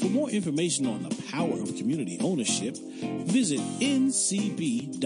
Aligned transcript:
For 0.00 0.08
more 0.08 0.30
information 0.30 0.86
on 0.86 1.02
the 1.02 1.14
power 1.30 1.60
of 1.60 1.76
community 1.76 2.18
ownership, 2.20 2.74
visit 3.26 3.60
ncb.coop. 3.80 5.00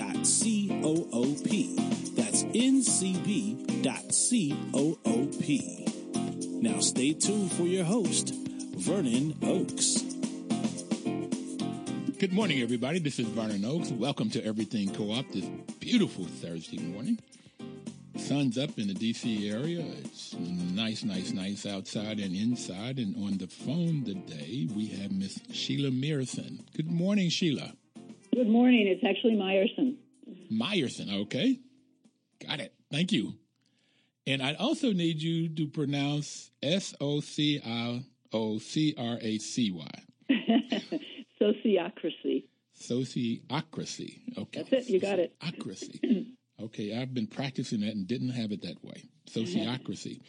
That's 2.14 2.44
ncb.coop. 2.44 3.02
Now 6.62 6.80
stay 6.80 7.12
tuned 7.12 7.52
for 7.52 7.64
your 7.64 7.84
host, 7.84 8.34
Vernon 8.76 9.36
Oakes. 9.42 10.02
Good 12.18 12.32
morning, 12.32 12.62
everybody. 12.62 13.00
This 13.00 13.18
is 13.18 13.26
Vernon 13.26 13.64
Oakes. 13.64 13.90
Welcome 13.90 14.30
to 14.30 14.44
Everything 14.44 14.94
Co-op 14.94 15.30
this 15.32 15.44
beautiful 15.80 16.24
Thursday 16.24 16.78
morning. 16.78 17.18
Sun's 18.24 18.56
up 18.56 18.78
in 18.78 18.88
the 18.88 18.94
D.C. 18.94 19.50
area. 19.50 19.84
It's 19.98 20.34
nice, 20.38 21.04
nice, 21.04 21.32
nice 21.32 21.66
outside 21.66 22.18
and 22.18 22.34
inside. 22.34 22.98
And 22.98 23.14
on 23.22 23.36
the 23.36 23.46
phone 23.46 24.02
today, 24.02 24.66
we 24.74 24.86
have 24.86 25.12
Miss 25.12 25.38
Sheila 25.52 25.90
Mearson. 25.90 26.60
Good 26.74 26.90
morning, 26.90 27.28
Sheila. 27.28 27.74
Good 28.34 28.48
morning. 28.48 28.86
It's 28.86 29.04
actually 29.04 29.34
Meyerson. 29.34 29.96
Meyerson, 30.50 31.22
okay. 31.24 31.60
Got 32.46 32.60
it. 32.60 32.72
Thank 32.90 33.12
you. 33.12 33.34
And 34.26 34.42
I 34.42 34.54
also 34.54 34.94
need 34.94 35.20
you 35.20 35.50
to 35.56 35.66
pronounce 35.66 36.50
S 36.62 36.94
O 37.02 37.20
C 37.20 37.60
I 37.62 38.06
O 38.32 38.56
C 38.56 38.94
R 38.96 39.18
A 39.20 39.36
C 39.36 39.70
Y. 39.70 40.30
Sociocracy. 41.42 42.44
Sociocracy. 42.80 44.20
Okay. 44.38 44.64
That's 44.70 44.88
it. 44.88 44.90
You 44.90 44.98
got 44.98 45.18
it. 45.18 45.38
Sociocracy. 45.40 46.32
okay. 46.60 46.96
I've 46.96 47.14
been 47.14 47.26
practicing 47.26 47.80
that 47.80 47.94
and 47.94 48.06
didn't 48.06 48.30
have 48.30 48.52
it 48.52 48.62
that 48.62 48.82
way. 48.82 49.04
Sociocracy. 49.30 50.20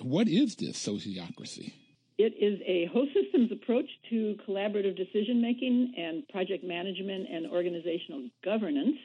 what 0.00 0.28
is 0.28 0.56
this 0.56 0.84
sociocracy? 0.84 1.72
It 2.18 2.32
is 2.40 2.60
a 2.66 2.86
host 2.92 3.10
systems 3.12 3.52
approach 3.52 3.88
to 4.08 4.36
collaborative 4.48 4.96
decision 4.96 5.42
making 5.42 5.92
and 5.98 6.26
project 6.28 6.64
management 6.64 7.28
and 7.30 7.46
organizational 7.46 8.28
governance. 8.42 8.96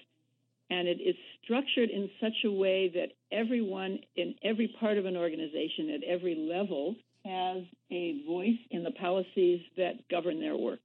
And 0.70 0.88
it 0.88 1.02
is 1.02 1.16
structured 1.44 1.90
in 1.90 2.10
such 2.22 2.46
a 2.46 2.52
way 2.52 2.90
that 2.96 3.10
everyone 3.30 4.00
in 4.16 4.36
every 4.42 4.74
part 4.80 4.98
of 4.98 5.06
an 5.06 5.18
organization 5.18 5.90
at 5.90 6.04
every 6.04 6.36
level 6.36 6.96
has 7.26 7.64
a 7.92 8.24
voice 8.26 8.58
in 8.72 8.84
the 8.84 8.92
policies 8.92 9.60
that 9.76 10.08
govern 10.10 10.40
their 10.40 10.56
work. 10.56 10.80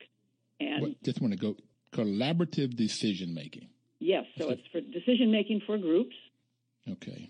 And 0.58 0.82
What, 0.82 1.02
just 1.04 1.20
want 1.20 1.32
to 1.32 1.38
go 1.38 1.54
collaborative 1.92 2.76
decision 2.76 3.34
making. 3.34 3.68
Yes, 4.00 4.24
so 4.38 4.50
it's 4.50 4.66
for 4.72 4.80
decision 4.80 5.30
making 5.30 5.62
for 5.66 5.78
groups, 5.78 6.14
Okay. 6.90 7.28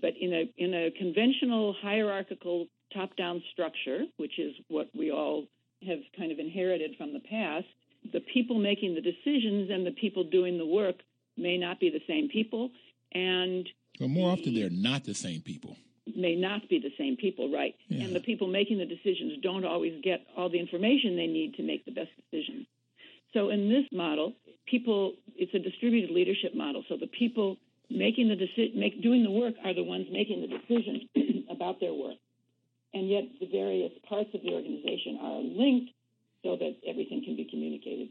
but 0.00 0.14
in 0.20 0.32
a 0.32 0.50
in 0.58 0.74
a 0.74 0.90
conventional 0.92 1.74
hierarchical 1.80 2.66
top-down 2.92 3.42
structure, 3.52 4.04
which 4.16 4.38
is 4.38 4.54
what 4.68 4.88
we 4.94 5.10
all 5.10 5.44
have 5.86 6.00
kind 6.18 6.32
of 6.32 6.38
inherited 6.38 6.96
from 6.98 7.12
the 7.12 7.20
past, 7.20 7.66
the 8.12 8.20
people 8.34 8.58
making 8.58 8.94
the 8.94 9.00
decisions 9.00 9.70
and 9.70 9.86
the 9.86 9.92
people 9.92 10.24
doing 10.24 10.58
the 10.58 10.66
work 10.66 10.96
may 11.36 11.56
not 11.56 11.78
be 11.80 11.88
the 11.90 12.02
same 12.06 12.28
people 12.28 12.70
and 13.12 13.68
Well, 13.98 14.08
more 14.08 14.30
often 14.32 14.54
they're 14.54 14.68
not 14.70 15.04
the 15.04 15.14
same 15.14 15.40
people. 15.42 15.76
may 16.16 16.34
not 16.34 16.68
be 16.68 16.78
the 16.80 16.92
same 16.98 17.16
people, 17.16 17.50
right? 17.50 17.74
Yeah. 17.88 18.04
And 18.04 18.14
the 18.14 18.20
people 18.20 18.48
making 18.48 18.78
the 18.78 18.86
decisions 18.86 19.38
don't 19.42 19.64
always 19.64 19.94
get 20.02 20.26
all 20.36 20.48
the 20.50 20.58
information 20.58 21.14
they 21.16 21.28
need 21.28 21.54
to 21.54 21.62
make 21.62 21.84
the 21.84 21.92
best 21.92 22.10
decisions. 22.20 22.66
So 23.32 23.48
in 23.50 23.68
this 23.68 23.84
model, 23.92 24.34
people 24.70 25.14
it's 25.36 25.54
a 25.54 25.58
distributed 25.58 26.10
leadership 26.10 26.54
model. 26.54 26.84
So 26.88 26.96
the 26.96 27.06
people 27.06 27.56
making 27.88 28.28
the 28.28 28.36
deci- 28.36 28.74
make 28.74 29.02
doing 29.02 29.24
the 29.24 29.30
work 29.30 29.54
are 29.64 29.74
the 29.74 29.82
ones 29.82 30.06
making 30.12 30.42
the 30.42 30.48
decisions 30.48 31.02
about 31.50 31.80
their 31.80 31.94
work. 31.94 32.16
And 32.92 33.08
yet 33.08 33.24
the 33.40 33.46
various 33.46 33.92
parts 34.08 34.30
of 34.34 34.42
the 34.42 34.52
organization 34.52 35.18
are 35.20 35.40
linked 35.40 35.92
so 36.42 36.56
that 36.56 36.76
everything 36.86 37.22
can 37.24 37.36
be 37.36 37.44
communicated. 37.44 38.08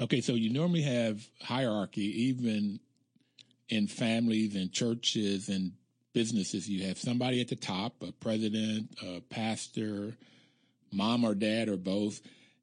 Okay, 0.00 0.20
so 0.20 0.34
you 0.34 0.52
normally 0.52 0.82
have 0.82 1.26
hierarchy, 1.42 2.28
even 2.28 2.80
in 3.68 3.86
families 3.86 4.54
and 4.54 4.70
churches 4.70 5.48
and 5.48 5.72
businesses. 6.12 6.68
You 6.68 6.86
have 6.86 6.98
somebody 6.98 7.40
at 7.40 7.48
the 7.48 7.56
top, 7.56 7.94
a 8.02 8.12
president, 8.12 8.90
a 9.02 9.20
pastor, 9.20 10.16
mom 10.92 11.24
or 11.24 11.34
dad 11.34 11.68
or 11.68 11.76
both, 11.76 12.20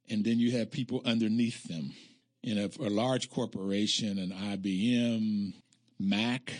and 0.10 0.24
then 0.24 0.40
you 0.40 0.58
have 0.58 0.72
people 0.72 1.02
underneath 1.06 1.64
them. 1.64 1.94
In 2.44 2.58
a, 2.58 2.70
a 2.86 2.90
large 2.90 3.30
corporation, 3.30 4.20
an 4.20 4.32
IBM, 4.32 5.54
Mac, 6.00 6.54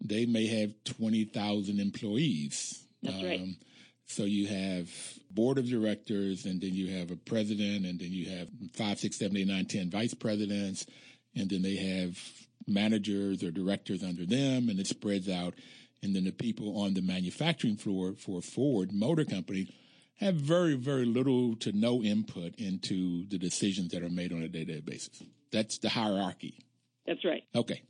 they 0.00 0.26
may 0.26 0.46
have 0.46 0.74
20,000 0.84 1.80
employees. 1.80 2.84
That's 3.02 3.22
right. 3.22 3.40
Um, 3.40 3.56
so 4.06 4.22
you 4.24 4.46
have 4.46 4.88
board 5.30 5.58
of 5.58 5.68
directors, 5.68 6.44
and 6.44 6.60
then 6.60 6.74
you 6.74 6.98
have 6.98 7.10
a 7.10 7.16
president, 7.16 7.84
and 7.86 7.98
then 7.98 8.12
you 8.12 8.30
have 8.30 8.48
five, 8.74 9.00
six, 9.00 9.18
seven, 9.18 9.36
eight, 9.36 9.48
nine, 9.48 9.66
ten 9.66 9.90
vice 9.90 10.14
presidents, 10.14 10.86
and 11.34 11.50
then 11.50 11.62
they 11.62 11.76
have 11.76 12.18
managers 12.68 13.42
or 13.42 13.50
directors 13.50 14.04
under 14.04 14.24
them, 14.24 14.68
and 14.68 14.78
it 14.78 14.86
spreads 14.86 15.28
out. 15.28 15.54
And 16.02 16.14
then 16.14 16.24
the 16.24 16.30
people 16.30 16.80
on 16.80 16.94
the 16.94 17.02
manufacturing 17.02 17.76
floor 17.76 18.12
for 18.12 18.40
Ford 18.40 18.92
Motor 18.92 19.24
Company 19.24 19.74
have 20.16 20.34
very, 20.34 20.74
very 20.74 21.04
little 21.04 21.56
to 21.56 21.72
no 21.72 22.02
input 22.02 22.54
into 22.56 23.26
the 23.28 23.38
decisions 23.38 23.92
that 23.92 24.02
are 24.02 24.08
made 24.08 24.32
on 24.32 24.42
a 24.42 24.48
day-to-day 24.48 24.80
basis. 24.80 25.22
That's 25.52 25.78
the 25.78 25.90
hierarchy. 25.90 26.64
That's 27.06 27.24
right. 27.24 27.44
Okay. 27.54 27.82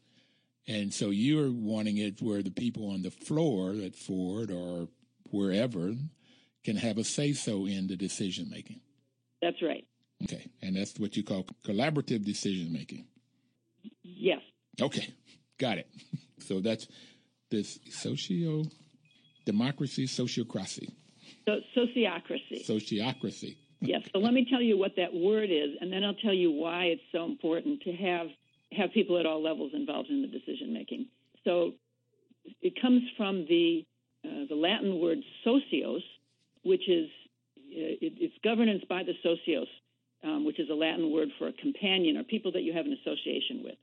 And 0.69 0.93
so 0.93 1.11
you're 1.11 1.51
wanting 1.51 1.99
it 1.99 2.21
where 2.21 2.43
the 2.43 2.51
people 2.51 2.91
on 2.91 3.03
the 3.03 3.11
floor 3.11 3.75
at 3.85 3.95
Ford 3.95 4.51
or 4.51 4.89
wherever 5.31 5.95
can 6.65 6.77
have 6.77 6.99
a 6.99 7.05
say 7.05 7.33
so 7.33 7.67
in 7.67 7.87
the 7.87 7.97
decision 7.97 8.51
making. 8.51 8.81
That's 9.41 9.63
right. 9.63 9.87
Okay. 10.25 10.49
And 10.63 10.77
that's 10.77 10.99
what 10.99 11.17
you 11.17 11.23
call 11.23 11.47
collaborative 11.65 12.25
decision 12.25 12.73
making. 12.73 13.07
Yes. 14.03 14.41
Okay. 14.81 15.15
Got 15.59 15.79
it. 15.79 15.89
So 16.39 16.61
that's 16.61 16.87
this 17.51 17.81
socio 17.91 18.65
democracy, 19.47 20.07
sociocracy, 20.07 20.91
So 21.47 21.61
sociocracy. 21.77 22.67
sociocracy. 22.67 23.57
Yes. 23.79 24.01
So 24.11 24.21
let 24.21 24.33
me 24.33 24.47
tell 24.49 24.63
you 24.63 24.79
what 24.79 24.97
that 24.97 25.13
word 25.13 25.51
is, 25.51 25.77
and 25.83 25.93
then 25.93 26.03
I'll 26.03 26.15
tell 26.15 26.33
you 26.33 26.51
why 26.51 26.85
it's 26.85 27.03
so 27.13 27.27
important 27.27 27.83
to 27.83 27.93
have 27.93 28.29
have 28.73 28.91
people 28.93 29.19
at 29.19 29.27
all 29.27 29.43
levels 29.43 29.73
involved 29.75 30.09
in 30.09 30.23
the 30.23 30.29
decision 30.29 30.73
making. 30.73 31.07
So 31.45 31.73
it 32.63 32.81
comes 32.81 33.03
from 33.19 33.45
the 33.49 33.85
uh, 34.25 34.47
the 34.49 34.55
Latin 34.55 34.99
word 34.99 35.19
socios, 35.45 36.03
which 36.65 36.89
is 36.89 37.09
uh, 37.59 38.01
it, 38.01 38.15
it's 38.17 38.35
governance 38.43 38.83
by 38.89 39.03
the 39.03 39.13
socios, 39.25 39.69
um, 40.25 40.47
which 40.47 40.59
is 40.59 40.71
a 40.71 40.75
Latin 40.75 41.13
word 41.13 41.29
for 41.39 41.49
a 41.49 41.53
companion 41.53 42.17
or 42.17 42.25
people 42.25 42.53
that 42.53 42.63
you 42.63 42.73
have 42.73 42.87
an 42.87 42.97
association 43.05 43.63
with. 43.63 43.77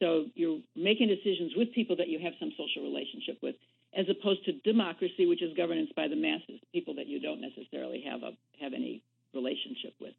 So 0.00 0.26
you're 0.34 0.60
making 0.74 1.08
decisions 1.08 1.52
with 1.56 1.72
people 1.72 1.96
that 1.96 2.08
you 2.08 2.18
have 2.20 2.32
some 2.40 2.50
social 2.58 2.82
relationship 2.82 3.38
with, 3.42 3.54
as 3.96 4.06
opposed 4.08 4.44
to 4.46 4.52
democracy, 4.64 5.26
which 5.26 5.42
is 5.42 5.56
governance 5.56 5.90
by 5.94 6.08
the 6.08 6.16
masses, 6.16 6.60
people 6.72 6.94
that 6.94 7.06
you 7.06 7.20
don't 7.20 7.40
necessarily 7.40 8.04
have 8.08 8.22
a 8.22 8.32
have 8.60 8.72
any 8.72 9.02
relationship 9.34 9.94
with. 10.00 10.14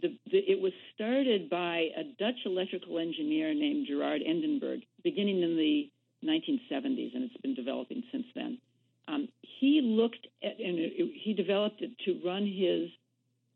The, 0.00 0.16
the, 0.30 0.38
it 0.38 0.60
was 0.60 0.72
started 0.94 1.48
by 1.48 1.88
a 1.96 2.04
Dutch 2.18 2.40
electrical 2.44 2.98
engineer 2.98 3.54
named 3.54 3.86
Gerard 3.86 4.20
Endenburg, 4.26 4.82
beginning 5.04 5.42
in 5.42 5.56
the 5.56 5.90
1970s, 6.24 7.14
and 7.14 7.24
it's 7.24 7.36
been 7.42 7.54
developing 7.54 8.02
since 8.10 8.26
then. 8.34 8.58
Um, 9.08 9.28
he 9.40 9.80
looked 9.82 10.26
at 10.42 10.58
and 10.58 10.78
it, 10.78 11.12
he 11.22 11.34
developed 11.34 11.82
it 11.82 11.90
to 12.04 12.20
run 12.24 12.46
his 12.46 12.90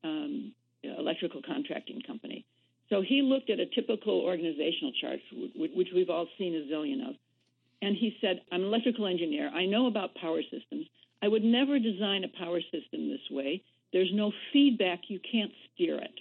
um, 0.04 0.52
electrical 0.82 1.40
contracting 1.44 2.00
company. 2.06 2.44
So 2.90 3.02
he 3.02 3.22
looked 3.22 3.50
at 3.50 3.58
a 3.58 3.66
typical 3.66 4.20
organizational 4.20 4.92
chart, 5.00 5.18
which 5.56 5.88
we've 5.94 6.10
all 6.10 6.28
seen 6.38 6.54
a 6.54 6.72
zillion 6.72 7.08
of, 7.08 7.16
and 7.82 7.96
he 7.96 8.16
said, 8.20 8.42
"I'm 8.50 8.62
an 8.62 8.66
electrical 8.68 9.06
engineer. 9.06 9.50
I 9.54 9.66
know 9.66 9.86
about 9.86 10.14
power 10.14 10.42
systems. 10.42 10.86
I 11.22 11.28
would 11.28 11.44
never 11.44 11.78
design 11.78 12.24
a 12.24 12.28
power 12.28 12.60
system 12.60 13.08
this 13.08 13.30
way. 13.30 13.62
There's 13.92 14.12
no 14.12 14.32
feedback. 14.52 15.08
You 15.08 15.20
can't 15.20 15.52
steer 15.72 15.98
it. 15.98 16.14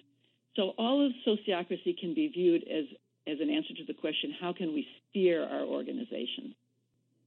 So 0.55 0.73
all 0.77 1.05
of 1.05 1.11
sociocracy 1.27 1.97
can 1.97 2.13
be 2.13 2.27
viewed 2.27 2.63
as 2.67 2.85
as 3.27 3.39
an 3.41 3.49
answer 3.49 3.73
to 3.73 3.85
the 3.85 3.93
question, 3.93 4.35
how 4.39 4.53
can 4.53 4.73
we 4.73 4.87
steer 5.09 5.43
our 5.43 5.63
organization? 5.63 6.53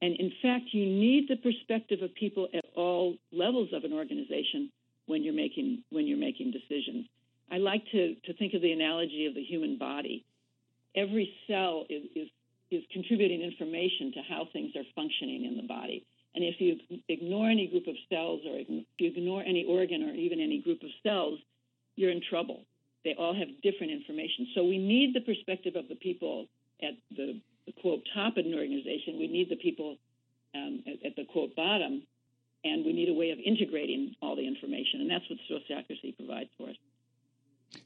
And 0.00 0.14
in 0.14 0.30
fact, 0.40 0.66
you 0.72 0.86
need 0.86 1.28
the 1.28 1.36
perspective 1.36 2.02
of 2.02 2.14
people 2.14 2.48
at 2.54 2.64
all 2.76 3.16
levels 3.32 3.70
of 3.72 3.82
an 3.82 3.92
organization 3.92 4.70
when 5.06 5.24
you're 5.24 5.34
making 5.34 5.82
when 5.90 6.06
you're 6.06 6.18
making 6.18 6.52
decisions. 6.52 7.06
I 7.50 7.58
like 7.58 7.82
to, 7.92 8.14
to 8.26 8.34
think 8.34 8.54
of 8.54 8.62
the 8.62 8.72
analogy 8.72 9.26
of 9.26 9.34
the 9.34 9.42
human 9.42 9.78
body. 9.78 10.24
Every 10.94 11.32
cell 11.46 11.84
is, 11.88 12.02
is 12.14 12.28
is 12.70 12.82
contributing 12.92 13.42
information 13.42 14.12
to 14.12 14.20
how 14.28 14.46
things 14.52 14.72
are 14.76 14.84
functioning 14.94 15.44
in 15.44 15.56
the 15.56 15.66
body. 15.66 16.04
And 16.34 16.44
if 16.44 16.60
you 16.60 16.76
ignore 17.08 17.48
any 17.48 17.66
group 17.66 17.86
of 17.86 17.96
cells 18.08 18.40
or 18.46 18.58
if 18.58 18.68
you 18.68 18.84
ignore 19.00 19.42
any 19.42 19.64
organ 19.64 20.02
or 20.02 20.14
even 20.14 20.40
any 20.40 20.60
group 20.60 20.82
of 20.82 20.90
cells, 21.02 21.38
you're 21.96 22.10
in 22.10 22.22
trouble. 22.30 22.62
They 23.04 23.14
all 23.18 23.34
have 23.34 23.48
different 23.62 23.92
information. 23.92 24.48
So 24.54 24.64
we 24.64 24.78
need 24.78 25.14
the 25.14 25.20
perspective 25.20 25.74
of 25.76 25.88
the 25.88 25.94
people 25.96 26.46
at 26.82 26.94
the, 27.16 27.40
the 27.66 27.72
quote 27.80 28.02
top 28.14 28.36
of 28.36 28.44
an 28.44 28.54
organization. 28.54 29.18
We 29.18 29.28
need 29.28 29.48
the 29.50 29.56
people 29.56 29.96
um, 30.54 30.82
at, 30.86 31.06
at 31.06 31.16
the 31.16 31.24
quote 31.24 31.56
bottom, 31.56 32.02
and 32.64 32.84
we 32.84 32.92
need 32.92 33.08
a 33.08 33.14
way 33.14 33.30
of 33.30 33.38
integrating 33.44 34.14
all 34.20 34.36
the 34.36 34.46
information. 34.46 35.00
And 35.00 35.10
that's 35.10 35.24
what 35.30 35.38
sociocracy 35.50 36.16
provides 36.16 36.50
for 36.58 36.68
us. 36.68 36.76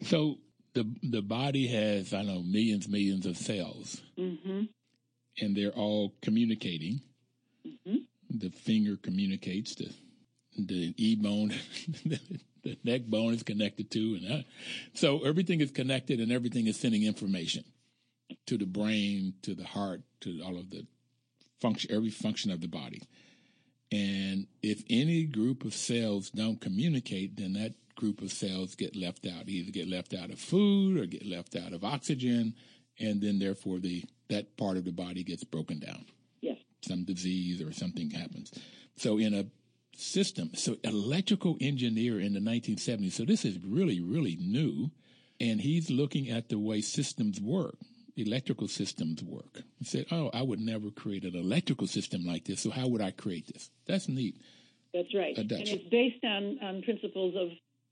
So 0.02 0.36
the 0.74 0.84
the 1.02 1.22
body 1.22 1.66
has 1.68 2.12
I 2.12 2.18
don't 2.18 2.26
know 2.26 2.42
millions 2.42 2.88
millions 2.88 3.26
of 3.26 3.36
cells, 3.36 4.00
Mm-hmm. 4.18 4.62
and 5.38 5.56
they're 5.56 5.70
all 5.70 6.14
communicating. 6.22 7.00
Mm-hmm. 7.66 7.96
The 8.30 8.50
finger 8.50 8.96
communicates. 8.96 9.74
The 9.74 9.90
the 10.56 10.94
e 10.96 11.16
bone, 11.16 11.54
the 12.04 12.76
neck 12.84 13.02
bone 13.06 13.34
is 13.34 13.42
connected 13.42 13.90
to, 13.92 13.98
and 14.20 14.32
uh, 14.32 14.42
so 14.94 15.20
everything 15.24 15.60
is 15.60 15.70
connected, 15.70 16.20
and 16.20 16.30
everything 16.30 16.66
is 16.66 16.78
sending 16.78 17.02
information 17.04 17.64
to 18.46 18.58
the 18.58 18.66
brain, 18.66 19.34
to 19.42 19.54
the 19.54 19.64
heart, 19.64 20.02
to 20.20 20.40
all 20.44 20.58
of 20.58 20.70
the 20.70 20.86
function, 21.60 21.90
every 21.94 22.10
function 22.10 22.50
of 22.50 22.60
the 22.60 22.68
body. 22.68 23.02
And 23.90 24.46
if 24.62 24.82
any 24.88 25.24
group 25.24 25.64
of 25.64 25.74
cells 25.74 26.30
don't 26.30 26.60
communicate, 26.60 27.36
then 27.36 27.52
that 27.54 27.74
group 27.94 28.22
of 28.22 28.32
cells 28.32 28.74
get 28.74 28.96
left 28.96 29.26
out, 29.26 29.48
either 29.48 29.70
get 29.70 29.88
left 29.88 30.14
out 30.14 30.30
of 30.30 30.38
food 30.38 30.98
or 30.98 31.06
get 31.06 31.26
left 31.26 31.56
out 31.56 31.72
of 31.72 31.84
oxygen, 31.84 32.54
and 32.98 33.20
then 33.20 33.38
therefore 33.38 33.78
the 33.78 34.04
that 34.28 34.56
part 34.56 34.76
of 34.76 34.84
the 34.84 34.92
body 34.92 35.22
gets 35.22 35.44
broken 35.44 35.78
down. 35.78 36.06
Yes. 36.40 36.58
Some 36.82 37.04
disease 37.04 37.60
or 37.60 37.72
something 37.72 38.10
happens. 38.10 38.52
So 38.96 39.18
in 39.18 39.34
a 39.34 39.46
system, 39.96 40.50
so 40.54 40.76
electrical 40.84 41.56
engineer 41.60 42.18
in 42.18 42.32
the 42.32 42.40
1970s. 42.40 43.12
So 43.12 43.24
this 43.24 43.44
is 43.44 43.58
really, 43.62 44.00
really 44.00 44.36
new, 44.40 44.90
and 45.38 45.60
he's 45.60 45.90
looking 45.90 46.30
at 46.30 46.48
the 46.48 46.58
way 46.58 46.80
systems 46.80 47.40
work 47.40 47.76
electrical 48.16 48.68
systems 48.68 49.22
work. 49.22 49.62
He 49.78 49.84
said, 49.84 50.06
"Oh, 50.10 50.30
I 50.32 50.42
would 50.42 50.60
never 50.60 50.90
create 50.90 51.24
an 51.24 51.34
electrical 51.34 51.86
system 51.86 52.24
like 52.24 52.44
this. 52.44 52.60
So 52.60 52.70
how 52.70 52.88
would 52.88 53.00
I 53.00 53.10
create 53.10 53.46
this? 53.46 53.70
That's 53.86 54.08
neat." 54.08 54.36
That's 54.92 55.14
right, 55.14 55.36
and 55.38 55.50
it's 55.50 55.88
based 55.88 56.22
on, 56.22 56.58
on 56.60 56.82
principles 56.82 57.34
of, 57.34 57.48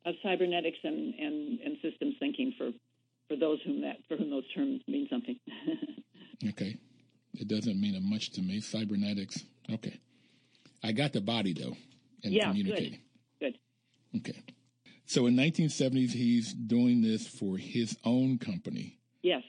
of 0.07 0.15
cybernetics 0.23 0.79
and, 0.83 1.15
and, 1.15 1.61
and 1.61 1.77
systems 1.83 2.15
thinking 2.19 2.55
for, 2.57 2.71
for 3.29 3.37
those 3.37 3.59
whom 3.65 3.83
that 3.83 3.97
for 4.09 4.17
whom 4.17 4.31
those 4.31 4.49
terms 4.55 4.81
mean 4.89 5.07
something. 5.11 5.37
Okay, 6.49 6.79
it 7.35 7.49
doesn't 7.49 7.79
mean 7.79 7.99
much 8.09 8.31
to 8.33 8.41
me. 8.41 8.61
Cybernetics. 8.63 9.45
Okay, 9.71 10.01
I 10.83 10.93
got 10.93 11.13
the 11.13 11.21
body 11.21 11.53
though, 11.53 11.77
and 12.25 12.33
Yeah, 12.33 12.49
communicating. 12.49 13.01
Good. 13.41 13.59
Okay, 14.17 14.43
so 15.05 15.27
in 15.27 15.37
1970s, 15.37 16.13
he's 16.13 16.55
doing 16.55 17.03
this 17.03 17.27
for 17.29 17.59
his 17.59 17.95
own 18.07 18.39
company, 18.39 18.99
yes, 19.23 19.43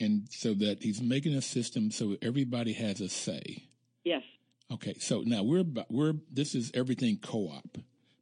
and 0.00 0.28
so 0.30 0.52
that 0.54 0.82
he's 0.82 1.00
making 1.00 1.34
a 1.34 1.40
system 1.40 1.90
so 1.90 2.16
everybody 2.20 2.74
has 2.74 3.00
a 3.00 3.08
say. 3.08 3.64
yes, 4.04 4.22
Okay, 4.70 4.96
so 5.00 5.22
now 5.24 5.42
we're 5.42 5.64
we're 5.88 6.12
this 6.30 6.54
is 6.54 6.70
everything 6.74 7.16
co-op. 7.22 7.78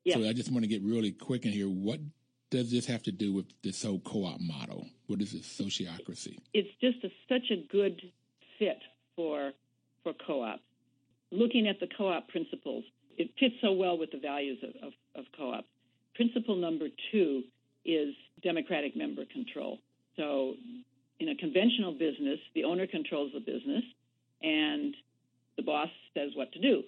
Yes. 0.06 0.16
So 0.16 0.28
I 0.28 0.32
just 0.32 0.50
want 0.50 0.64
to 0.64 0.68
get 0.68 0.82
really 0.82 1.12
quick 1.12 1.44
in 1.44 1.52
here. 1.52 1.68
What 1.68 2.00
does 2.50 2.70
this 2.70 2.86
have 2.86 3.02
to 3.04 3.12
do 3.12 3.32
with 3.32 3.46
this 3.62 3.82
whole 3.82 4.00
co-op 4.00 4.40
model? 4.40 4.86
What 5.06 5.20
is 5.20 5.32
this 5.32 5.42
sociocracy? 5.42 6.38
it's 6.54 6.68
just 6.80 7.04
a, 7.04 7.10
such 7.28 7.50
a 7.50 7.66
good 7.70 8.00
fit 8.58 8.78
for 9.14 9.52
for 10.02 10.12
co-ops. 10.26 10.62
Looking 11.32 11.66
at 11.66 11.80
the 11.80 11.88
co-op 11.98 12.28
principles, 12.28 12.84
it 13.18 13.30
fits 13.38 13.56
so 13.60 13.72
well 13.72 13.98
with 13.98 14.12
the 14.12 14.18
values 14.18 14.58
of, 14.62 14.88
of, 14.88 14.92
of 15.16 15.24
co-ops. 15.36 15.66
Principle 16.14 16.56
number 16.56 16.86
two 17.10 17.42
is 17.84 18.14
democratic 18.42 18.96
member 18.96 19.24
control. 19.24 19.78
So, 20.16 20.54
in 21.18 21.28
a 21.28 21.34
conventional 21.34 21.92
business, 21.92 22.38
the 22.54 22.64
owner 22.64 22.86
controls 22.86 23.32
the 23.34 23.40
business, 23.40 23.82
and 24.42 24.94
the 25.56 25.62
boss 25.62 25.88
says 26.14 26.30
what 26.34 26.52
to 26.52 26.60
do. 26.60 26.82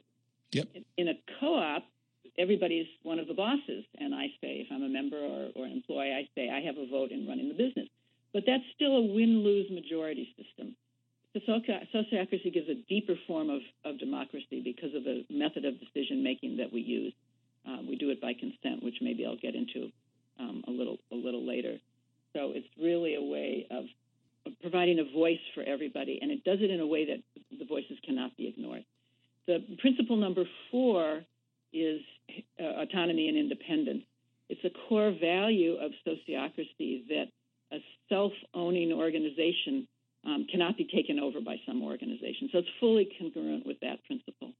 Yep. 0.53 0.69
In 0.97 1.09
a 1.09 1.15
co-op, 1.41 1.85
everybody's 2.39 2.87
one 3.03 3.19
of 3.19 3.27
the 3.27 3.35
bosses, 3.35 3.85
and 3.99 4.15
I 4.15 4.29
say, 4.41 4.65
if 4.65 4.69
I'm 4.73 4.83
a 4.83 4.89
member 4.89 5.19
or, 5.19 5.49
or 5.57 5.67
an 5.67 5.73
employee, 5.73 6.13
I 6.13 6.29
say 6.35 6.49
I 6.49 6.61
have 6.61 6.79
a 6.79 6.87
vote 6.87 7.11
in 7.11 7.27
running 7.27 7.49
the 7.49 7.55
business. 7.55 7.89
But 8.33 8.45
that's 8.47 8.63
still 8.75 8.97
a 8.97 9.03
win-lose 9.03 9.71
majority 9.71 10.35
system. 10.37 10.77
The 11.35 11.41
soci- 11.41 11.87
sociocracy 11.95 12.53
gives 12.53 12.69
a 12.69 12.75
deeper 12.89 13.15
form 13.27 13.51
of, 13.51 13.61
of 13.85 13.99
democracy 13.99 14.61
because 14.63 14.95
of 14.95 15.05
the 15.05 15.25
method 15.31 15.65
of 15.65 15.75
decision 15.81 16.23
making 16.23 16.57
that 16.59 16.73
we 16.73 16.81
use. 16.81 17.13
Uh, 17.69 17.79
we 17.89 17.97
do 17.97 18.11
it 18.11 18.21
by 18.21 18.33
consent, 18.33 18.83
which 18.83 18.97
maybe 19.01 19.27
I'll 19.27 19.37
get 19.37 19.55
into 19.55 19.91
um, 20.39 20.65
a 20.67 20.71
little 20.71 20.99
a 21.13 21.17
little 21.17 21.47
later. 21.47 21.77
So 22.33 22.53
it's 22.55 22.69
really 22.81 23.15
a 23.15 23.23
way 23.23 23.67
of, 23.71 23.85
of 24.47 24.53
providing 24.61 25.01
a 25.01 25.13
voice 25.13 25.41
for 25.55 25.63
everybody, 25.63 26.19
and 26.23 26.31
it 26.31 26.45
does 26.45 26.59
it 26.61 26.71
in 26.71 26.81
a 26.81 26.87
way 26.87 27.07
that 27.07 27.19
the 27.59 27.65
voices 27.65 27.99
cannot 28.05 28.37
be 28.37 28.49
ignored. 28.49 28.85
The 29.47 29.65
principle 29.81 30.17
number 30.17 30.45
four 30.71 31.25
is 31.73 32.01
uh, 32.61 32.83
autonomy 32.83 33.29
and 33.29 33.37
independence. 33.37 34.05
It's 34.49 34.65
a 34.65 34.71
core 34.89 35.15
value 35.21 35.77
of 35.77 35.93
sociocracy 36.07 37.07
that 37.09 37.27
a 37.73 37.79
self-owning 38.09 38.93
organization 38.93 39.87
um, 40.25 40.47
cannot 40.51 40.77
be 40.77 40.85
taken 40.85 41.19
over 41.19 41.41
by 41.41 41.57
some 41.67 41.83
organization. 41.83 42.49
So 42.53 42.59
it's 42.59 42.69
fully 42.81 43.09
congruent 43.19 43.67
with 43.67 43.79
that 43.81 44.03
principle. 44.05 44.53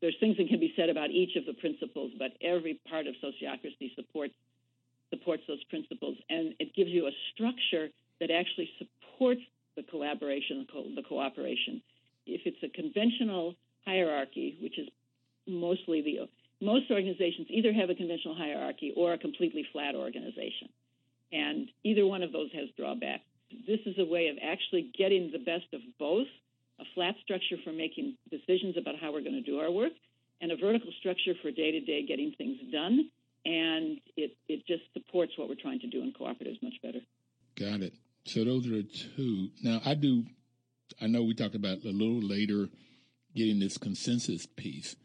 There's 0.00 0.16
things 0.18 0.36
that 0.38 0.48
can 0.48 0.60
be 0.60 0.72
said 0.76 0.88
about 0.88 1.10
each 1.10 1.36
of 1.36 1.46
the 1.46 1.52
principles, 1.54 2.12
but 2.18 2.32
every 2.42 2.80
part 2.88 3.06
of 3.06 3.14
sociocracy 3.22 3.94
supports 3.94 4.34
supports 5.10 5.42
those 5.48 5.62
principles, 5.64 6.16
and 6.28 6.54
it 6.60 6.72
gives 6.74 6.90
you 6.90 7.08
a 7.08 7.10
structure 7.34 7.88
that 8.20 8.30
actually 8.30 8.70
supports 8.78 9.40
the 9.76 9.82
collaboration, 9.82 10.64
the, 10.66 10.72
co- 10.72 10.94
the 10.94 11.02
cooperation. 11.02 11.82
If 12.26 12.42
it's 12.44 12.62
a 12.62 12.68
conventional 12.68 13.56
hierarchy, 13.84 14.56
which 14.62 14.78
is 14.78 14.88
mostly 15.48 16.00
the 16.02 16.20
most 16.60 16.90
organizations 16.90 17.46
either 17.50 17.72
have 17.72 17.90
a 17.90 17.94
conventional 17.94 18.34
hierarchy 18.34 18.92
or 18.96 19.12
a 19.12 19.18
completely 19.18 19.66
flat 19.72 19.94
organization, 19.94 20.68
and 21.32 21.68
either 21.84 22.06
one 22.06 22.22
of 22.22 22.32
those 22.32 22.50
has 22.52 22.68
drawbacks. 22.76 23.24
This 23.66 23.80
is 23.86 23.96
a 23.98 24.04
way 24.04 24.28
of 24.28 24.36
actually 24.42 24.90
getting 24.96 25.30
the 25.32 25.38
best 25.38 25.72
of 25.72 25.80
both 25.98 26.28
a 26.78 26.84
flat 26.94 27.14
structure 27.22 27.56
for 27.62 27.72
making 27.72 28.16
decisions 28.30 28.76
about 28.76 28.94
how 29.00 29.12
we're 29.12 29.22
going 29.22 29.34
to 29.34 29.42
do 29.42 29.58
our 29.58 29.70
work, 29.70 29.92
and 30.40 30.50
a 30.50 30.56
vertical 30.56 30.90
structure 30.98 31.34
for 31.42 31.50
day 31.50 31.72
to 31.72 31.80
day 31.80 32.04
getting 32.06 32.32
things 32.38 32.58
done. 32.72 33.10
And 33.44 34.00
it, 34.16 34.36
it 34.48 34.66
just 34.66 34.82
supports 34.92 35.32
what 35.36 35.48
we're 35.48 35.54
trying 35.60 35.80
to 35.80 35.86
do 35.86 36.02
in 36.02 36.12
cooperatives 36.12 36.62
much 36.62 36.74
better. 36.82 37.00
Got 37.58 37.80
it. 37.80 37.94
So 38.24 38.44
those 38.44 38.66
are 38.66 38.82
two. 38.82 39.48
Now 39.62 39.80
I 39.84 39.94
do. 39.94 40.24
I 41.00 41.06
know 41.06 41.22
we 41.22 41.34
talked 41.34 41.54
about 41.54 41.84
a 41.84 41.90
little 41.90 42.20
later 42.20 42.68
getting 43.34 43.60
this 43.60 43.78
consensus 43.78 44.46
piece, 44.46 44.96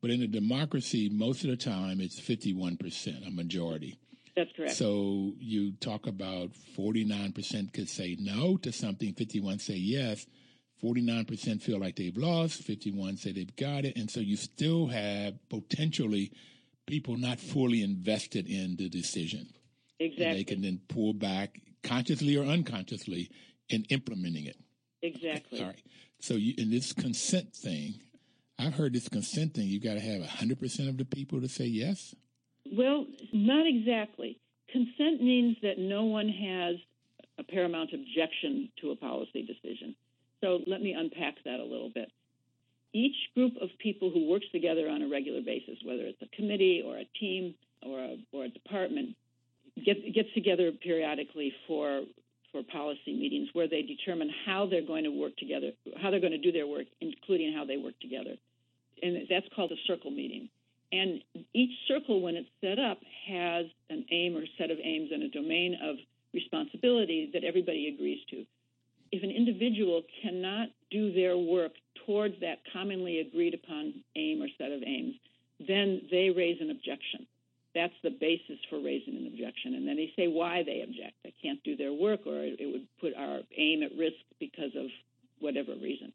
but 0.00 0.10
in 0.10 0.22
a 0.22 0.26
democracy, 0.26 1.08
most 1.08 1.44
of 1.44 1.50
the 1.50 1.56
time 1.56 2.00
it's 2.00 2.18
fifty-one 2.18 2.76
percent, 2.76 3.26
a 3.26 3.30
majority. 3.30 3.98
That's 4.36 4.52
correct. 4.52 4.74
So 4.74 5.32
you 5.38 5.72
talk 5.72 6.06
about 6.06 6.50
49% 6.78 7.72
could 7.72 7.88
say 7.88 8.16
no 8.18 8.56
to 8.58 8.72
something, 8.72 9.12
51 9.12 9.58
say 9.58 9.74
yes, 9.74 10.26
49% 10.82 11.60
feel 11.60 11.78
like 11.78 11.96
they've 11.96 12.16
lost, 12.16 12.62
51 12.62 13.16
say 13.16 13.32
they've 13.32 13.56
got 13.56 13.84
it, 13.84 13.96
and 13.96 14.10
so 14.10 14.20
you 14.20 14.36
still 14.36 14.86
have 14.86 15.34
potentially 15.48 16.32
people 16.86 17.16
not 17.16 17.38
fully 17.38 17.82
invested 17.82 18.46
in 18.46 18.76
the 18.76 18.88
decision. 18.88 19.48
And 19.98 20.12
exactly. 20.12 20.36
they 20.38 20.44
can 20.44 20.62
then 20.62 20.80
pull 20.88 21.12
back 21.12 21.60
consciously 21.82 22.36
or 22.36 22.44
unconsciously 22.44 23.30
in 23.68 23.84
implementing 23.90 24.46
it. 24.46 24.56
exactly. 25.02 25.60
All 25.60 25.66
right. 25.66 25.82
So 26.20 26.34
you, 26.34 26.54
in 26.56 26.70
this 26.70 26.92
consent 26.92 27.54
thing, 27.54 28.00
I've 28.60 28.74
heard 28.74 28.92
this 28.92 29.08
consent 29.08 29.54
thing, 29.54 29.68
You've 29.68 29.82
got 29.82 29.94
to 29.94 30.00
have 30.00 30.20
100% 30.20 30.88
of 30.88 30.98
the 30.98 31.04
people 31.04 31.40
to 31.40 31.48
say 31.48 31.64
yes. 31.64 32.14
Well, 32.70 33.06
not 33.32 33.66
exactly. 33.66 34.38
Consent 34.70 35.22
means 35.22 35.56
that 35.62 35.78
no 35.78 36.04
one 36.04 36.28
has 36.28 36.76
a 37.38 37.42
paramount 37.42 37.90
objection 37.94 38.68
to 38.82 38.90
a 38.90 38.96
policy 38.96 39.42
decision. 39.42 39.96
So 40.42 40.60
let 40.66 40.82
me 40.82 40.92
unpack 40.92 41.36
that 41.44 41.58
a 41.58 41.64
little 41.64 41.90
bit. 41.92 42.10
Each 42.92 43.16
group 43.34 43.54
of 43.60 43.70
people 43.78 44.10
who 44.10 44.28
works 44.28 44.46
together 44.52 44.88
on 44.88 45.02
a 45.02 45.08
regular 45.08 45.40
basis, 45.40 45.78
whether 45.84 46.02
it's 46.02 46.20
a 46.22 46.36
committee 46.36 46.82
or 46.84 46.98
a 46.98 47.08
team 47.18 47.54
or 47.82 47.98
a, 47.98 48.16
or 48.32 48.44
a 48.44 48.48
department, 48.48 49.16
get, 49.84 50.14
gets 50.14 50.32
together 50.34 50.70
periodically 50.72 51.52
for 51.66 52.02
for 52.52 52.62
policy 52.64 53.14
meetings 53.14 53.48
where 53.52 53.68
they 53.68 53.82
determine 53.82 54.28
how 54.44 54.66
they're 54.66 54.84
going 54.84 55.04
to 55.04 55.10
work 55.10 55.36
together, 55.36 55.70
how 56.02 56.10
they're 56.10 56.18
going 56.18 56.32
to 56.32 56.38
do 56.38 56.50
their 56.50 56.66
work, 56.66 56.86
including 57.00 57.52
how 57.52 57.64
they 57.64 57.76
work 57.76 57.94
together. 58.00 58.34
And 59.02 59.26
that's 59.28 59.46
called 59.54 59.72
a 59.72 59.80
circle 59.86 60.10
meeting. 60.10 60.48
And 60.92 61.22
each 61.54 61.70
circle, 61.86 62.20
when 62.20 62.34
it's 62.34 62.48
set 62.60 62.78
up, 62.78 62.98
has 63.28 63.66
an 63.90 64.04
aim 64.10 64.36
or 64.36 64.42
set 64.58 64.70
of 64.70 64.78
aims 64.82 65.10
and 65.12 65.22
a 65.22 65.28
domain 65.28 65.78
of 65.82 65.96
responsibility 66.34 67.30
that 67.32 67.44
everybody 67.44 67.88
agrees 67.94 68.20
to. 68.30 68.44
if 69.12 69.22
an 69.22 69.30
individual 69.30 70.02
cannot 70.22 70.68
do 70.90 71.12
their 71.12 71.36
work 71.36 71.72
towards 72.06 72.34
that 72.40 72.58
commonly 72.72 73.20
agreed 73.20 73.54
upon 73.54 73.94
aim 74.16 74.42
or 74.42 74.48
set 74.58 74.70
of 74.70 74.82
aims, 74.86 75.14
then 75.66 76.02
they 76.10 76.30
raise 76.30 76.60
an 76.60 76.70
objection. 76.70 77.26
That's 77.74 77.94
the 78.02 78.10
basis 78.10 78.58
for 78.68 78.76
raising 78.76 79.16
an 79.16 79.26
objection. 79.26 79.74
And 79.74 79.86
then 79.86 79.96
they 79.96 80.12
say 80.16 80.26
why 80.26 80.62
they 80.64 80.82
object. 80.82 81.14
They 81.22 81.34
can't 81.42 81.62
do 81.62 81.76
their 81.76 81.92
work 81.92 82.20
or 82.26 82.42
it 82.42 82.72
would 82.72 82.86
put 83.00 83.14
our 83.16 83.40
aim 83.56 83.82
at 83.82 83.96
risk 83.96 84.16
because 84.38 84.74
of 84.76 84.86
whatever 85.40 85.72
reason. 85.74 86.12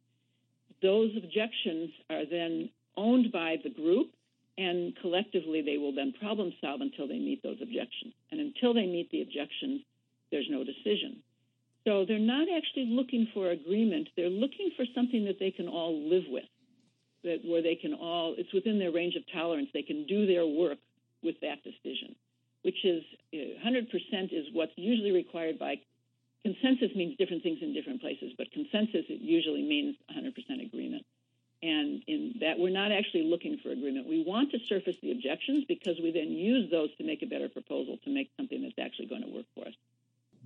Those 0.82 1.12
objections 1.16 1.92
are 2.10 2.26
then 2.30 2.70
owned 2.98 3.32
by 3.32 3.58
the 3.64 3.70
group 3.70 4.12
and 4.58 4.96
collectively 5.02 5.62
they 5.62 5.78
will 5.78 5.94
then 5.94 6.14
problem 6.20 6.54
solve 6.62 6.82
until 6.82 7.08
they 7.08 7.20
meet 7.20 7.44
those 7.44 7.58
objections. 7.62 8.14
And 8.32 8.40
until 8.40 8.74
they 8.74 8.86
meet 8.86 9.12
the 9.12 9.22
objections, 9.22 9.82
there's 10.32 10.48
no 10.50 10.64
decision. 10.64 11.18
So 11.86 12.06
they're 12.08 12.20
not 12.20 12.48
actually 12.50 12.88
looking 12.88 13.28
for 13.34 13.52
agreement. 13.52 14.10
They're 14.16 14.30
looking 14.30 14.72
for 14.76 14.86
something 14.96 15.26
that 15.26 15.40
they 15.40 15.52
can 15.52 15.68
all 15.68 16.10
live 16.10 16.24
with, 16.30 16.50
that 17.24 17.40
where 17.46 17.62
they 17.62 17.76
can 17.76 17.94
all, 17.94 18.34
it's 18.38 18.54
within 18.54 18.80
their 18.80 18.92
range 18.92 19.16
of 19.16 19.24
tolerance. 19.32 19.70
They 19.74 19.84
can 19.84 20.06
do 20.08 20.26
their 20.26 20.48
work 20.48 20.80
with 21.22 21.36
that 21.42 21.62
decision, 21.64 22.16
which 22.64 22.84
is 22.84 23.04
100% 23.34 23.54
uh, 23.64 24.28
is 24.32 24.46
what's 24.54 24.72
usually 24.78 25.12
required 25.12 25.60
by 25.60 25.76
consensus 26.44 26.96
means 26.96 27.18
different 27.18 27.44
things 27.44 27.60
in 27.62 27.74
different 27.74 28.02
places, 28.02 28.32
but 28.38 28.52
consensus 28.52 29.06
it 29.10 29.22
usually 29.22 29.64
means 29.64 29.96
100% 30.10 30.66
agreement. 30.66 31.05
And 31.64 32.04
in 32.08 32.36
that, 32.42 32.60
we're 32.60 32.70
not 32.70 32.92
actually 32.92 33.24
looking 33.24 33.58
for 33.58 33.70
agreement. 33.70 34.08
We 34.08 34.24
want 34.24 34.52
to 34.52 34.60
surface 34.68 34.98
the 35.02 35.12
objections 35.12 35.66
because 35.68 36.00
we 36.02 36.12
then 36.12 36.30
use 36.32 36.70
those 36.70 36.96
to 36.98 37.04
make 37.04 37.24
a 37.24 37.26
better 37.26 37.50
proposal 37.50 37.98
to 38.04 38.10
make 38.10 38.30
something 38.38 38.62
that's 38.62 38.78
actually 38.78 39.08
going 39.08 39.24
to 39.24 39.30
work 39.30 39.46
for 39.56 39.68
us. 39.68 39.74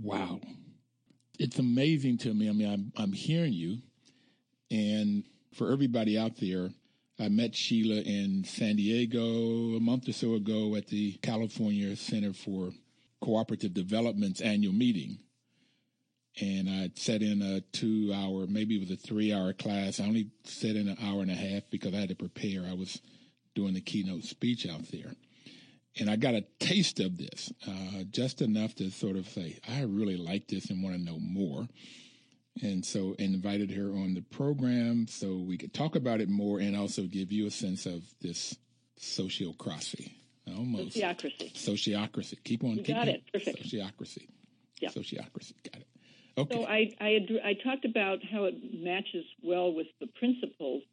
Wow 0.02 0.40
it's 1.40 1.58
amazing 1.58 2.18
to 2.20 2.34
me. 2.34 2.50
I 2.50 2.52
mean, 2.52 2.70
I'm 2.72 2.92
I'm 3.02 3.14
hearing 3.14 3.54
you, 3.54 3.80
and 4.70 5.24
for 5.54 5.72
everybody 5.72 6.18
out 6.18 6.36
there, 6.40 6.70
I 7.18 7.30
met 7.30 7.56
Sheila 7.56 8.02
in 8.02 8.44
San 8.44 8.76
Diego 8.76 9.78
a 9.78 9.80
month 9.80 10.08
or 10.10 10.14
so 10.14 10.36
ago 10.36 10.76
at 10.76 10.88
the 10.88 11.14
California 11.24 11.96
Center 11.96 12.34
for 12.34 12.72
Cooperative 13.22 13.74
Development's 13.74 14.42
annual 14.42 14.74
meeting. 14.74 15.18
And 16.42 16.70
I 16.70 16.92
sat 16.96 17.22
in 17.22 17.42
a 17.42 17.62
two 17.78 18.14
hour, 18.14 18.48
maybe 18.48 18.76
it 18.76 18.82
was 18.82 18.92
a 18.92 18.96
three 18.96 19.34
hour 19.34 19.54
class. 19.54 20.00
I 20.00 20.06
only 20.06 20.30
sat 20.44 20.76
in 20.76 20.88
an 20.88 20.98
hour 21.02 21.22
and 21.22 21.32
a 21.32 21.36
half 21.36 21.64
because 21.70 21.94
I 21.94 21.98
had 21.98 22.10
to 22.10 22.16
prepare. 22.16 22.66
I 22.70 22.74
was 22.74 23.02
doing 23.56 23.74
the 23.74 23.82
keynote 23.82 24.24
speech 24.24 24.68
out 24.68 24.90
there 24.92 25.14
and 26.00 26.10
I 26.10 26.16
got 26.16 26.36
a 26.36 26.46
taste 26.60 27.00
of 27.00 27.18
this, 27.18 27.52
uh, 27.68 28.04
just 28.10 28.42
enough 28.42 28.76
to 28.76 28.90
sort 28.92 29.18
of 29.18 29.28
say, 29.28 29.60
I 29.68 29.82
really 29.82 30.18
like 30.18 30.48
this 30.48 30.70
and 30.70 30.84
want 30.84 30.96
to 30.96 31.02
know 31.02 31.20
more. 31.20 31.68
And 32.62 32.86
so 32.86 33.16
invited 33.20 33.72
her 33.72 33.92
on 33.92 34.14
the 34.14 34.22
program 34.22 35.08
so 35.08 35.36
we 35.38 35.58
could 35.58 35.74
talk 35.74 35.96
about 35.96 36.20
it 36.20 36.30
more 36.30 36.60
and 36.60 36.76
also 36.76 37.04
give 37.04 37.32
you 37.32 37.48
a 37.48 37.52
sense 37.52 37.86
of 37.86 38.04
this 38.22 38.58
sociocracy. 39.00 40.12
Almost. 40.48 40.98
Sociocracy. 40.98 41.54
Sociocracy. 41.54 42.44
Keep 42.44 42.64
on. 42.64 42.72
You 42.72 42.84
keep 42.84 42.96
got 42.96 43.04
on. 43.04 43.10
it. 43.10 43.24
Perfect. 43.32 43.64
Sociocracy. 43.64 44.28
Yeah. 44.82 44.90
Sociocracy. 44.90 45.54
Got 45.72 45.82
it. 45.82 45.88
Okay. 46.40 46.56
So 46.56 46.66
I, 46.66 46.94
I, 47.00 47.28
I 47.44 47.54
talked 47.64 47.86
about 47.86 48.20
how 48.24 48.46
it 48.46 48.56
matches 48.74 49.26
well 49.44 49.74
with 49.74 49.88
the 50.00 50.08
principles. 50.08 50.84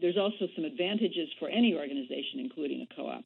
There's 0.00 0.18
also 0.18 0.46
some 0.54 0.64
advantages 0.64 1.28
for 1.38 1.48
any 1.48 1.74
organization, 1.74 2.40
including 2.40 2.86
a 2.90 2.94
co-op 2.94 3.24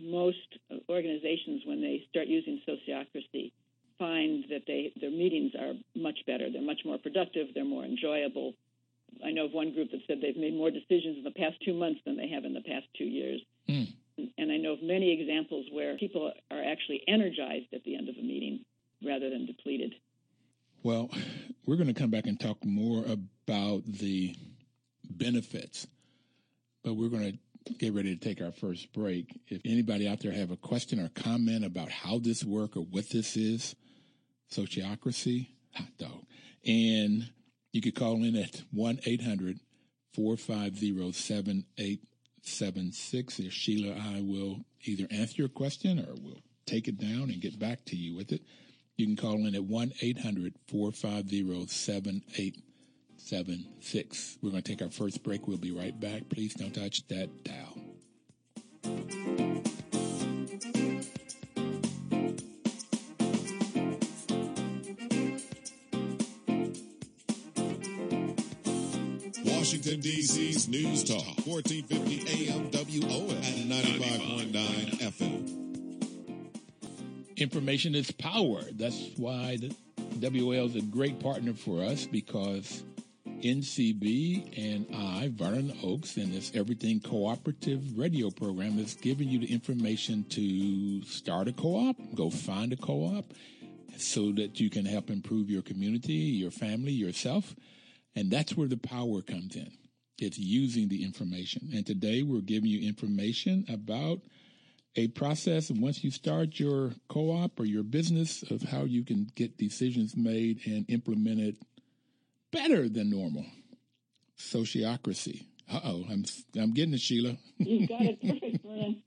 most 0.00 0.58
organizations, 0.88 1.62
when 1.66 1.80
they 1.80 2.06
start 2.10 2.26
using 2.26 2.60
sociocracy, 2.66 3.52
find 3.98 4.44
that 4.50 4.62
they 4.66 4.92
their 5.00 5.10
meetings 5.10 5.52
are 5.54 5.74
much 5.94 6.18
better. 6.26 6.50
They're 6.50 6.62
much 6.62 6.80
more 6.84 6.98
productive. 6.98 7.48
They're 7.54 7.64
more 7.64 7.84
enjoyable. 7.84 8.54
I 9.24 9.30
know 9.32 9.46
of 9.46 9.52
one 9.52 9.74
group 9.74 9.90
that 9.90 10.00
said 10.06 10.18
they've 10.22 10.36
made 10.36 10.54
more 10.54 10.70
decisions 10.70 11.18
in 11.18 11.24
the 11.24 11.32
past 11.32 11.56
two 11.64 11.74
months 11.74 12.00
than 12.06 12.16
they 12.16 12.28
have 12.28 12.44
in 12.44 12.54
the 12.54 12.62
past 12.62 12.86
two 12.96 13.04
years. 13.04 13.40
Mm. 13.68 13.92
And 14.38 14.52
I 14.52 14.56
know 14.56 14.72
of 14.72 14.82
many 14.82 15.12
examples 15.12 15.66
where 15.72 15.96
people 15.96 16.32
are 16.50 16.62
actually 16.62 17.02
energized 17.08 17.72
at 17.74 17.82
the 17.84 17.96
end 17.96 18.08
of 18.08 18.16
a 18.16 18.22
meeting 18.22 18.64
rather 19.04 19.30
than 19.30 19.46
depleted. 19.46 19.94
Well, 20.82 21.10
we're 21.66 21.76
going 21.76 21.88
to 21.88 21.94
come 21.94 22.08
back 22.08 22.26
and 22.26 22.40
talk 22.40 22.64
more 22.64 23.04
about 23.04 23.82
the 23.84 24.34
benefits, 25.10 25.86
but 26.82 26.94
we're 26.94 27.10
going 27.10 27.38
to 27.66 27.74
get 27.74 27.92
ready 27.92 28.16
to 28.16 28.20
take 28.20 28.40
our 28.40 28.50
first 28.50 28.90
break. 28.94 29.38
If 29.48 29.60
anybody 29.66 30.08
out 30.08 30.20
there 30.20 30.32
have 30.32 30.50
a 30.50 30.56
question 30.56 30.98
or 30.98 31.10
comment 31.10 31.66
about 31.66 31.90
how 31.90 32.18
this 32.18 32.42
work 32.44 32.78
or 32.78 32.80
what 32.80 33.10
this 33.10 33.36
is, 33.36 33.76
sociocracy, 34.50 35.48
hot 35.74 35.98
dog. 35.98 36.24
And 36.66 37.30
you 37.72 37.82
could 37.82 37.94
call 37.94 38.24
in 38.24 38.34
at 38.36 38.62
1 38.72 39.00
800 39.04 39.60
450 40.14 41.12
7876. 41.12 43.40
Sheila 43.50 43.96
I 43.96 44.22
will 44.22 44.64
either 44.84 45.06
answer 45.10 45.42
your 45.42 45.50
question 45.50 45.98
or 45.98 46.14
we'll 46.22 46.40
take 46.64 46.88
it 46.88 46.98
down 46.98 47.28
and 47.30 47.42
get 47.42 47.58
back 47.58 47.84
to 47.86 47.96
you 47.96 48.14
with 48.16 48.32
it. 48.32 48.40
You 49.00 49.06
can 49.06 49.16
call 49.16 49.46
in 49.46 49.54
at 49.54 49.64
1 49.64 49.92
800 50.02 50.52
450 50.68 51.66
7876. 51.68 54.38
We're 54.42 54.50
going 54.50 54.62
to 54.62 54.70
take 54.70 54.82
our 54.82 54.90
first 54.90 55.22
break. 55.22 55.48
We'll 55.48 55.56
be 55.56 55.70
right 55.70 55.98
back. 55.98 56.28
Please 56.28 56.52
don't 56.52 56.74
touch 56.74 57.08
that 57.08 57.30
dial. 57.42 57.78
Washington, 69.46 70.00
D.C.'s 70.00 70.68
News 70.68 71.04
Talk, 71.04 71.24
1450 71.46 72.50
AM 72.50 72.70
WOL 72.70 73.30
and 73.30 73.70
95.9 73.70 75.00
FM. 75.00 75.69
Information 77.40 77.94
is 77.94 78.10
power. 78.10 78.60
That's 78.72 79.12
why 79.16 79.56
the 79.56 79.74
WL 80.18 80.66
is 80.66 80.76
a 80.76 80.82
great 80.82 81.18
partner 81.20 81.54
for 81.54 81.82
us 81.82 82.04
because 82.04 82.84
NCB 83.24 84.58
and 84.58 84.86
I, 84.94 85.30
Vernon 85.32 85.74
Oakes, 85.82 86.18
and 86.18 86.34
this 86.34 86.52
Everything 86.54 87.00
Cooperative 87.00 87.96
radio 87.96 88.28
program 88.30 88.78
is 88.78 88.92
giving 88.92 89.30
you 89.30 89.38
the 89.38 89.50
information 89.50 90.24
to 90.28 91.02
start 91.04 91.48
a 91.48 91.52
co-op, 91.52 91.96
go 92.14 92.28
find 92.28 92.74
a 92.74 92.76
co-op 92.76 93.32
so 93.96 94.32
that 94.32 94.60
you 94.60 94.68
can 94.68 94.84
help 94.84 95.08
improve 95.08 95.48
your 95.48 95.62
community, 95.62 96.12
your 96.12 96.50
family, 96.50 96.92
yourself. 96.92 97.56
And 98.14 98.30
that's 98.30 98.54
where 98.54 98.68
the 98.68 98.76
power 98.76 99.22
comes 99.22 99.56
in. 99.56 99.72
It's 100.18 100.38
using 100.38 100.88
the 100.88 101.02
information. 101.02 101.70
And 101.72 101.86
today 101.86 102.22
we're 102.22 102.42
giving 102.42 102.68
you 102.68 102.86
information 102.86 103.64
about 103.66 104.18
a 104.96 105.08
process 105.08 105.70
once 105.70 106.02
you 106.02 106.10
start 106.10 106.58
your 106.58 106.92
co-op 107.08 107.58
or 107.60 107.64
your 107.64 107.82
business 107.82 108.42
of 108.50 108.62
how 108.62 108.82
you 108.82 109.04
can 109.04 109.30
get 109.34 109.56
decisions 109.56 110.16
made 110.16 110.60
and 110.66 110.84
implemented 110.88 111.56
better 112.50 112.88
than 112.88 113.10
normal. 113.10 113.46
Sociocracy. 114.38 115.44
Uh 115.70 115.80
oh, 115.84 116.04
I'm 116.10 116.24
I'm 116.58 116.72
getting 116.72 116.94
it, 116.94 117.00
Sheila. 117.00 117.36
You 117.58 117.86
got 117.86 118.02
it 118.02 118.20
perfect. 118.62 119.04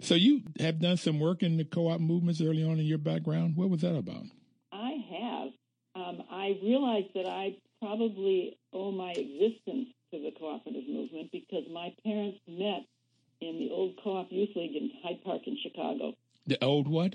So 0.00 0.14
you 0.14 0.42
have 0.60 0.78
done 0.78 0.98
some 0.98 1.20
work 1.20 1.42
in 1.42 1.56
the 1.56 1.64
co-op 1.64 2.00
movements 2.00 2.42
early 2.42 2.62
on 2.62 2.78
in 2.78 2.84
your 2.84 2.98
background. 2.98 3.56
What 3.56 3.70
was 3.70 3.80
that 3.80 3.96
about? 3.96 4.24
I 4.72 4.92
have. 5.10 5.48
Um, 5.94 6.22
I 6.30 6.58
realized 6.62 7.14
that 7.14 7.26
I 7.26 7.56
probably 7.80 8.58
owe 8.74 8.92
my 8.92 9.12
existence 9.12 9.88
to 10.12 10.20
the 10.20 10.32
cooperative 10.38 10.86
movement 10.86 11.30
because 11.32 11.64
my 11.72 11.94
parents 12.04 12.38
met 12.46 12.84
in 13.40 13.58
the 13.58 13.70
old 13.70 13.94
Co-op 14.02 14.28
Youth 14.30 14.56
League 14.56 14.76
in 14.76 14.90
Hyde 15.02 15.22
Park 15.24 15.42
in 15.46 15.58
Chicago. 15.62 16.14
The 16.46 16.62
old 16.62 16.88
what? 16.88 17.14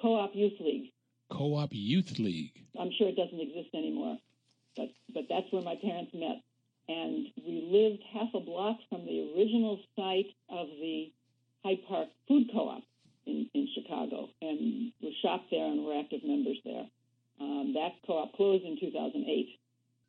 Co-op 0.00 0.34
Youth 0.34 0.60
League. 0.60 0.92
Co-op 1.30 1.70
Youth 1.72 2.18
League. 2.18 2.64
I'm 2.78 2.90
sure 2.96 3.08
it 3.08 3.16
doesn't 3.16 3.40
exist 3.40 3.74
anymore, 3.74 4.18
but 4.76 4.88
but 5.12 5.24
that's 5.28 5.50
where 5.50 5.62
my 5.62 5.76
parents 5.82 6.12
met, 6.14 6.42
and 6.88 7.26
we 7.36 7.68
lived 7.70 8.02
half 8.12 8.28
a 8.34 8.40
block 8.40 8.78
from 8.88 9.04
the 9.04 9.32
original 9.34 9.80
site 9.96 10.34
of 10.48 10.68
the 10.80 11.12
Hyde 11.64 11.84
Park 11.88 12.08
Food 12.28 12.50
Co-op 12.52 12.82
in, 13.26 13.48
in 13.54 13.68
Chicago, 13.74 14.30
and 14.40 14.92
we 15.02 15.16
shopped 15.22 15.50
there 15.50 15.66
and 15.66 15.84
were 15.84 15.98
active 15.98 16.20
members 16.24 16.58
there. 16.64 16.86
Um, 17.40 17.74
that 17.74 17.92
co-op 18.06 18.34
closed 18.34 18.64
in 18.64 18.78
2008. 18.80 19.48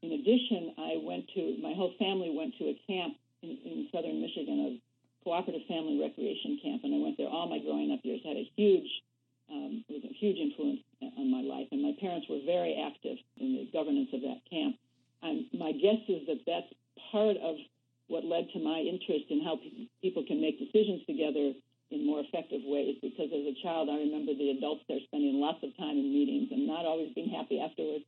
In 0.01 0.11
addition, 0.13 0.73
I 0.77 0.97
went 1.03 1.27
to 1.35 1.57
my 1.61 1.73
whole 1.73 1.93
family 1.99 2.33
went 2.35 2.55
to 2.57 2.65
a 2.65 2.79
camp 2.87 3.15
in, 3.43 3.57
in 3.65 3.87
southern 3.91 4.21
Michigan, 4.21 4.59
a 4.59 4.88
cooperative 5.23 5.67
family 5.67 5.99
recreation 5.99 6.59
camp, 6.63 6.83
and 6.83 6.95
I 6.95 6.99
went 7.03 7.17
there 7.17 7.27
all 7.27 7.49
my 7.49 7.59
growing 7.59 7.91
up 7.91 7.99
years. 8.03 8.21
Had 8.23 8.37
a 8.37 8.49
huge 8.55 8.89
um, 9.51 9.83
was 9.89 10.03
a 10.05 10.13
huge 10.13 10.37
influence 10.37 10.79
on 11.01 11.31
my 11.31 11.41
life. 11.41 11.67
And 11.71 11.81
my 11.81 11.93
parents 11.99 12.27
were 12.29 12.39
very 12.45 12.77
active 12.77 13.17
in 13.37 13.57
the 13.57 13.65
governance 13.73 14.09
of 14.13 14.21
that 14.21 14.41
camp. 14.49 14.77
And 15.21 15.45
my 15.57 15.71
guess 15.73 15.99
is 16.07 16.25
that 16.27 16.45
that's 16.45 16.69
part 17.11 17.37
of 17.41 17.55
what 18.07 18.25
led 18.25 18.49
to 18.53 18.59
my 18.59 18.79
interest 18.79 19.29
in 19.29 19.41
how 19.43 19.57
pe- 19.57 19.89
people 20.01 20.23
can 20.25 20.41
make 20.41 20.57
decisions 20.57 21.05
together 21.05 21.53
in 21.91 22.05
more 22.05 22.21
effective 22.21 22.61
ways. 22.63 22.97
Because 23.01 23.29
as 23.33 23.45
a 23.45 23.55
child, 23.61 23.89
I 23.89 23.97
remember 24.05 24.33
the 24.33 24.53
adults 24.53 24.85
there 24.87 25.01
spending 25.09 25.41
lots 25.41 25.61
of 25.63 25.75
time 25.77 25.97
in 25.97 26.13
meetings 26.13 26.49
and 26.51 26.65
not 26.65 26.85
always 26.85 27.13
being 27.13 27.29
happy 27.29 27.59
afterwards. 27.59 28.05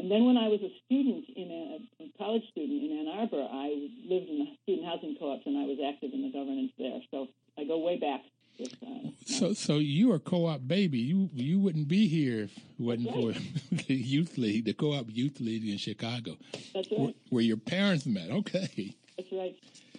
And 0.00 0.10
then 0.10 0.24
when 0.24 0.38
I 0.38 0.48
was 0.48 0.60
a 0.62 0.72
student 0.86 1.26
in 1.36 1.50
a, 1.50 2.04
a 2.04 2.10
college 2.16 2.42
student 2.50 2.82
in 2.82 3.00
Ann 3.00 3.20
Arbor, 3.20 3.46
I 3.52 3.68
lived 4.08 4.30
in 4.30 4.38
the 4.38 4.46
student 4.62 4.88
housing 4.88 5.14
co-ops 5.20 5.42
and 5.44 5.58
I 5.58 5.64
was 5.64 5.76
active 5.86 6.14
in 6.14 6.22
the 6.22 6.32
governance 6.32 6.72
there. 6.78 7.00
So 7.10 7.28
I 7.58 7.64
go 7.64 7.78
way 7.78 7.98
back. 7.98 8.22
With, 8.58 8.72
uh, 8.82 9.10
So, 9.26 9.52
so 9.52 9.76
you 9.76 10.10
are 10.12 10.18
co-op 10.18 10.66
baby. 10.66 10.98
You 10.98 11.28
you 11.34 11.60
wouldn't 11.60 11.88
be 11.88 12.08
here 12.08 12.44
if 12.44 12.56
it 12.56 12.64
wasn't 12.78 13.12
That's 13.12 13.44
for 13.70 13.74
the 13.88 13.94
youth 13.94 14.38
league, 14.38 14.64
the 14.64 14.72
co-op 14.72 15.06
youth 15.10 15.38
league 15.38 15.68
in 15.68 15.76
Chicago, 15.76 16.36
That's 16.74 16.88
where, 16.90 17.06
right. 17.08 17.16
where 17.28 17.44
your 17.44 17.58
parents 17.58 18.06
met. 18.06 18.30
Okay. 18.30 18.96
That's 19.18 19.32
right. 19.32 19.54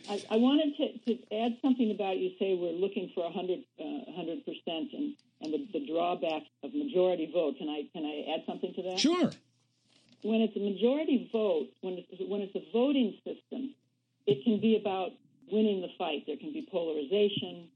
I, 0.09 0.23
I 0.31 0.37
wanted 0.37 0.75
to, 0.77 1.13
to 1.13 1.35
add 1.45 1.57
something 1.61 1.91
about 1.91 2.17
you 2.17 2.31
say 2.39 2.57
we're 2.59 2.71
looking 2.73 3.11
for 3.13 3.23
100 3.25 3.59
uh, 3.79 4.35
percent 4.45 4.89
and 4.93 5.13
and 5.41 5.53
the, 5.53 5.67
the 5.73 5.85
drawback 5.85 6.41
of 6.63 6.73
majority 6.73 7.29
vote. 7.31 7.57
Can 7.59 7.69
I 7.69 7.85
can 7.93 8.03
I 8.03 8.33
add 8.33 8.41
something 8.47 8.73
to 8.73 8.81
that? 8.89 8.99
Sure. 8.99 9.31
When 10.23 10.41
it's 10.41 10.55
a 10.55 10.59
majority 10.59 11.29
vote, 11.31 11.69
when 11.81 11.97
it's, 11.97 12.21
when 12.27 12.41
it's 12.41 12.55
a 12.55 12.65
voting 12.71 13.17
system, 13.25 13.73
it 14.27 14.43
can 14.43 14.59
be 14.59 14.77
about 14.79 15.11
winning 15.51 15.81
the 15.81 15.89
fight. 15.97 16.23
There 16.27 16.37
can 16.37 16.53
be 16.53 16.67
polarization. 16.71 17.67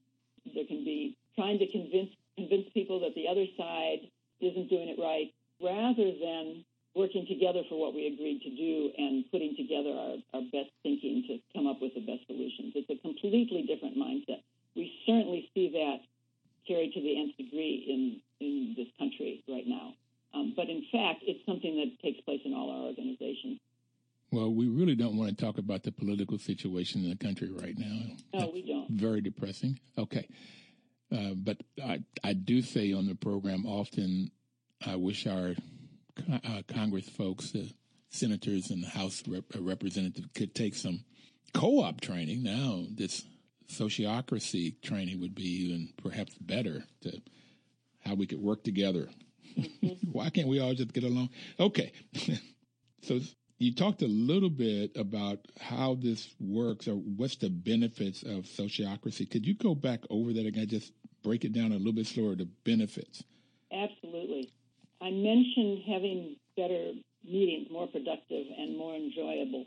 There 0.53 0.65
can 0.65 0.83
be 0.85 1.17
trying 1.35 1.59
to 1.59 1.67
convince 1.67 2.11
convince 2.37 2.67
people 2.73 2.99
that 2.99 3.15
the 3.15 3.27
other 3.27 3.45
side 3.57 4.11
isn't 4.41 4.69
doing 4.69 4.89
it 4.91 4.99
right, 4.99 5.31
rather 5.63 6.11
than 6.19 6.65
working 6.95 7.25
together 7.27 7.63
for 7.69 7.79
what 7.79 7.93
we 7.93 8.07
agreed 8.07 8.41
to 8.43 8.51
do 8.51 8.91
and 8.97 9.23
putting 9.31 9.55
together 9.55 9.91
our, 9.91 10.15
our 10.33 10.43
best 10.51 10.71
thinking 10.83 11.23
to 11.27 11.39
come 11.55 11.67
up 11.67 11.81
with 11.81 11.93
the 11.95 12.03
best 12.03 12.27
solutions. 12.27 12.71
It's 12.75 12.89
a 12.89 12.99
completely 12.99 13.63
different 13.63 13.97
mindset. 13.97 14.43
We 14.75 14.91
certainly 15.05 15.49
see 15.53 15.71
that 15.75 16.03
carried 16.67 16.93
to 16.93 17.01
the 17.01 17.19
nth 17.19 17.37
degree 17.37 17.83
in, 17.87 18.01
in 18.39 18.75
this 18.75 18.87
country 18.99 19.43
right 19.47 19.67
now. 19.67 19.93
Um, 20.35 20.53
but 20.55 20.69
in 20.69 20.83
fact, 20.91 21.23
it's 21.23 21.45
something 21.45 21.75
that 21.77 22.01
takes 22.01 22.19
place 22.21 22.41
in 22.43 22.53
all 22.53 22.69
our 22.69 22.87
organizations. 22.87 23.59
Well, 24.31 24.53
we 24.53 24.67
really 24.67 24.95
don't 24.95 25.17
want 25.17 25.37
to 25.37 25.45
talk 25.45 25.57
about 25.57 25.83
the 25.83 25.91
political 25.91 26.37
situation 26.37 27.03
in 27.03 27.09
the 27.09 27.15
country 27.15 27.51
right 27.51 27.77
now. 27.77 28.15
No, 28.33 28.51
we 28.53 28.63
don't. 28.63 28.89
Very 28.89 29.21
depressing. 29.21 29.79
Okay. 29.97 30.27
Uh, 31.11 31.35
but 31.35 31.57
I, 31.83 32.03
I 32.23 32.33
do 32.33 32.61
say 32.61 32.91
on 32.91 33.07
the 33.07 33.15
program 33.15 33.65
often, 33.65 34.31
I 34.85 34.95
wish 34.95 35.25
our 35.25 35.53
uh, 36.31 36.61
Congress 36.67 37.07
folks, 37.07 37.53
uh, 37.55 37.65
senators 38.09 38.71
and 38.71 38.83
House 38.83 39.23
rep- 39.27 39.55
uh, 39.55 39.61
representatives 39.61 40.27
could 40.33 40.53
take 40.53 40.75
some 40.75 41.05
co-op 41.53 42.01
training. 42.01 42.43
Now, 42.43 42.85
this 42.89 43.23
sociocracy 43.69 44.81
training 44.81 45.21
would 45.21 45.35
be 45.35 45.47
even 45.65 45.93
perhaps 46.01 46.33
better 46.39 46.83
to 47.01 47.21
how 47.99 48.15
we 48.15 48.27
could 48.27 48.41
work 48.41 48.63
together. 48.63 49.07
Why 50.11 50.29
can't 50.29 50.47
we 50.47 50.59
all 50.59 50.73
just 50.73 50.93
get 50.93 51.03
along? 51.03 51.29
Okay. 51.59 51.91
so 53.01 53.19
you 53.57 53.73
talked 53.73 54.01
a 54.01 54.07
little 54.07 54.49
bit 54.49 54.91
about 54.95 55.39
how 55.59 55.97
this 56.01 56.27
works 56.39 56.87
or 56.87 56.95
what's 56.95 57.37
the 57.37 57.49
benefits 57.49 58.23
of 58.23 58.43
sociocracy. 58.43 59.29
Could 59.29 59.45
you 59.45 59.55
go 59.55 59.75
back 59.75 60.01
over 60.09 60.33
that 60.33 60.45
again? 60.45 60.67
Just 60.67 60.91
break 61.23 61.45
it 61.45 61.53
down 61.53 61.71
a 61.71 61.77
little 61.77 61.93
bit 61.93 62.07
slower, 62.07 62.35
the 62.35 62.47
benefits. 62.65 63.23
Absolutely. 63.71 64.51
I 65.01 65.11
mentioned 65.11 65.83
having 65.87 66.35
better 66.55 66.93
meetings, 67.23 67.67
more 67.71 67.87
productive 67.87 68.45
and 68.57 68.77
more 68.77 68.95
enjoyable. 68.95 69.65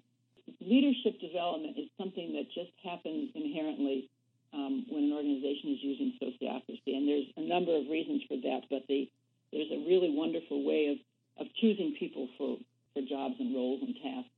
Leadership 0.60 1.20
development 1.20 1.76
is 1.78 1.88
something 1.98 2.32
that 2.32 2.46
just 2.54 2.72
happens 2.84 3.30
inherently 3.34 4.08
um, 4.54 4.86
when 4.88 5.04
an 5.04 5.12
organization 5.12 5.76
is 5.76 5.78
using 5.82 6.12
sociocracy, 6.22 6.96
and 6.96 7.06
there's 7.06 7.26
a 7.36 7.42
number 7.42 7.76
of 7.76 7.88
reasons 7.90 8.22
for 8.28 8.36
that. 8.36 8.62
But 8.70 8.84
the, 8.88 9.08
there's 9.52 9.70
a 9.70 9.84
really 9.88 10.12
wonderful 10.14 10.64
way 10.64 10.92
of, 10.92 11.46
of 11.46 11.52
choosing 11.60 11.96
people 11.98 12.28
for, 12.36 12.58
for 12.94 13.02
jobs 13.02 13.36
and 13.38 13.54
roles 13.54 13.80
and 13.82 13.94
tasks 14.02 14.34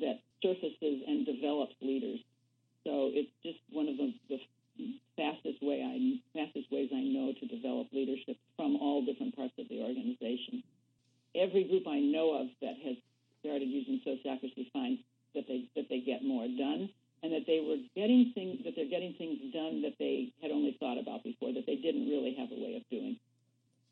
that 0.00 0.20
surfaces 0.42 1.02
and 1.06 1.26
develops 1.26 1.74
leaders. 1.80 2.20
So 2.84 3.10
it's 3.12 3.30
just 3.42 3.58
one 3.70 3.88
of 3.88 3.96
the, 3.96 4.14
the 4.28 4.38
fastest 5.16 5.58
way 5.62 5.82
I 5.82 5.98
fastest 6.32 6.70
ways 6.70 6.90
I 6.94 7.02
know 7.02 7.34
to 7.34 7.46
develop 7.46 7.88
leadership 7.92 8.38
from 8.56 8.76
all 8.76 9.04
different 9.04 9.34
parts 9.34 9.54
of 9.58 9.68
the 9.68 9.82
organization. 9.82 10.62
Every 11.34 11.66
group 11.66 11.86
I 11.86 11.98
know 11.98 12.38
of 12.38 12.46
that 12.62 12.78
has 12.86 12.96
started 13.40 13.66
using 13.66 14.00
sociocracy 14.06 14.70
finds 14.72 15.02
that 15.34 15.46
they 15.46 15.66
that 15.74 15.90
they 15.90 16.00
get 16.00 16.24
more 16.24 16.46
done 16.46 16.88
and 17.22 17.32
that 17.32 17.46
they 17.46 17.60
were 17.60 17.82
getting 17.94 18.32
things 18.34 18.62
that 18.64 18.74
they're 18.76 18.90
getting 18.90 19.14
things 19.18 19.38
done 19.52 19.82
that 19.82 19.98
they 19.98 20.30
had 20.40 20.50
only 20.50 20.76
thought 20.78 20.98
about 20.98 21.24
before 21.24 21.52
that 21.52 21.66
they 21.66 21.76
didn't 21.76 22.06
really 22.06 22.34
have 22.38 22.50
a 22.50 22.58
way 22.58 22.78
of 22.78 22.86
doing. 22.90 23.18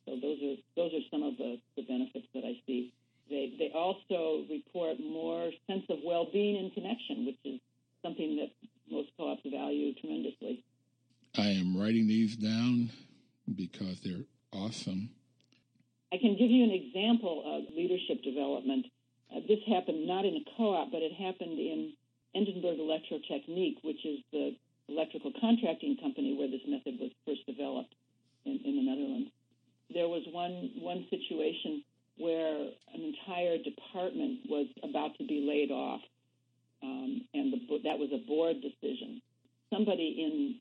So 0.06 0.14
those 0.22 0.38
are 0.42 0.56
those 0.76 0.92
are 0.94 1.04
some 1.10 1.22
of 1.22 1.36
the, 1.36 1.58
the 1.76 1.82
benefits 1.82 2.26
that 2.32 2.44
I 2.44 2.54
see. 2.66 2.92
They 3.28 3.52
they 3.58 3.70
also 3.74 4.46
report 4.48 4.98
more 5.00 5.50
sense 5.66 5.84
of 5.90 5.98
well 6.04 6.28
being 6.32 6.56
and 6.56 6.72
connection, 6.72 7.26
which 7.26 7.38
is 7.44 7.60
something 8.02 8.36
that 8.36 8.50
most 8.90 9.10
co-ops 9.18 9.42
value 9.44 9.94
tremendously. 9.94 10.62
I 11.36 11.48
am 11.48 11.76
writing 11.76 12.06
these 12.06 12.36
down 12.36 12.90
because 13.52 14.00
they're 14.00 14.24
awesome. 14.52 15.10
I 16.12 16.18
can 16.18 16.38
give 16.38 16.50
you 16.50 16.62
an 16.62 16.70
example 16.70 17.42
of 17.44 17.74
leadership 17.74 18.22
development. 18.22 18.86
Uh, 19.34 19.40
this 19.48 19.58
happened 19.66 20.06
not 20.06 20.24
in 20.24 20.36
a 20.36 20.44
co-op, 20.56 20.92
but 20.92 21.02
it 21.02 21.12
happened 21.12 21.58
in 21.58 21.92
Endenburg 22.34 22.78
Elektrotechniek, 22.78 23.82
which 23.82 24.06
is 24.06 24.20
the 24.32 24.54
electrical 24.88 25.32
contracting 25.40 25.96
company 26.00 26.36
where 26.38 26.48
this 26.48 26.62
method 26.66 26.94
was 27.00 27.10
first 27.26 27.44
developed 27.46 27.92
in, 28.44 28.60
in 28.64 28.76
the 28.76 28.82
Netherlands. 28.82 29.30
There 29.92 30.08
was 30.08 30.22
one 30.32 30.70
one 30.80 31.06
situation 31.10 31.84
where 32.18 32.68
an 32.94 33.00
entire 33.00 33.58
department 33.58 34.40
was 34.48 34.66
about 34.82 35.16
to 35.18 35.26
be 35.26 35.46
laid 35.46 35.70
off, 35.70 36.00
um, 36.82 37.22
and 37.34 37.52
the, 37.52 37.80
that 37.84 37.98
was 37.98 38.10
a 38.12 38.26
board 38.26 38.56
decision. 38.62 39.20
Somebody 39.70 40.16
in 40.18 40.60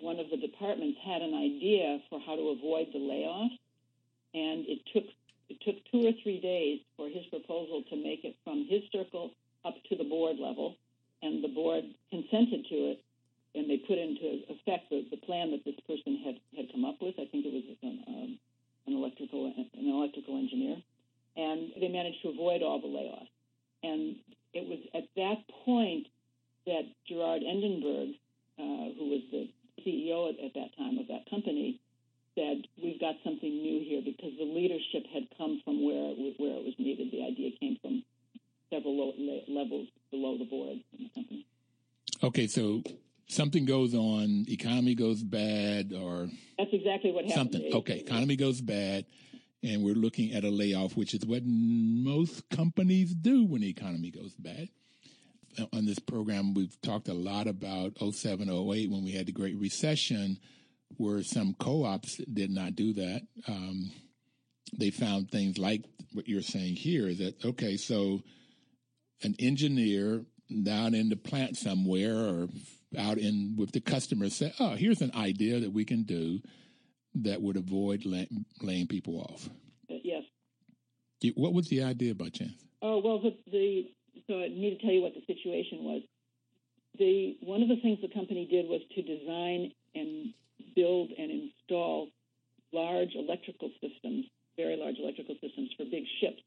one 0.00 0.18
of 0.18 0.30
the 0.30 0.36
departments 0.36 0.98
had 1.04 1.22
an 1.22 1.34
idea 1.34 2.00
for 2.08 2.20
how 2.20 2.36
to 2.36 2.54
avoid 2.56 2.88
the 2.92 2.98
layoff, 2.98 3.52
and 4.34 4.64
it 4.66 4.80
took 4.92 5.04
it 5.48 5.60
took 5.60 5.76
two 5.90 6.08
or 6.08 6.12
three 6.22 6.40
days 6.40 6.80
for 6.96 7.08
his 7.08 7.26
proposal 7.26 7.82
to 7.90 7.96
make 7.96 8.24
it 8.24 8.36
from 8.44 8.66
his 8.68 8.82
circle 8.90 9.32
up 9.64 9.74
to 9.88 9.96
the 9.96 10.04
board 10.04 10.38
level, 10.38 10.76
and 11.22 11.44
the 11.44 11.48
board 11.48 11.84
consented 12.10 12.64
to 12.68 12.96
it, 12.96 13.04
and 13.54 13.68
they 13.68 13.76
put 13.76 13.98
into 13.98 14.42
effect 14.48 14.88
the, 14.90 15.04
the 15.10 15.18
plan 15.18 15.50
that 15.50 15.64
this 15.64 15.78
person 15.86 16.22
had, 16.24 16.40
had 16.56 16.72
come 16.72 16.84
up 16.84 16.96
with. 17.00 17.14
I 17.18 17.26
think 17.26 17.44
it 17.44 17.52
was 17.52 17.64
um, 17.84 18.38
an 19.32 19.88
electrical 19.88 20.36
engineer, 20.38 20.76
and 21.36 21.72
they 21.80 21.88
managed 21.88 22.22
to 22.22 22.28
avoid 22.28 22.62
all 22.62 22.80
the 22.80 22.88
layoffs. 22.88 23.28
And 23.82 24.16
it 24.54 24.68
was 24.68 24.78
at 24.94 25.08
that 25.16 25.42
point 25.64 26.06
that 26.66 26.82
Gerard 27.08 27.42
Endenburg, 27.42 28.14
uh, 28.58 28.92
who 28.98 29.08
was 29.10 29.22
the 29.30 29.48
CEO 29.82 30.28
at, 30.28 30.44
at 30.44 30.54
that 30.54 30.76
time 30.76 30.98
of 30.98 31.08
that 31.08 31.28
company, 31.28 31.80
said, 32.34 32.66
"We've 32.82 33.00
got 33.00 33.16
something 33.24 33.50
new 33.50 33.80
here 33.84 34.02
because 34.02 34.36
the 34.38 34.44
leadership 34.44 35.06
had 35.12 35.26
come 35.36 35.60
from 35.64 35.84
where 35.84 36.12
it 36.12 36.18
was, 36.18 36.34
where 36.38 36.56
it 36.56 36.64
was 36.64 36.74
needed. 36.78 37.10
The 37.10 37.24
idea 37.24 37.50
came 37.58 37.76
from 37.82 38.04
several 38.70 38.96
low, 38.96 39.12
le- 39.18 39.52
levels 39.52 39.88
below 40.10 40.38
the 40.38 40.44
board 40.44 40.78
in 40.96 41.04
the 41.04 41.10
company." 41.10 41.46
Okay, 42.22 42.46
so 42.46 42.82
something 43.32 43.64
goes 43.64 43.94
on, 43.94 44.44
economy 44.48 44.94
goes 44.94 45.22
bad, 45.22 45.92
or 45.92 46.28
That's 46.58 46.70
exactly 46.72 47.10
what 47.12 47.24
happened. 47.24 47.52
something. 47.52 47.72
Okay, 47.74 47.98
economy 47.98 48.36
goes 48.36 48.60
bad, 48.60 49.06
and 49.62 49.82
we're 49.82 49.94
looking 49.94 50.32
at 50.32 50.44
a 50.44 50.50
layoff, 50.50 50.96
which 50.96 51.14
is 51.14 51.24
what 51.24 51.42
most 51.44 52.48
companies 52.50 53.14
do 53.14 53.44
when 53.44 53.62
the 53.62 53.68
economy 53.70 54.10
goes 54.10 54.34
bad. 54.34 54.68
Uh, 55.58 55.66
On 55.72 55.84
this 55.84 55.98
program, 55.98 56.54
we've 56.54 56.80
talked 56.82 57.08
a 57.08 57.14
lot 57.14 57.46
about 57.46 57.98
07, 57.98 58.48
08 58.48 58.90
when 58.90 59.04
we 59.04 59.12
had 59.12 59.26
the 59.26 59.32
Great 59.32 59.58
Recession, 59.58 60.38
where 60.96 61.22
some 61.22 61.54
co-ops 61.58 62.16
did 62.32 62.50
not 62.50 62.76
do 62.76 62.92
that. 62.94 63.22
Um, 63.48 63.90
they 64.78 64.90
found 64.90 65.30
things 65.30 65.58
like 65.58 65.84
what 66.12 66.28
you're 66.28 66.42
saying 66.42 66.76
here 66.76 67.06
is 67.08 67.18
that 67.18 67.42
okay, 67.44 67.76
so 67.76 68.20
an 69.22 69.34
engineer 69.38 70.24
down 70.62 70.94
in 70.94 71.08
the 71.08 71.16
plant 71.16 71.56
somewhere 71.56 72.16
or 72.16 72.48
out 72.96 73.18
in 73.18 73.54
with 73.56 73.72
the 73.72 73.80
customers 73.80 74.34
say, 74.34 74.52
"Oh, 74.58 74.74
here's 74.74 75.00
an 75.00 75.12
idea 75.14 75.60
that 75.60 75.72
we 75.72 75.84
can 75.84 76.02
do 76.02 76.40
that 77.14 77.42
would 77.42 77.56
avoid 77.56 78.04
lay, 78.04 78.28
laying 78.60 78.86
people 78.86 79.20
off." 79.20 79.48
uh, 79.90 79.94
yes. 80.02 80.24
What 81.34 81.54
was 81.54 81.68
the 81.68 81.82
idea 81.82 82.14
by 82.14 82.30
chance? 82.30 82.64
Oh 82.80 83.00
well, 83.04 83.20
the, 83.20 83.36
the 83.50 83.92
so 84.26 84.40
I 84.40 84.48
need 84.48 84.78
to 84.78 84.84
tell 84.84 84.92
you 84.92 85.02
what 85.02 85.14
the 85.14 85.22
situation 85.26 85.84
was. 85.84 86.02
The 86.98 87.36
one 87.40 87.62
of 87.62 87.68
the 87.68 87.80
things 87.80 87.98
the 88.02 88.12
company 88.12 88.46
did 88.50 88.66
was 88.68 88.82
to 88.94 89.02
design 89.02 89.72
and 89.94 90.34
build 90.74 91.10
and 91.16 91.30
install 91.30 92.08
large 92.72 93.14
electrical 93.14 93.70
systems, 93.80 94.26
very 94.56 94.76
large 94.76 94.96
electrical 94.98 95.36
systems 95.40 95.70
for 95.76 95.84
big 95.84 96.04
ships. 96.20 96.42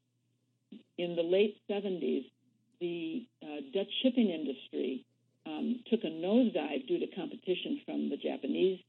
In 0.98 1.14
the 1.14 1.22
late 1.22 1.56
70s, 1.70 2.24
the 2.80 3.26
uh, 3.42 3.60
Dutch 3.72 3.90
shipping 4.02 4.30
industry 4.30 5.04
um, 5.46 5.80
took 5.90 6.02
a 6.04 6.10
nosedive 6.10 6.86
due 6.88 6.98
to 6.98 7.06
competition 7.14 7.80
from 7.86 8.10
the 8.10 8.16
Japanese 8.16 8.80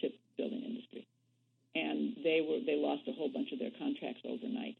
shipbuilding 0.00 0.62
industry, 0.62 1.06
and 1.74 2.16
they 2.24 2.44
were 2.46 2.58
they 2.64 2.76
lost 2.76 3.02
a 3.08 3.12
whole 3.12 3.30
bunch 3.30 3.52
of 3.52 3.58
their 3.58 3.70
contracts 3.78 4.22
overnight. 4.24 4.76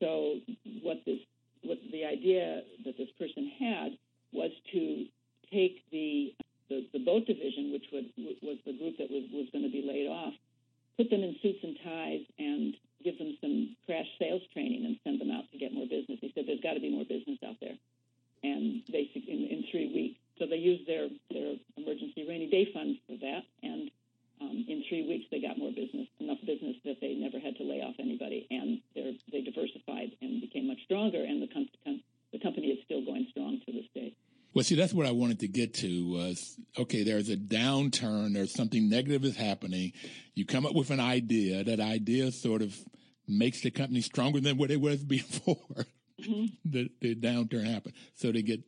So 0.00 0.40
what 0.82 0.98
this 1.06 1.20
what 1.62 1.78
the 1.92 2.04
idea 2.04 2.62
that 2.84 2.96
this 2.98 3.10
person 3.18 3.50
had 3.58 3.98
was 4.32 4.50
to 4.72 5.06
take 5.52 5.82
the 5.90 6.34
the, 6.68 6.86
the 6.92 6.98
boat 6.98 7.26
division, 7.26 7.72
which 7.72 7.86
would, 7.92 8.12
was 8.42 8.58
the 8.66 8.76
group 8.76 8.98
that 8.98 9.10
was, 9.10 9.24
was 9.32 9.48
going 9.52 9.64
to 9.64 9.72
be 9.72 9.80
laid 9.80 10.06
off, 10.06 10.34
put 10.98 11.08
them 11.08 11.22
in 11.22 11.34
suits 11.40 11.64
and 11.64 11.78
ties 11.82 12.20
and 12.38 12.74
give 13.02 13.16
them 13.16 13.38
some 13.40 13.76
crash 13.86 14.06
sales 14.18 14.42
training 14.52 14.84
and 14.84 14.98
send 15.02 15.20
them 15.20 15.30
out 15.30 15.48
to 15.50 15.56
get 15.56 15.72
more 15.72 15.86
business. 15.86 16.18
He 16.20 16.30
said 16.34 16.44
there's 16.46 16.60
got 16.60 16.74
to 16.74 16.80
be 16.80 16.90
more 16.90 17.08
business 17.08 17.38
out 17.46 17.56
there, 17.60 17.78
and 18.42 18.84
basically 18.92 19.32
in, 19.32 19.58
in 19.58 19.64
three 19.70 19.88
weeks. 19.94 20.20
So 20.38 20.46
they 20.46 20.56
used 20.56 20.86
their 20.86 21.08
their 21.30 21.54
emergency 21.76 22.26
rainy 22.28 22.48
day 22.48 22.70
fund 22.72 22.98
for 23.06 23.16
that, 23.16 23.42
and 23.62 23.90
um, 24.40 24.64
in 24.68 24.84
three 24.88 25.06
weeks 25.06 25.26
they 25.30 25.40
got 25.40 25.58
more 25.58 25.70
business, 25.70 26.06
enough 26.20 26.38
business 26.46 26.76
that 26.84 27.00
they 27.00 27.14
never 27.14 27.38
had 27.38 27.56
to 27.56 27.64
lay 27.64 27.82
off 27.82 27.94
anybody, 27.98 28.46
and 28.50 28.80
they 28.94 29.18
they 29.32 29.40
diversified 29.42 30.12
and 30.22 30.40
became 30.40 30.68
much 30.68 30.82
stronger, 30.84 31.22
and 31.22 31.42
the 31.42 31.48
com- 31.48 31.68
com- 31.84 32.02
the 32.32 32.38
company 32.38 32.68
is 32.68 32.78
still 32.84 33.04
going 33.04 33.26
strong 33.30 33.60
to 33.66 33.72
this 33.72 33.86
day. 33.94 34.14
Well, 34.54 34.64
see, 34.64 34.74
that's 34.74 34.94
what 34.94 35.06
I 35.06 35.12
wanted 35.12 35.40
to 35.40 35.48
get 35.48 35.74
to 35.74 36.10
was, 36.10 36.58
okay, 36.78 37.04
there's 37.04 37.28
a 37.28 37.36
downturn, 37.36 38.32
there's 38.32 38.54
something 38.54 38.88
negative 38.88 39.24
is 39.24 39.36
happening. 39.36 39.92
You 40.34 40.46
come 40.46 40.66
up 40.66 40.74
with 40.74 40.90
an 40.90 41.00
idea. 41.00 41.64
That 41.64 41.80
idea 41.80 42.32
sort 42.32 42.62
of 42.62 42.76
makes 43.26 43.60
the 43.60 43.70
company 43.70 44.00
stronger 44.00 44.40
than 44.40 44.56
what 44.56 44.70
it 44.70 44.80
was 44.80 45.04
before 45.04 45.56
mm-hmm. 46.20 46.46
the, 46.64 46.90
the 47.00 47.14
downturn 47.14 47.64
happened. 47.70 47.94
So 48.14 48.32
they 48.32 48.42
get, 48.42 48.60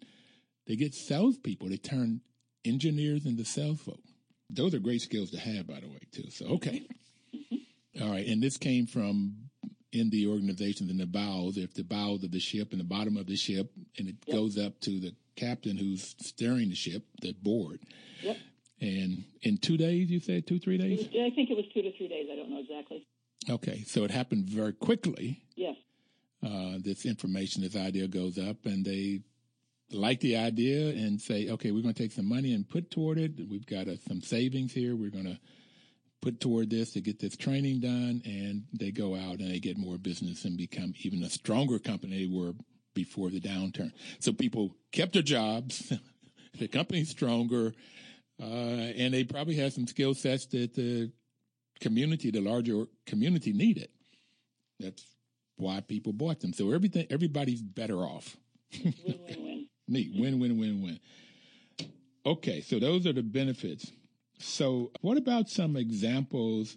they 0.71 0.77
get 0.77 0.95
salespeople. 0.95 1.69
They 1.69 1.79
turn 1.79 2.21
engineers 2.65 3.27
into 3.27 3.45
sales 3.45 3.81
folk. 3.81 3.99
Those 4.49 4.73
are 4.73 4.79
great 4.79 5.01
skills 5.01 5.33
to 5.33 5.39
have, 5.41 5.67
by 5.67 5.81
the 5.81 5.89
way, 5.89 5.99
too. 6.13 6.31
So, 6.31 6.47
okay. 6.47 6.87
All 8.01 8.09
right. 8.09 8.25
And 8.25 8.41
this 8.41 8.57
came 8.57 8.87
from 8.87 9.51
in 9.93 10.11
the 10.11 10.29
organizations 10.29 10.89
in 10.89 10.97
the 10.97 11.07
bows, 11.07 11.57
if 11.57 11.75
the 11.75 11.83
bows 11.83 12.23
of 12.23 12.31
the 12.31 12.39
ship 12.39 12.71
and 12.71 12.79
the 12.79 12.85
bottom 12.85 13.17
of 13.17 13.27
the 13.27 13.35
ship, 13.35 13.73
and 13.99 14.09
it 14.09 14.15
yep. 14.27 14.37
goes 14.37 14.57
up 14.57 14.79
to 14.83 15.01
the 15.01 15.13
captain 15.35 15.77
who's 15.77 16.15
steering 16.21 16.69
the 16.69 16.77
ship, 16.77 17.03
the 17.21 17.33
board. 17.33 17.81
Yep. 18.23 18.37
And 18.81 19.25
in 19.43 19.59
two 19.59 19.77
days, 19.77 20.09
you 20.09 20.21
said 20.21 20.47
two, 20.47 20.61
three 20.61 20.79
days? 20.79 20.99
Was, 20.99 21.09
I 21.09 21.35
think 21.35 21.51
it 21.51 21.57
was 21.57 21.67
two 21.75 21.83
to 21.83 21.91
three 21.97 22.07
days. 22.07 22.29
I 22.33 22.37
don't 22.37 22.49
know 22.49 22.61
exactly. 22.61 23.09
Okay, 23.49 23.83
so 23.89 24.05
it 24.05 24.13
happened 24.13 24.49
very 24.49 24.75
quickly. 24.75 25.43
Yes. 25.57 25.75
Uh, 26.47 26.79
this 26.79 27.05
information, 27.05 27.63
this 27.63 27.75
idea 27.75 28.07
goes 28.07 28.39
up, 28.39 28.67
and 28.67 28.85
they 28.85 29.23
like 29.93 30.21
the 30.21 30.37
idea 30.37 30.89
and 30.89 31.21
say, 31.21 31.49
okay, 31.49 31.71
we're 31.71 31.83
going 31.83 31.95
to 31.95 32.03
take 32.03 32.13
some 32.13 32.29
money 32.29 32.53
and 32.53 32.69
put 32.69 32.91
toward 32.91 33.19
it. 33.19 33.33
We've 33.49 33.67
got 33.67 33.89
uh, 33.89 33.97
some 34.09 34.21
savings 34.23 34.73
here. 34.73 34.95
We're 34.97 35.11
going 35.11 35.25
to 35.25 35.39
put 36.23 36.41
toward 36.41 36.71
this 36.71 36.93
to 36.93 37.01
get 37.01 37.19
this 37.19 37.37
training 37.37 37.81
done. 37.81 38.23
And 38.25 38.65
they 38.73 38.91
go 38.91 39.15
out 39.15 39.39
and 39.39 39.51
they 39.51 39.59
get 39.59 39.79
more 39.79 39.99
business 39.99 40.45
and 40.45 40.57
become 40.57 40.95
even 41.03 41.23
a 41.23 41.31
stronger 41.31 41.79
company 41.79 42.27
they 42.27 42.33
were 42.33 42.53
before 42.95 43.31
the 43.31 43.41
downturn. 43.41 43.93
So 44.19 44.33
people 44.33 44.77
kept 44.93 45.13
their 45.13 45.23
jobs, 45.23 45.93
the 46.59 46.69
company's 46.69 47.11
stronger, 47.11 47.73
uh, 48.41 48.45
and 48.45 49.15
they 49.15 49.25
probably 49.25 49.55
had 49.55 49.73
some 49.73 49.87
skill 49.87 50.15
sets 50.15 50.47
that 50.47 50.75
the 50.75 51.13
community, 51.81 52.31
the 52.31 52.41
larger 52.41 52.87
community 53.07 53.53
needed. 53.53 53.89
That's 54.79 55.05
why 55.57 55.81
people 55.81 56.13
bought 56.13 56.41
them. 56.41 56.53
So 56.53 56.73
everything, 56.73 57.07
everybody's 57.11 57.63
better 57.63 57.99
off. 57.99 58.37
Win, 59.91 60.11
win, 60.11 60.15
win. 60.15 60.15
Neat. 60.15 60.21
Win, 60.21 60.41
win, 60.41 60.59
win, 60.59 60.83
win. 60.83 61.01
Okay, 62.25 62.61
so 62.61 62.79
those 62.79 63.07
are 63.07 63.13
the 63.13 63.23
benefits. 63.23 63.93
So, 64.39 64.91
what 65.01 65.19
about 65.19 65.49
some 65.49 65.77
examples 65.77 66.77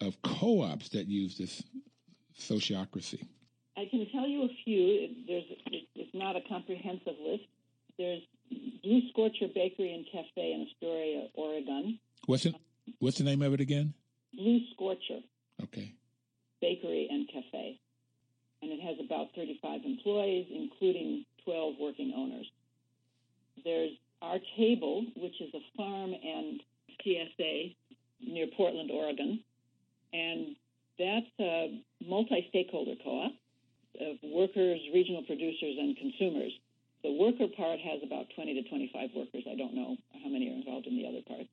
of 0.00 0.20
co 0.22 0.62
ops 0.62 0.90
that 0.90 1.06
use 1.06 1.36
this 1.36 1.62
sociocracy? 2.38 3.26
I 3.76 3.86
can 3.90 4.06
tell 4.12 4.26
you 4.26 4.44
a 4.44 4.48
few. 4.64 5.08
There's 5.26 5.44
it's 5.94 6.14
not 6.14 6.36
a 6.36 6.40
comprehensive 6.48 7.14
list. 7.24 7.44
There's 7.98 8.22
Blue 8.82 9.00
Scorcher 9.10 9.48
Bakery 9.54 9.92
and 9.94 10.06
Cafe 10.10 10.52
in 10.52 10.66
Astoria, 10.70 11.28
Oregon. 11.34 11.98
What's 12.26 12.46
it? 12.46 12.54
What's 13.00 13.18
the 13.18 13.24
name 13.24 13.42
of 13.42 13.52
it 13.54 13.60
again? 13.60 13.94
Blue 14.34 14.60
Scorcher. 14.72 15.20
Okay. 15.62 15.94
Bakery 16.60 17.08
and 17.10 17.28
Cafe, 17.28 17.78
and 18.62 18.72
it 18.72 18.80
has 18.80 18.96
about 19.04 19.28
35 19.34 19.80
employees, 19.84 20.46
including 20.50 21.24
12 21.44 21.74
working 21.80 22.12
owners. 22.16 22.46
There's 23.64 23.92
Our 24.22 24.38
Table, 24.56 25.04
which 25.16 25.40
is 25.40 25.52
a 25.54 25.60
farm 25.76 26.12
and 26.12 26.60
CSA 27.04 27.74
near 28.20 28.46
Portland, 28.56 28.90
Oregon, 28.90 29.40
and 30.12 30.56
that's 30.98 31.26
a 31.40 31.80
multi-stakeholder 32.04 32.94
co-op 33.04 33.32
of 34.00 34.16
workers, 34.22 34.80
regional 34.92 35.22
producers, 35.22 35.76
and 35.78 35.96
consumers. 35.96 36.52
The 37.02 37.12
worker 37.12 37.46
part 37.56 37.78
has 37.80 38.02
about 38.02 38.26
20 38.34 38.62
to 38.62 38.68
25 38.68 39.10
workers. 39.14 39.44
I 39.46 39.54
don't 39.54 39.74
know 39.74 39.96
how 40.22 40.28
many 40.28 40.50
are 40.50 40.54
involved 40.54 40.86
in 40.86 40.96
the 40.96 41.06
other 41.06 41.22
part. 41.26 41.46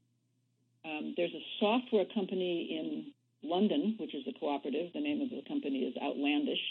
Um, 0.86 1.13
there's 1.17 1.34
a 1.34 1.45
software 1.60 2.06
company 2.13 2.78
in 2.78 3.50
London, 3.50 3.95
which 4.00 4.13
is 4.13 4.24
a 4.28 4.39
cooperative. 4.39 4.93
The 4.93 5.02
name 5.02 5.21
of 5.21 5.30
the 5.30 5.41
company 5.48 5.86
is 5.86 5.95
Outlandish, 6.02 6.62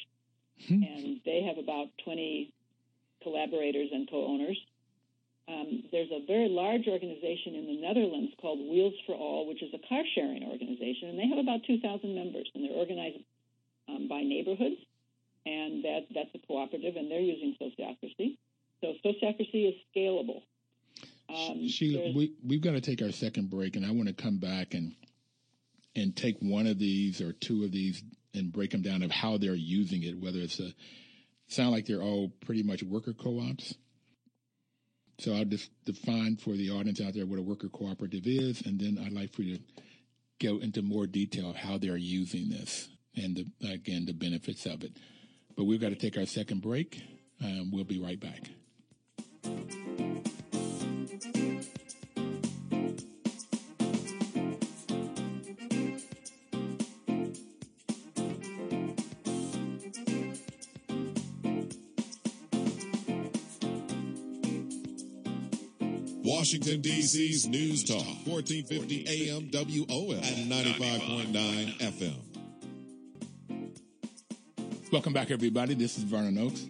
hmm. 0.67 0.83
and 0.83 1.21
they 1.25 1.43
have 1.43 1.59
about 1.59 1.89
20 2.05 2.53
collaborators 3.25 3.89
and 3.91 4.09
co-owners. 4.09 4.61
Um, 5.49 5.85
there's 5.91 6.13
a 6.13 6.25
very 6.27 6.49
large 6.49 6.87
organization 6.87 7.57
in 7.57 7.67
the 7.67 7.81
Netherlands 7.83 8.33
called 8.41 8.61
Wheels 8.61 8.95
for 9.05 9.15
All, 9.17 9.49
which 9.49 9.63
is 9.63 9.75
a 9.75 9.83
car 9.89 10.05
sharing 10.15 10.45
organization, 10.45 11.11
and 11.11 11.19
they 11.19 11.29
have 11.29 11.39
about 11.39 11.65
2,000 11.67 11.83
members, 12.15 12.49
and 12.55 12.65
they're 12.65 12.79
organized 12.79 13.21
um, 13.89 14.09
by 14.09 14.23
neighborhoods 14.23 14.81
and 15.47 15.85
that 15.85 16.07
that's 16.15 16.35
a 16.35 16.47
cooperative, 16.47 16.97
and 16.97 17.11
they're 17.11 17.21
using 17.21 17.55
sociocracy. 17.61 18.37
So 18.81 18.95
sociocracy 19.05 19.69
is 19.69 19.75
scalable. 19.95 20.43
Um, 21.29 21.69
Sheila, 21.69 22.13
we 22.15 22.33
we've 22.47 22.63
got 22.63 22.73
to 22.73 22.81
take 22.81 23.03
our 23.03 23.13
second 23.13 23.51
break, 23.51 23.77
and 23.77 23.85
I 23.85 23.91
want 23.91 24.09
to 24.09 24.15
come 24.15 24.39
back 24.39 24.75
and 24.75 24.95
and 25.97 26.17
take 26.17 26.39
one 26.41 26.67
of 26.67 26.79
these 26.79 27.21
or 27.21 27.33
two 27.33 27.65
of 27.65 27.73
these 27.73 28.03
and 28.35 28.53
break 28.53 28.71
them 28.71 28.83
down 28.83 29.03
of 29.03 29.11
how 29.11 29.39
they're 29.39 29.55
using 29.55 30.03
it. 30.03 30.19
Whether 30.19 30.41
it's 30.41 30.61
a 30.61 30.73
sound 31.55 31.71
like 31.73 31.87
they're 31.87 32.03
all 32.03 32.29
pretty 32.45 32.63
much 32.63 32.83
worker 32.83 33.13
co-ops. 33.13 33.75
So 35.19 35.35
I'll 35.35 35.45
just 35.45 35.71
define 35.85 36.37
for 36.37 36.51
the 36.51 36.71
audience 36.71 37.01
out 37.01 37.15
there 37.15 37.27
what 37.27 37.39
a 37.39 37.43
worker 37.43 37.69
cooperative 37.69 38.27
is, 38.27 38.63
and 38.63 38.81
then 38.81 38.99
I'd 39.05 39.13
like 39.13 39.33
for 39.33 39.43
you 39.43 39.59
to 39.59 39.63
go 40.41 40.59
into 40.59 40.83
more 40.83 41.07
detail 41.07 41.51
of 41.51 41.57
how 41.57 41.79
they're 41.79 41.97
using 41.97 42.49
this 42.49 42.89
and 43.17 43.37
the, 43.37 43.69
again 43.69 44.07
the 44.07 44.13
benefits 44.13 44.67
of 44.67 44.83
it. 44.83 44.97
But 45.57 45.65
we've 45.65 45.81
got 45.81 45.91
to 45.91 45.97
take 45.97 46.19
our 46.19 46.27
second 46.27 46.63
break. 46.63 47.01
Um, 47.43 47.71
we'll 47.73 47.85
be 47.85 48.01
right 48.01 48.19
back. 48.19 49.84
Washington, 66.45 66.83
D.C.'s 66.83 67.47
News 67.47 67.83
Talk, 67.85 68.05
1450 68.27 69.07
AM 69.09 69.49
WOL 69.51 70.13
and 70.13 70.53
95.9 70.53 71.79
FM. 71.79 72.19
Welcome 74.93 75.15
back, 75.15 75.31
everybody. 75.31 75.73
This 75.73 75.97
is 75.97 76.05
Vernon 76.05 76.37
Oakes. 76.37 76.67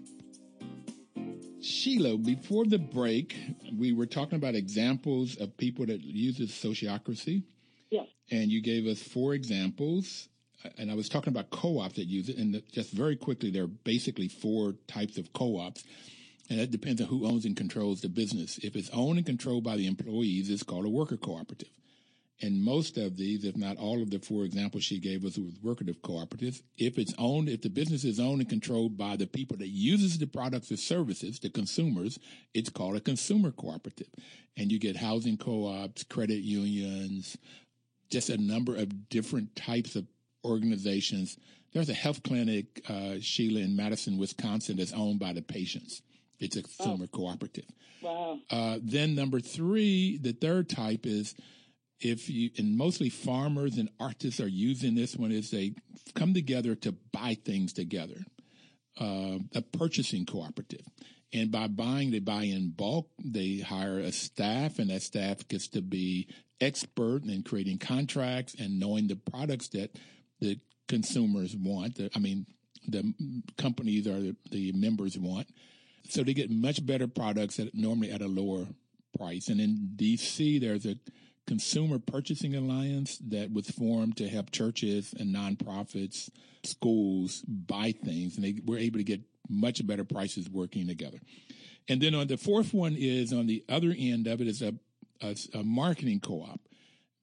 Sheila, 1.61 2.17
before 2.19 2.67
the 2.67 2.79
break, 2.79 3.37
we 3.77 3.93
were 3.93 4.07
talking 4.07 4.37
about 4.37 4.55
examples 4.55 5.37
of 5.39 5.57
people 5.57 5.87
that 5.87 6.03
uses 6.03 6.53
sociocracy. 6.53 7.43
Yes. 7.91 8.07
And 8.31 8.53
you 8.53 8.63
gave 8.63 8.87
us 8.87 9.03
four 9.03 9.35
examples. 9.35 10.29
And 10.79 10.89
I 10.89 10.95
was 10.95 11.09
talking 11.09 11.33
about 11.33 11.51
co-ops 11.51 11.97
that 11.97 12.05
use 12.05 12.29
it. 12.29 12.37
And 12.37 12.63
just 12.71 12.93
very 12.93 13.17
quickly, 13.17 13.51
there 13.51 13.65
are 13.65 13.67
basically 13.67 14.29
four 14.29 14.77
types 14.87 15.19
of 15.19 15.33
co-ops. 15.33 15.83
And 16.51 16.59
that 16.59 16.71
depends 16.71 17.01
on 17.01 17.09
who 17.09 17.27
owns 17.27 17.47
and 17.47 17.57
controls 17.57 18.03
the 18.03 18.09
business. 18.09 18.59
If 18.59 18.77
it's 18.77 18.91
owned 18.91 19.19
and 19.19 19.27
controlled 19.27 19.65
by 19.65 19.77
the 19.77 19.87
employees, 19.87 20.51
it's 20.51 20.63
called 20.63 20.85
a 20.85 20.91
worker 20.91 21.17
cooperative. 21.17 21.71
And 22.43 22.63
most 22.63 22.99
of 22.99 23.17
these, 23.17 23.45
if 23.45 23.57
not 23.57 23.77
all 23.79 24.03
of 24.03 24.11
the 24.11 24.19
four 24.19 24.45
examples 24.45 24.85
she 24.85 24.99
gave 24.99 25.25
us 25.25 25.39
with 25.39 25.63
workative 25.63 26.01
cooperatives, 26.01 26.63
if 26.77 26.99
it's 26.99 27.15
owned, 27.17 27.49
if 27.49 27.63
the 27.63 27.71
business 27.71 28.05
is 28.05 28.19
owned 28.19 28.41
and 28.41 28.51
controlled 28.51 28.99
by 28.99 29.17
the 29.17 29.27
people 29.27 29.57
that 29.59 29.69
uses 29.69 30.19
the 30.19 30.27
products 30.27 30.71
or 30.73 30.77
services, 30.77 31.39
the 31.39 31.49
consumers, 31.49 32.19
it's 32.53 32.69
called 32.69 32.97
a 32.97 33.01
consumer 33.01 33.53
cooperative. 33.53 34.09
And 34.57 34.71
you 34.71 34.79
get 34.79 34.97
housing 34.97 35.39
co-ops, 35.39 36.03
credit 36.05 36.43
unions, 36.43 37.39
just 38.11 38.31
a 38.31 38.37
number 38.37 38.77
of 38.77 39.09
different 39.09 39.55
types 39.55 39.95
of 39.97 40.07
organizations. 40.45 41.39
There's 41.73 41.89
a 41.89 41.95
health 41.95 42.23
clinic, 42.25 42.83
uh, 42.89 43.15
Sheila, 43.21 43.61
in 43.61 43.77
Madison, 43.77 44.19
Wisconsin, 44.19 44.77
that's 44.77 44.93
owned 44.93 45.21
by 45.21 45.33
the 45.33 45.43
patients. 45.43 46.03
It's 46.39 46.57
a 46.57 46.63
consumer 46.63 47.07
oh. 47.13 47.17
cooperative. 47.17 47.67
Wow. 48.03 48.39
Uh, 48.51 48.79
then 48.83 49.15
number 49.15 49.41
three, 49.41 50.19
the 50.19 50.33
third 50.33 50.69
type 50.69 51.07
is 51.07 51.35
if 52.01 52.29
you 52.29 52.51
and 52.59 52.77
mostly 52.77 53.09
farmers 53.09 53.79
and 53.79 53.89
artists 53.99 54.41
are 54.41 54.49
using 54.49 54.95
this 54.95 55.17
one 55.17 55.33
is 55.33 55.51
they 55.51 55.75
come 56.15 56.35
together 56.35 56.75
to 56.75 56.93
buy 57.13 57.37
things 57.45 57.73
together 57.73 58.25
uh, 59.01 59.39
a 59.55 59.63
purchasing 59.63 60.27
cooperative. 60.27 60.85
And 61.33 61.51
by 61.51 61.67
buying, 61.67 62.13
they 62.13 62.21
buy 62.21 62.45
in 62.45 62.71
bulk. 62.71 63.09
They 63.25 63.59
hire 63.59 63.99
a 63.99 64.13
staff, 64.13 64.79
and 64.79 64.91
that 64.91 65.03
staff 65.03 65.49
gets 65.49 65.69
to 65.69 65.83
be 65.83 66.29
expert 66.61 67.25
in 67.25 67.43
creating 67.43 67.79
contracts 67.79 68.55
and 68.59 68.79
knowing 68.79 69.09
the 69.09 69.17
products 69.17 69.69
that 69.69 69.99
the 70.41 70.61
consumers 70.89 71.57
want. 71.57 71.99
I 72.15 72.19
mean, 72.21 72.47
the 72.87 73.15
companies 73.59 74.07
or 74.07 74.35
the 74.51 74.73
members 74.73 75.19
want. 75.19 75.49
So 76.09 76.23
they 76.23 76.35
get 76.35 76.51
much 76.51 76.85
better 76.85 77.09
products 77.09 77.59
at 77.59 77.75
normally 77.75 78.11
at 78.11 78.23
a 78.23 78.27
lower 78.27 78.67
price. 79.17 79.49
And 79.49 79.61
in 79.61 79.91
DC, 79.97 80.61
there's 80.61 80.87
a 80.87 80.97
consumer 81.47 81.99
purchasing 81.99 82.55
alliance 82.55 83.19
that 83.29 83.53
was 83.53 83.71
formed 83.71 84.17
to 84.19 84.29
help 84.29 84.51
churches 84.51 85.15
and 85.19 85.35
nonprofits, 85.35 86.31
schools 86.63 87.43
buy 87.47 87.93
things, 87.93 88.37
and 88.37 88.45
they 88.45 88.61
were 88.65 88.79
able 88.79 88.99
to 88.99 89.05
get 89.05 89.21
much 89.49 89.87
better 89.87 90.05
prices 90.05 90.49
working 90.49 90.87
together. 90.87 91.19
And 91.89 92.01
then 92.01 92.15
on 92.15 92.29
the 92.29 92.37
fourth 92.37 92.73
one 92.73 92.97
is 92.99 93.33
on 93.33 93.47
the 93.47 93.63
other 93.69 93.95
end 93.97 94.27
of 94.27 94.41
it 94.41 94.47
is 94.47 94.63
a, 94.63 94.75
a, 95.21 95.37
a 95.53 95.63
marketing 95.63 96.21
co-op. 96.21 96.61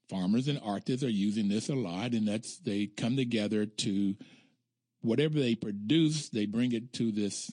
Farmers 0.10 0.48
and 0.48 0.60
artists 0.64 1.04
are 1.04 1.10
using 1.10 1.48
this 1.48 1.70
a 1.70 1.76
lot, 1.76 2.12
and 2.12 2.28
that's 2.28 2.58
they 2.60 2.86
come 2.86 3.16
together 3.16 3.66
to 3.66 4.16
whatever 5.02 5.40
they 5.40 5.56
produce, 5.56 6.30
they 6.30 6.46
bring 6.46 6.74
it 6.74 6.94
to 6.94 7.12
this 7.12 7.50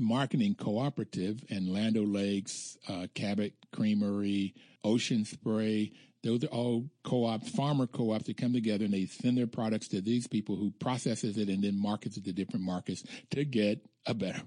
marketing 0.00 0.54
cooperative 0.54 1.44
and 1.50 1.68
Land 1.68 1.96
O'Lakes, 1.96 2.76
uh, 2.88 3.06
Cabot 3.14 3.52
Creamery, 3.72 4.54
Ocean 4.82 5.24
Spray. 5.24 5.92
Those 6.22 6.44
are 6.44 6.48
all 6.48 6.90
co-ops, 7.04 7.48
farmer 7.50 7.86
co-ops 7.86 8.26
that 8.26 8.36
come 8.36 8.52
together 8.52 8.84
and 8.84 8.94
they 8.94 9.06
send 9.06 9.38
their 9.38 9.46
products 9.46 9.88
to 9.88 10.00
these 10.00 10.26
people 10.26 10.56
who 10.56 10.70
processes 10.72 11.38
it 11.38 11.48
and 11.48 11.62
then 11.62 11.80
markets 11.80 12.16
it 12.16 12.24
to 12.24 12.32
different 12.32 12.64
markets 12.64 13.04
to 13.30 13.44
get 13.44 13.86
a 14.06 14.14
better, 14.14 14.42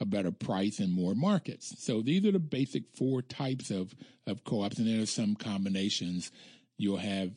a 0.00 0.04
better 0.04 0.30
price 0.30 0.78
and 0.78 0.92
more 0.92 1.14
markets. 1.14 1.74
So 1.78 2.02
these 2.02 2.24
are 2.24 2.32
the 2.32 2.38
basic 2.38 2.84
four 2.96 3.22
types 3.22 3.70
of, 3.70 3.94
of 4.26 4.44
co-ops 4.44 4.78
and 4.78 4.88
there 4.88 5.02
are 5.02 5.06
some 5.06 5.34
combinations. 5.34 6.30
You'll 6.78 6.98
have 6.98 7.32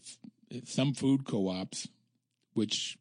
some 0.66 0.94
food 0.94 1.26
co-ops, 1.26 1.88
which 2.54 2.98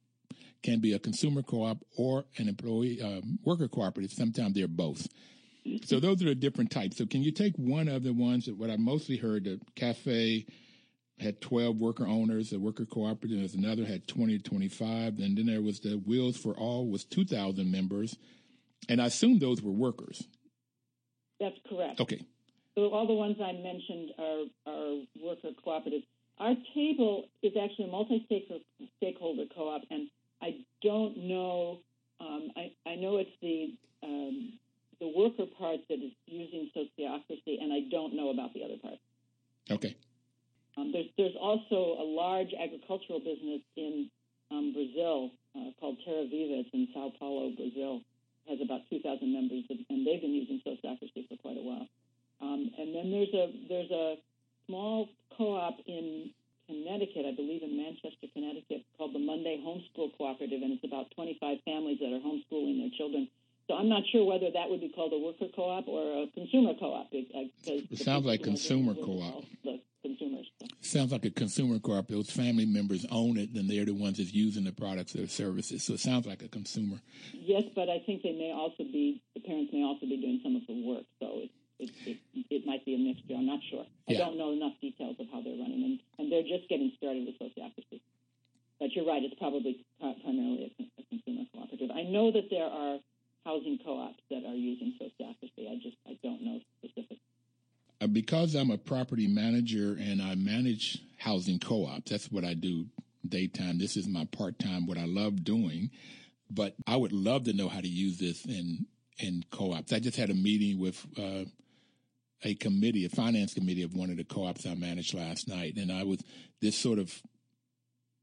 can 0.64 0.80
be 0.80 0.94
a 0.94 0.98
consumer 0.98 1.42
co-op 1.42 1.78
or 1.96 2.24
an 2.38 2.48
employee 2.48 3.00
um, 3.00 3.38
worker 3.44 3.68
cooperative. 3.68 4.10
Sometimes 4.10 4.54
they're 4.54 4.66
both. 4.66 5.06
So 5.84 6.00
those 6.00 6.22
are 6.22 6.26
the 6.26 6.34
different 6.34 6.70
types. 6.70 6.96
So 6.96 7.06
can 7.06 7.22
you 7.22 7.32
take 7.32 7.54
one 7.56 7.88
of 7.88 8.02
the 8.02 8.12
ones 8.12 8.46
that 8.46 8.56
what 8.56 8.70
I 8.70 8.76
mostly 8.76 9.16
heard, 9.16 9.44
the 9.44 9.60
cafe 9.76 10.46
had 11.20 11.40
12 11.40 11.80
worker 11.80 12.06
owners, 12.06 12.50
the 12.50 12.58
worker 12.58 12.86
cooperative 12.86 13.38
there's 13.38 13.54
another 13.54 13.84
had 13.84 14.08
20 14.08 14.38
to 14.38 14.42
25. 14.42 15.18
And 15.18 15.38
then 15.38 15.46
there 15.46 15.62
was 15.62 15.80
the 15.80 15.96
Wheels 15.96 16.36
for 16.36 16.54
All 16.54 16.90
was 16.90 17.04
2,000 17.04 17.70
members. 17.70 18.16
And 18.88 19.00
I 19.00 19.06
assume 19.06 19.38
those 19.38 19.62
were 19.62 19.72
workers. 19.72 20.26
That's 21.40 21.56
correct. 21.68 22.00
Okay. 22.00 22.20
So 22.74 22.88
all 22.88 23.06
the 23.06 23.14
ones 23.14 23.36
I 23.40 23.52
mentioned 23.52 24.10
are, 24.18 24.44
are 24.66 25.02
worker 25.22 25.50
cooperatives. 25.64 26.04
Our 26.38 26.54
table 26.74 27.28
is 27.42 27.52
actually 27.62 27.84
a 27.84 27.88
multi-stakeholder 27.88 29.44
co-op, 29.54 29.82
and 29.90 30.08
I 30.44 30.60
don't 30.82 31.16
know. 31.16 31.80
Um, 32.20 32.50
I, 32.56 32.72
I 32.86 32.94
know 32.96 33.16
it's 33.16 33.32
the 33.40 33.72
um, 34.02 34.52
the 35.00 35.08
worker 35.16 35.50
part 35.58 35.80
that 35.88 35.94
is 35.94 36.12
using 36.26 36.70
sociocracy, 36.76 37.56
and 37.60 37.72
I 37.72 37.88
don't 37.90 38.14
know 38.14 38.28
about 38.28 38.52
the 38.52 38.62
other 38.64 38.76
part. 38.76 39.00
Okay. 39.70 39.96
Um, 40.76 40.92
there's 40.92 41.08
there's 41.16 41.36
also 41.40 41.96
a 41.96 42.04
large 42.04 42.52
agricultural 42.52 43.20
business 43.20 43.62
in 43.76 44.10
um, 44.50 44.72
Brazil 44.74 45.30
uh, 45.56 45.72
called 45.80 45.96
Terra 46.04 46.28
Viva. 46.28 46.60
It's 46.60 46.68
in 46.74 46.88
Sao 46.92 47.10
Paulo, 47.18 47.50
Brazil. 47.56 48.02
It 48.46 48.58
has 48.58 48.60
about 48.60 48.84
2,000 48.90 49.24
members, 49.32 49.64
and 49.70 50.06
they've 50.06 50.20
been 50.20 50.36
using 50.36 50.60
sociocracy 50.60 51.26
for 51.28 51.36
quite 51.40 51.56
a 51.56 51.64
while. 51.64 51.88
Um, 52.42 52.70
and 52.76 52.94
then 52.94 53.10
there's 53.10 53.32
a 53.32 53.46
there's 53.68 53.90
a 53.90 54.16
small 54.66 55.08
co-op 55.38 55.78
in 55.86 56.30
Connecticut, 56.66 57.26
I 57.26 57.34
believe 57.34 57.62
in 57.62 57.76
Manchester, 57.76 58.26
Connecticut, 58.32 58.84
called 58.96 59.14
the 59.14 59.18
Monday 59.18 59.60
Homeschool 59.64 60.16
Cooperative, 60.16 60.62
and 60.62 60.72
it's 60.72 60.84
about 60.84 61.10
25 61.14 61.58
families 61.64 61.98
that 62.00 62.12
are 62.12 62.20
homeschooling 62.20 62.80
their 62.80 62.90
children. 62.96 63.28
So 63.68 63.74
I'm 63.74 63.88
not 63.88 64.02
sure 64.12 64.24
whether 64.24 64.50
that 64.52 64.68
would 64.68 64.80
be 64.80 64.90
called 64.90 65.12
a 65.12 65.18
worker 65.18 65.46
co-op 65.54 65.88
or 65.88 66.24
a 66.24 66.26
consumer 66.34 66.72
co-op. 66.78 67.10
Because 67.10 67.48
it 67.64 67.98
sounds 67.98 68.26
like 68.26 68.42
consumer 68.42 68.94
co-op. 68.94 69.44
The 69.64 69.80
consumers. 70.02 70.50
Sounds 70.80 71.12
like 71.12 71.24
a 71.24 71.30
consumer 71.30 71.78
co-op. 71.78 72.08
Those 72.08 72.30
family 72.30 72.66
members 72.66 73.06
own 73.10 73.38
it, 73.38 73.50
and 73.54 73.68
they're 73.68 73.86
the 73.86 73.94
ones 73.94 74.18
that's 74.18 74.34
using 74.34 74.64
the 74.64 74.72
products 74.72 75.16
or 75.16 75.26
services. 75.28 75.82
So 75.82 75.94
it 75.94 76.00
sounds 76.00 76.26
like 76.26 76.42
a 76.42 76.48
consumer. 76.48 77.00
Yes, 77.32 77.64
but 77.74 77.88
I 77.88 78.00
think 78.04 78.22
they 78.22 78.32
may 78.32 78.52
also 78.52 78.84
be 78.84 79.22
the 79.34 79.40
parents 79.40 79.72
may 79.72 79.82
also 79.82 80.06
be 80.06 80.16
doing 80.18 80.40
some 80.42 80.56
of 80.56 80.66
the 80.66 80.84
work. 80.84 81.04
So 81.20 81.48
it's 81.78 81.92
it, 82.06 82.18
it, 82.34 82.46
it 82.50 82.66
might 82.66 82.84
be 82.84 82.94
a 82.94 82.98
mixture. 82.98 83.34
I'm 83.34 83.46
not 83.46 83.60
sure. 83.70 83.86
Yeah. 84.06 84.18
I 84.18 84.28
don't 84.28 84.38
know 84.38 84.52
enough 84.52 84.74
details 84.80 85.16
of 85.18 85.26
how 85.32 85.40
they're 85.42 85.56
running, 85.56 85.82
and 85.84 85.98
they're 86.34 86.58
just 86.58 86.68
getting 86.68 86.90
started 86.96 87.30
with 87.30 87.38
sociocracy. 87.38 88.02
But 88.80 88.90
you're 88.92 89.06
right; 89.06 89.22
it's 89.22 89.38
probably 89.38 89.86
primarily 90.00 90.74
a, 90.78 90.82
a 91.00 91.04
consumer 91.06 91.46
cooperative. 91.54 91.90
I 91.94 92.02
know 92.02 92.32
that 92.32 92.50
there 92.50 92.66
are 92.66 92.98
housing 93.46 93.78
co-ops 93.84 94.18
that 94.30 94.42
are 94.44 94.54
using 94.54 94.98
sociocracy. 95.00 95.70
I 95.70 95.78
just 95.80 95.96
I 96.08 96.18
don't 96.24 96.42
know 96.42 96.58
specifics. 96.82 97.20
Uh, 98.00 98.08
because 98.08 98.56
I'm 98.56 98.72
a 98.72 98.78
property 98.78 99.28
manager 99.28 99.96
and 100.00 100.20
I 100.20 100.34
manage 100.34 100.98
housing 101.18 101.60
co-ops, 101.60 102.10
that's 102.10 102.30
what 102.32 102.44
I 102.44 102.54
do 102.54 102.86
daytime. 103.26 103.78
This 103.78 103.96
is 103.96 104.08
my 104.08 104.26
part-time, 104.26 104.86
what 104.86 104.98
I 104.98 105.06
love 105.06 105.44
doing. 105.44 105.90
But 106.50 106.74
I 106.86 106.96
would 106.96 107.12
love 107.12 107.44
to 107.44 107.52
know 107.52 107.68
how 107.68 107.80
to 107.80 107.88
use 107.88 108.18
this 108.18 108.44
in 108.44 108.86
in 109.18 109.44
co-ops. 109.52 109.92
I 109.92 110.00
just 110.00 110.16
had 110.16 110.30
a 110.30 110.34
meeting 110.34 110.80
with 110.80 111.06
uh, 111.16 111.44
a 112.44 112.54
committee, 112.54 113.04
a 113.04 113.08
finance 113.08 113.54
committee 113.54 113.82
of 113.82 113.94
one 113.94 114.10
of 114.10 114.18
the 114.18 114.24
co-ops 114.24 114.66
I 114.66 114.74
managed 114.74 115.14
last 115.14 115.48
night, 115.48 115.76
and 115.76 115.90
I 115.90 116.04
was 116.04 116.22
this 116.60 116.76
sort 116.76 116.98
of 116.98 117.12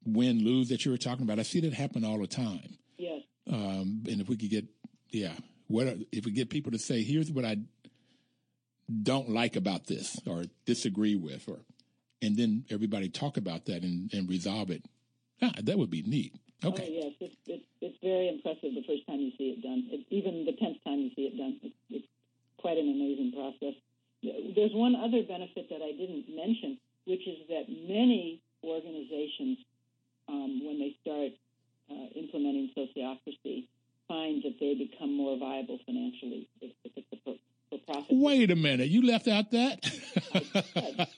win 0.06 0.44
lose 0.44 0.70
that 0.70 0.86
you 0.86 0.92
were 0.92 0.98
talking 0.98 1.24
about. 1.24 1.40
I 1.40 1.44
see 1.44 1.60
that 1.62 1.74
happen 1.74 2.06
all 2.06 2.20
the 2.20 2.28
time. 2.28 2.78
Yes. 2.98 3.22
Um, 3.52 4.04
and 4.10 4.22
if 4.22 4.30
we 4.30 4.38
could 4.38 4.50
get, 4.50 4.66
yeah, 5.10 5.34
what 5.68 5.98
if 6.12 6.26
we 6.26 6.32
get 6.32 6.50
people 6.50 6.72
to 6.72 6.80
say, 6.80 7.04
here's 7.04 7.32
what 7.32 7.46
I 7.46 7.58
don't 9.04 9.30
like 9.30 9.56
about 9.56 9.88
this 9.88 10.20
or 10.28 10.44
disagree 10.66 11.16
with, 11.16 11.48
or 11.48 11.60
and 12.22 12.38
then 12.38 12.66
everybody 12.70 13.10
talk 13.10 13.38
about 13.38 13.66
that 13.66 13.84
and, 13.84 14.14
and 14.14 14.30
resolve 14.30 14.70
it. 14.70 14.86
Ah, 15.42 15.52
that 15.64 15.78
would 15.78 15.90
be 15.90 16.04
neat. 16.04 16.36
Okay. 16.64 16.86
Oh, 16.88 17.06
yes, 17.06 17.14
it's, 17.20 17.36
it's, 17.48 17.64
it's 17.82 17.98
very 18.04 18.30
impressive 18.30 18.76
the 18.76 18.84
first 18.86 19.08
time 19.08 19.20
you 19.20 19.32
see 19.36 19.58
it 19.58 19.64
done. 19.64 19.88
It, 19.90 20.06
even 20.12 20.46
the 20.46 20.54
tenth 20.54 20.78
time 20.86 21.00
you 21.00 21.10
see 21.16 21.24
it 21.24 21.38
done, 21.38 21.58
it's, 21.64 21.76
it's 21.90 22.06
quite 22.58 22.78
an 22.78 22.88
amazing 22.88 23.34
process. 23.34 23.74
There's 24.24 24.74
one 24.74 24.96
other 24.96 25.24
benefit 25.24 25.70
that 25.70 25.82
I 25.82 25.92
didn't 25.92 26.26
mention, 26.30 26.78
which 27.06 27.28
is 27.28 27.40
that 27.50 27.66
many 27.68 28.42
organizations, 28.64 29.58
um, 30.30 30.62
when 30.64 30.80
they 30.80 30.96
start 31.02 31.32
uh, 31.90 32.20
implementing 32.20 32.70
sociocracy, 32.78 33.66
find 34.08 34.44
that 34.44 34.60
they 34.60 34.76
become 34.76 35.16
more 35.16 35.38
viable 35.40 35.80
financially 35.86 36.48
if, 36.62 36.72
if 36.84 36.92
it's 36.96 37.08
a 37.14 37.18
for, 37.24 37.36
profit. 37.88 38.06
Wait 38.12 38.52
a 38.52 38.56
minute, 38.56 38.90
you 38.90 39.02
left 39.02 39.28
out 39.28 39.50
that. 39.52 39.80
it's 39.84 41.10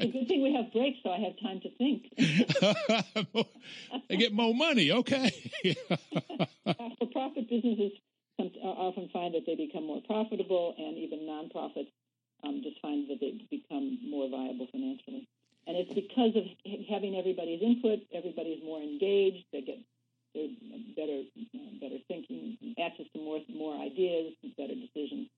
a 0.00 0.06
good 0.06 0.26
thing 0.26 0.42
we 0.42 0.52
have 0.54 0.72
breaks, 0.72 0.98
so 1.04 1.10
I 1.10 1.18
have 1.18 1.38
time 1.40 1.60
to 1.60 1.70
think. 1.76 2.10
they 4.08 4.16
get 4.16 4.32
more 4.32 4.54
money, 4.54 4.90
okay. 4.90 5.30
for 6.64 7.06
profit 7.12 7.48
businesses 7.48 7.92
often 8.62 9.08
find 9.12 9.34
that 9.34 9.44
they 9.46 9.54
become 9.54 9.86
more 9.86 10.00
profitable, 10.06 10.74
and 10.78 10.96
even 10.98 11.20
nonprofits 11.20 11.90
um, 12.46 12.62
just 12.62 12.80
find 12.80 13.08
that 13.08 13.18
they 13.20 13.34
become 13.50 13.98
more 14.08 14.28
viable 14.30 14.66
financially. 14.70 15.28
And 15.66 15.76
it's 15.76 15.92
because 15.92 16.36
of 16.36 16.44
having 16.88 17.16
everybody's 17.16 17.60
input, 17.60 18.00
everybody's 18.14 18.62
more 18.62 18.80
engaged, 18.80 19.44
they 19.52 19.62
get 19.62 19.78
better, 20.94 21.22
better 21.80 21.98
thinking, 22.08 22.56
access 22.78 23.06
to 23.14 23.18
more 23.18 23.40
more 23.52 23.74
ideas, 23.82 24.34
better 24.56 24.74
decisions. 24.74 25.28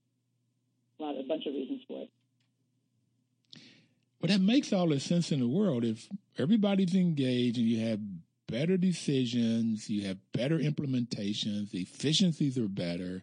A 0.98 1.02
lot, 1.02 1.14
a 1.18 1.22
bunch 1.26 1.46
of 1.46 1.54
reasons 1.54 1.82
for 1.86 2.02
it. 2.02 2.10
Well, 4.20 4.36
that 4.36 4.40
makes 4.40 4.72
all 4.72 4.88
the 4.88 4.98
sense 4.98 5.30
in 5.30 5.40
the 5.40 5.48
world 5.48 5.84
if 5.84 6.08
everybody's 6.36 6.94
engaged 6.94 7.56
and 7.56 7.66
you 7.66 7.86
have 7.86 8.00
better 8.48 8.76
decisions, 8.76 9.88
you 9.88 10.06
have 10.08 10.18
better 10.32 10.58
implementations, 10.58 11.72
efficiencies 11.72 12.58
are 12.58 12.68
better. 12.68 13.22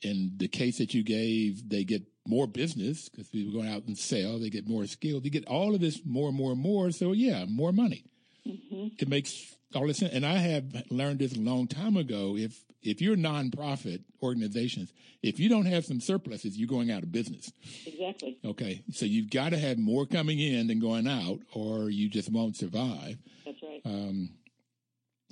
In 0.00 0.32
the 0.36 0.48
case 0.48 0.78
that 0.78 0.94
you 0.94 1.02
gave, 1.02 1.68
they 1.68 1.84
get 1.84 2.02
more 2.28 2.46
business 2.46 3.08
because 3.08 3.28
people 3.28 3.60
go 3.60 3.66
out 3.66 3.86
and 3.86 3.96
sell. 3.96 4.38
They 4.38 4.50
get 4.50 4.68
more 4.68 4.86
skilled. 4.86 5.24
They 5.24 5.30
get 5.30 5.46
all 5.46 5.74
of 5.74 5.80
this 5.80 6.00
more 6.04 6.28
and 6.28 6.36
more 6.36 6.52
and 6.52 6.60
more. 6.60 6.90
So 6.90 7.12
yeah, 7.12 7.44
more 7.48 7.72
money. 7.72 8.04
Mm-hmm. 8.46 8.88
It 8.98 9.08
makes 9.08 9.56
all 9.74 9.86
this 9.86 9.98
sense. 9.98 10.12
And 10.12 10.24
I 10.24 10.36
have 10.36 10.64
learned 10.90 11.18
this 11.18 11.34
a 11.34 11.40
long 11.40 11.66
time 11.66 11.96
ago. 11.96 12.36
If 12.36 12.64
if 12.82 13.00
you're 13.00 13.16
nonprofit 13.16 14.04
organizations, 14.22 14.92
if 15.22 15.40
you 15.40 15.48
don't 15.48 15.66
have 15.66 15.84
some 15.84 16.00
surpluses, 16.00 16.56
you're 16.56 16.68
going 16.68 16.90
out 16.90 17.02
of 17.02 17.10
business. 17.10 17.50
Exactly. 17.84 18.38
Okay, 18.44 18.82
so 18.92 19.04
you've 19.04 19.30
got 19.30 19.50
to 19.50 19.58
have 19.58 19.78
more 19.78 20.06
coming 20.06 20.38
in 20.38 20.68
than 20.68 20.78
going 20.78 21.08
out, 21.08 21.40
or 21.52 21.90
you 21.90 22.08
just 22.08 22.30
won't 22.30 22.56
survive. 22.56 23.18
That's 23.44 23.62
right. 23.62 23.80
Um, 23.84 24.30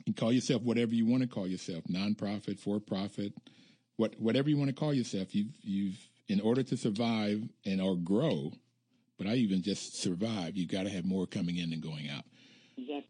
You 0.07 0.15
call 0.15 0.33
yourself 0.33 0.63
whatever 0.63 0.95
you 0.95 1.07
want 1.07 1.23
to 1.23 1.29
call 1.29 1.47
yourself, 1.47 1.85
nonprofit, 1.85 2.59
for 2.59 2.81
profit, 2.81 3.33
what 3.97 4.15
whatever 4.21 4.49
you 4.51 4.57
want 4.57 4.71
to 4.71 4.75
call 4.75 4.95
yourself. 4.95 5.35
You've 5.35 5.55
you've 5.63 5.99
in 6.29 6.41
order 6.41 6.63
to 6.63 6.77
survive 6.77 7.43
and 7.65 7.81
or 7.81 7.97
grow, 7.97 8.53
but 9.19 9.27
I 9.27 9.35
even 9.35 9.63
just 9.63 10.01
survive. 10.01 10.57
You've 10.57 10.71
got 10.71 10.85
to 10.85 10.91
have 10.91 11.05
more 11.05 11.27
coming 11.27 11.57
in 11.57 11.71
than 11.71 11.81
going 11.81 12.09
out. 12.11 12.25
Exactly. 12.77 13.05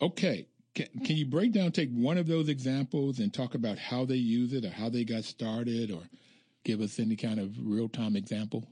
Okay. 0.00 0.46
Can, 0.74 0.86
can 1.04 1.16
you 1.16 1.24
break 1.24 1.52
down, 1.52 1.72
take 1.72 1.90
one 1.90 2.18
of 2.18 2.26
those 2.26 2.48
examples 2.48 3.18
and 3.18 3.32
talk 3.32 3.54
about 3.54 3.78
how 3.78 4.04
they 4.04 4.16
use 4.16 4.52
it 4.52 4.64
or 4.64 4.70
how 4.70 4.90
they 4.90 5.04
got 5.04 5.24
started 5.24 5.90
or 5.90 6.02
give 6.64 6.80
us 6.80 6.98
any 6.98 7.16
kind 7.16 7.40
of 7.40 7.54
real 7.58 7.88
time 7.88 8.14
example? 8.14 8.68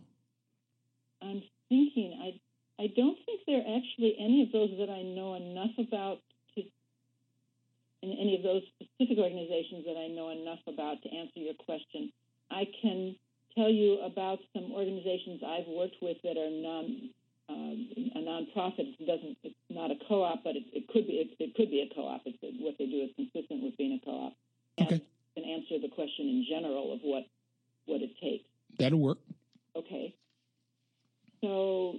I'm 1.22 1.42
thinking, 1.70 2.20
I, 2.22 2.82
I 2.82 2.88
don't 2.94 3.16
think 3.24 3.40
there 3.46 3.56
are 3.56 3.76
actually 3.76 4.16
any 4.20 4.42
of 4.42 4.52
those 4.52 4.70
that 4.78 4.92
I 4.92 5.00
know 5.02 5.34
enough 5.34 5.70
about 5.78 6.18
to, 6.56 6.62
in 8.02 8.12
any 8.12 8.36
of 8.36 8.42
those 8.42 8.62
specific 8.76 9.16
organizations 9.16 9.86
that 9.86 9.96
I 9.96 10.08
know 10.08 10.28
enough 10.28 10.60
about 10.68 11.00
to 11.02 11.08
answer 11.08 11.40
your 11.40 11.54
question. 11.54 12.12
I 12.50 12.64
can 12.82 13.16
tell 13.56 13.70
you 13.70 14.00
about 14.00 14.38
some 14.52 14.72
organizations 14.72 15.42
I've 15.46 15.68
worked 15.68 15.96
with 16.02 16.18
that 16.22 16.36
are 16.36 16.50
non 16.50 17.10
um, 17.48 17.88
a 18.16 18.18
nonprofit. 18.18 18.96
It 18.98 19.06
doesn't. 19.06 19.36
It's 19.42 19.54
not 19.68 19.90
a 19.90 19.96
co-op, 20.08 20.42
but 20.44 20.56
it, 20.56 20.64
it 20.72 20.88
could 20.88 21.06
be. 21.06 21.20
It, 21.20 21.36
it, 21.38 21.54
could 21.54 21.70
be 21.70 21.82
a 21.82 21.94
co-op. 21.94 22.22
It's, 22.24 22.38
what 22.60 22.76
they 22.78 22.86
do 22.86 23.04
is 23.04 23.10
consistent 23.16 23.62
with 23.62 23.76
being 23.76 24.00
a 24.00 24.04
co-op. 24.04 24.32
Okay. 24.80 25.02
And 25.36 25.44
answer 25.44 25.78
the 25.82 25.92
question 25.92 26.26
in 26.28 26.46
general 26.48 26.92
of 26.92 27.00
what 27.02 27.24
what 27.86 28.00
it 28.00 28.10
takes. 28.22 28.44
That'll 28.78 29.00
work. 29.00 29.18
Okay. 29.76 30.14
So 31.42 31.96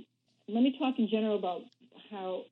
let 0.48 0.64
me 0.64 0.76
talk 0.80 0.96
in 0.98 1.08
general 1.10 1.38
about 1.38 1.62
how 2.10 2.44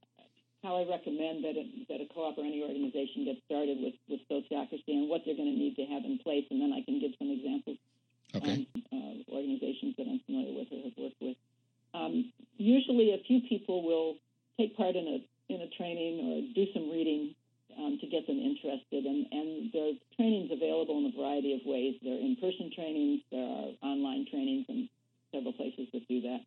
how 0.61 0.77
I 0.77 0.87
recommend 0.87 1.43
that 1.43 1.57
a, 1.57 1.65
that 1.89 1.99
a 1.99 2.07
co-op 2.13 2.37
or 2.37 2.45
any 2.45 2.61
organization 2.61 3.25
get 3.25 3.41
started 3.45 3.79
with 3.81 3.95
with 4.07 4.21
sociocracy 4.29 4.93
and 4.93 5.09
what 5.09 5.21
they're 5.25 5.35
going 5.35 5.49
to 5.49 5.57
need 5.57 5.75
to 5.77 5.85
have 5.89 6.05
in 6.05 6.19
place, 6.19 6.45
and 6.51 6.61
then 6.61 6.71
I 6.71 6.85
can 6.85 6.99
give 6.99 7.11
some 7.17 7.31
examples 7.31 7.77
Okay. 8.35 8.67
on 8.91 8.91
uh, 8.91 9.31
organizations 9.31 9.95
that 9.97 10.07
I'm 10.07 10.19
familiar 10.25 10.57
with 10.57 10.67
or 10.71 10.83
have 10.83 10.97
worked 10.97 11.21
with. 11.21 11.37
Um, 11.93 12.33
usually, 12.57 13.13
a 13.13 13.21
few 13.27 13.41
people 13.47 13.83
will 13.83 14.15
take 14.57 14.75
part 14.75 14.95
in 14.95 15.07
a 15.07 15.53
in 15.53 15.61
a 15.61 15.69
training 15.77 16.19
or 16.25 16.53
do 16.55 16.65
some 16.73 16.89
reading 16.89 17.35
um, 17.77 17.97
to 18.01 18.07
get 18.07 18.25
them 18.25 18.39
interested, 18.39 19.05
and 19.05 19.27
and 19.31 19.71
there 19.71 19.89
are 19.89 19.97
trainings 20.15 20.49
available 20.51 20.97
in 20.97 21.13
a 21.13 21.17
variety 21.17 21.53
of 21.53 21.61
ways. 21.65 21.95
There 22.01 22.13
are 22.13 22.19
in-person 22.19 22.71
trainings, 22.75 23.21
there 23.31 23.43
are 23.45 23.69
online 23.81 24.25
trainings, 24.29 24.65
and 24.69 24.89
several 25.31 25.53
places 25.53 25.87
that 25.93 26.07
do 26.07 26.21
that. 26.21 26.41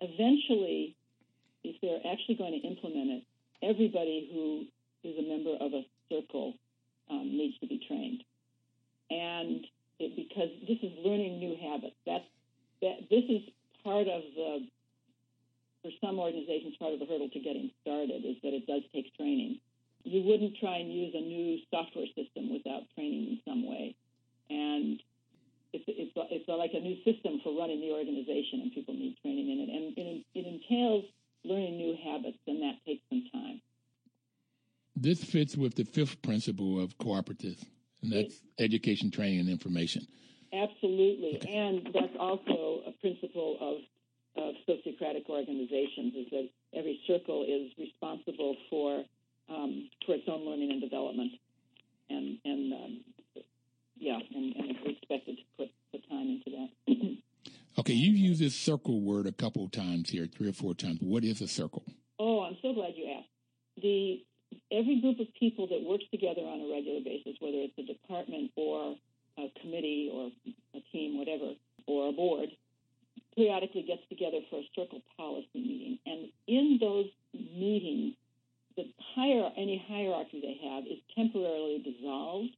Eventually, 0.00 0.96
if 1.62 1.76
they're 1.80 2.12
actually 2.12 2.36
going 2.36 2.60
to 2.60 2.66
implement 2.66 3.10
it, 3.10 3.22
everybody 3.62 4.28
who 4.32 5.08
is 5.08 5.18
a 5.18 5.28
member 5.28 5.56
of 5.60 5.72
a 5.72 5.84
circle 6.10 6.54
um, 7.10 7.28
needs 7.28 7.58
to 7.60 7.66
be 7.66 7.80
trained, 7.86 8.24
and 9.10 9.66
it, 9.98 10.16
because 10.16 10.50
this 10.66 10.78
is 10.82 10.92
learning 11.04 11.38
new 11.38 11.56
habits. 11.60 11.96
That's 12.06 12.24
that. 12.82 13.08
This 13.10 13.24
is 13.28 13.42
part 13.82 14.08
of 14.08 14.22
the 14.34 14.66
for 15.82 15.90
some 16.00 16.18
organizations 16.18 16.74
part 16.78 16.94
of 16.94 16.98
the 16.98 17.06
hurdle 17.06 17.28
to 17.28 17.40
getting 17.40 17.70
started 17.82 18.24
is 18.24 18.36
that 18.42 18.56
it 18.56 18.66
does 18.66 18.82
take 18.94 19.14
training. 19.16 19.60
You 20.04 20.22
wouldn't 20.22 20.56
try 20.56 20.78
and 20.78 20.92
use 20.92 21.14
a 21.14 21.20
new 21.20 21.58
software 21.70 22.06
system 22.16 22.52
without 22.52 22.82
training 22.94 23.36
in 23.36 23.40
some 23.44 23.68
way, 23.68 23.94
and 24.50 25.00
it's 25.72 25.84
it's 25.88 26.12
it's 26.30 26.48
like 26.48 26.72
a 26.74 26.80
new 26.80 26.96
system 27.04 27.40
for 27.42 27.56
running 27.56 27.80
the 27.80 27.92
organization, 27.92 28.60
and 28.62 28.72
people 28.72 28.94
need 28.94 29.16
training 29.22 29.50
in 29.50 29.58
it, 29.60 29.68
and 29.68 29.84
it, 29.96 30.24
it 30.34 30.46
entails 30.46 31.04
learning 31.44 31.76
new 31.76 31.96
habits, 32.04 32.38
and 32.46 32.62
that 32.62 32.76
takes 32.86 33.02
some 33.08 33.24
time. 33.32 33.60
This 34.96 35.22
fits 35.24 35.56
with 35.56 35.74
the 35.74 35.84
fifth 35.84 36.22
principle 36.22 36.82
of 36.82 36.96
cooperative, 36.98 37.64
and 38.04 38.12
that's 38.12 38.40
education, 38.58 39.10
training, 39.10 39.40
and 39.40 39.48
information. 39.48 40.06
Absolutely, 40.52 41.40
and 41.48 41.88
that's 41.92 42.14
also 42.18 42.82
a 42.86 42.92
principle 43.00 43.56
of, 43.60 44.42
of 44.42 44.54
sociocratic 44.68 45.28
organizations 45.28 46.14
is 46.14 46.26
that 46.30 46.48
every 46.74 47.00
circle 47.06 47.44
is 47.48 47.72
responsible 47.78 48.56
for 48.70 49.04
um, 49.48 49.90
for 50.06 50.14
its 50.14 50.24
own 50.28 50.46
learning 50.46 50.70
and 50.70 50.80
development, 50.80 51.32
and 52.08 52.38
and 52.44 52.72
um, 52.72 53.00
yeah, 53.98 54.18
and, 54.34 54.56
and 54.56 54.70
it's 54.70 54.98
expected 54.98 55.36
to 55.38 55.42
put 55.58 55.68
put 55.90 56.08
time 56.08 56.40
into 56.46 56.50
that. 56.56 57.16
Okay, 57.76 57.92
you've 57.92 58.16
used 58.16 58.40
this 58.40 58.54
circle 58.54 59.00
word 59.00 59.26
a 59.26 59.32
couple 59.32 59.64
of 59.64 59.72
times 59.72 60.08
here, 60.08 60.26
three 60.26 60.48
or 60.48 60.52
four 60.52 60.74
times. 60.74 60.98
What 61.00 61.24
is 61.24 61.40
a 61.40 61.48
circle? 61.48 61.84
Oh, 62.20 62.42
I'm 62.42 62.56
so 62.62 62.72
glad 62.72 62.92
you 62.94 63.12
asked. 63.18 63.28
The 63.82 64.22
every 64.74 65.00
group 65.00 65.20
of 65.20 65.26
people 65.38 65.66
that 65.68 65.82
works 65.82 66.04
together 66.10 66.42
on 66.42 66.60
a 66.60 66.68
regular 66.74 67.00
basis, 67.00 67.38
whether 67.40 67.58
it's 67.62 67.78
a 67.78 67.86
department 67.86 68.50
or 68.56 68.96
a 69.38 69.46
committee 69.60 70.10
or 70.12 70.30
a 70.74 70.80
team, 70.92 71.18
whatever, 71.18 71.54
or 71.86 72.08
a 72.08 72.12
board, 72.12 72.48
periodically 73.36 73.82
gets 73.82 74.02
together 74.08 74.38
for 74.50 74.60
a 74.60 74.66
circle 74.74 75.02
policy 75.16 75.48
meeting. 75.54 75.98
And 76.06 76.28
in 76.46 76.78
those 76.80 77.10
meetings, 77.34 78.14
the 78.76 78.86
higher 79.14 79.50
any 79.56 79.82
hierarchy 79.86 80.40
they 80.42 80.58
have 80.68 80.84
is 80.86 80.98
temporarily 81.14 81.82
dissolved 81.82 82.54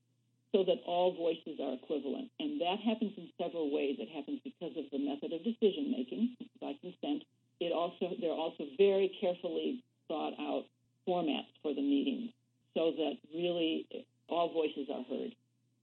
so 0.53 0.65
that 0.65 0.81
all 0.87 1.13
voices 1.13 1.61
are 1.61 1.75
equivalent. 1.75 2.31
And 2.41 2.61
that 2.61 2.81
happens 2.81 3.13
in 3.17 3.29
several 3.37 3.73
ways. 3.73 3.97
It 3.99 4.09
happens 4.09 4.41
because 4.45 4.73
of 4.77 4.85
the 4.93 4.99
method 4.99 5.33
of 5.33 5.45
decision 5.45 5.93
making 5.93 6.37
by 6.61 6.73
consent. 6.81 7.25
It 7.61 7.73
also 7.73 8.13
there 8.21 8.31
are 8.31 8.41
also 8.41 8.65
very 8.77 9.13
carefully 9.21 9.83
thought 10.09 10.33
out 10.41 10.65
formats 11.07 11.51
for 11.63 11.75
the 11.75 11.83
meetings 11.83 12.31
so 12.75 12.93
that 12.97 13.15
really 13.35 13.87
all 14.29 14.53
voices 14.53 14.89
are 14.91 15.05
heard 15.05 15.35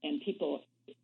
and 0.02 0.20
people 0.22 0.60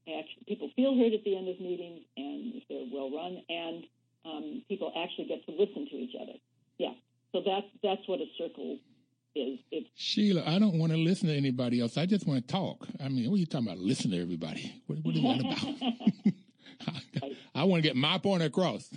actually, 0.06 0.44
people 0.46 0.70
feel 0.76 0.96
heard 0.96 1.12
at 1.12 1.24
the 1.24 1.36
end 1.36 1.48
of 1.48 1.60
meetings 1.60 2.02
and 2.16 2.54
if 2.54 2.62
they're 2.68 2.86
well 2.92 3.10
run 3.10 3.42
and 3.48 3.84
um, 4.24 4.62
people 4.68 4.92
actually 4.96 5.26
get 5.26 5.44
to 5.46 5.52
listen 5.52 5.88
to 5.90 5.96
each 5.96 6.14
other. 6.20 6.34
Yeah. 6.78 6.92
So 7.32 7.42
that's 7.44 7.66
that's 7.82 8.02
what 8.06 8.20
a 8.20 8.26
circle 8.36 8.78
is. 9.34 9.58
It's 9.70 9.88
Sheila, 9.94 10.42
I 10.46 10.58
don't 10.58 10.78
want 10.78 10.92
to 10.92 10.98
listen 10.98 11.28
to 11.28 11.36
anybody 11.36 11.80
else. 11.80 11.96
I 11.96 12.06
just 12.06 12.26
want 12.26 12.46
to 12.46 12.52
talk. 12.52 12.86
I 13.02 13.08
mean, 13.08 13.30
what 13.30 13.36
are 13.36 13.40
you 13.40 13.46
talking 13.46 13.68
about? 13.68 13.78
Listen 13.78 14.10
to 14.10 14.20
everybody. 14.20 14.82
What, 14.86 14.98
what 15.02 15.14
is 15.14 15.22
that 15.22 15.40
about? 15.40 16.34
I, 17.22 17.36
I 17.54 17.64
want 17.64 17.82
to 17.82 17.88
get 17.88 17.96
my 17.96 18.18
point 18.18 18.42
across. 18.42 18.90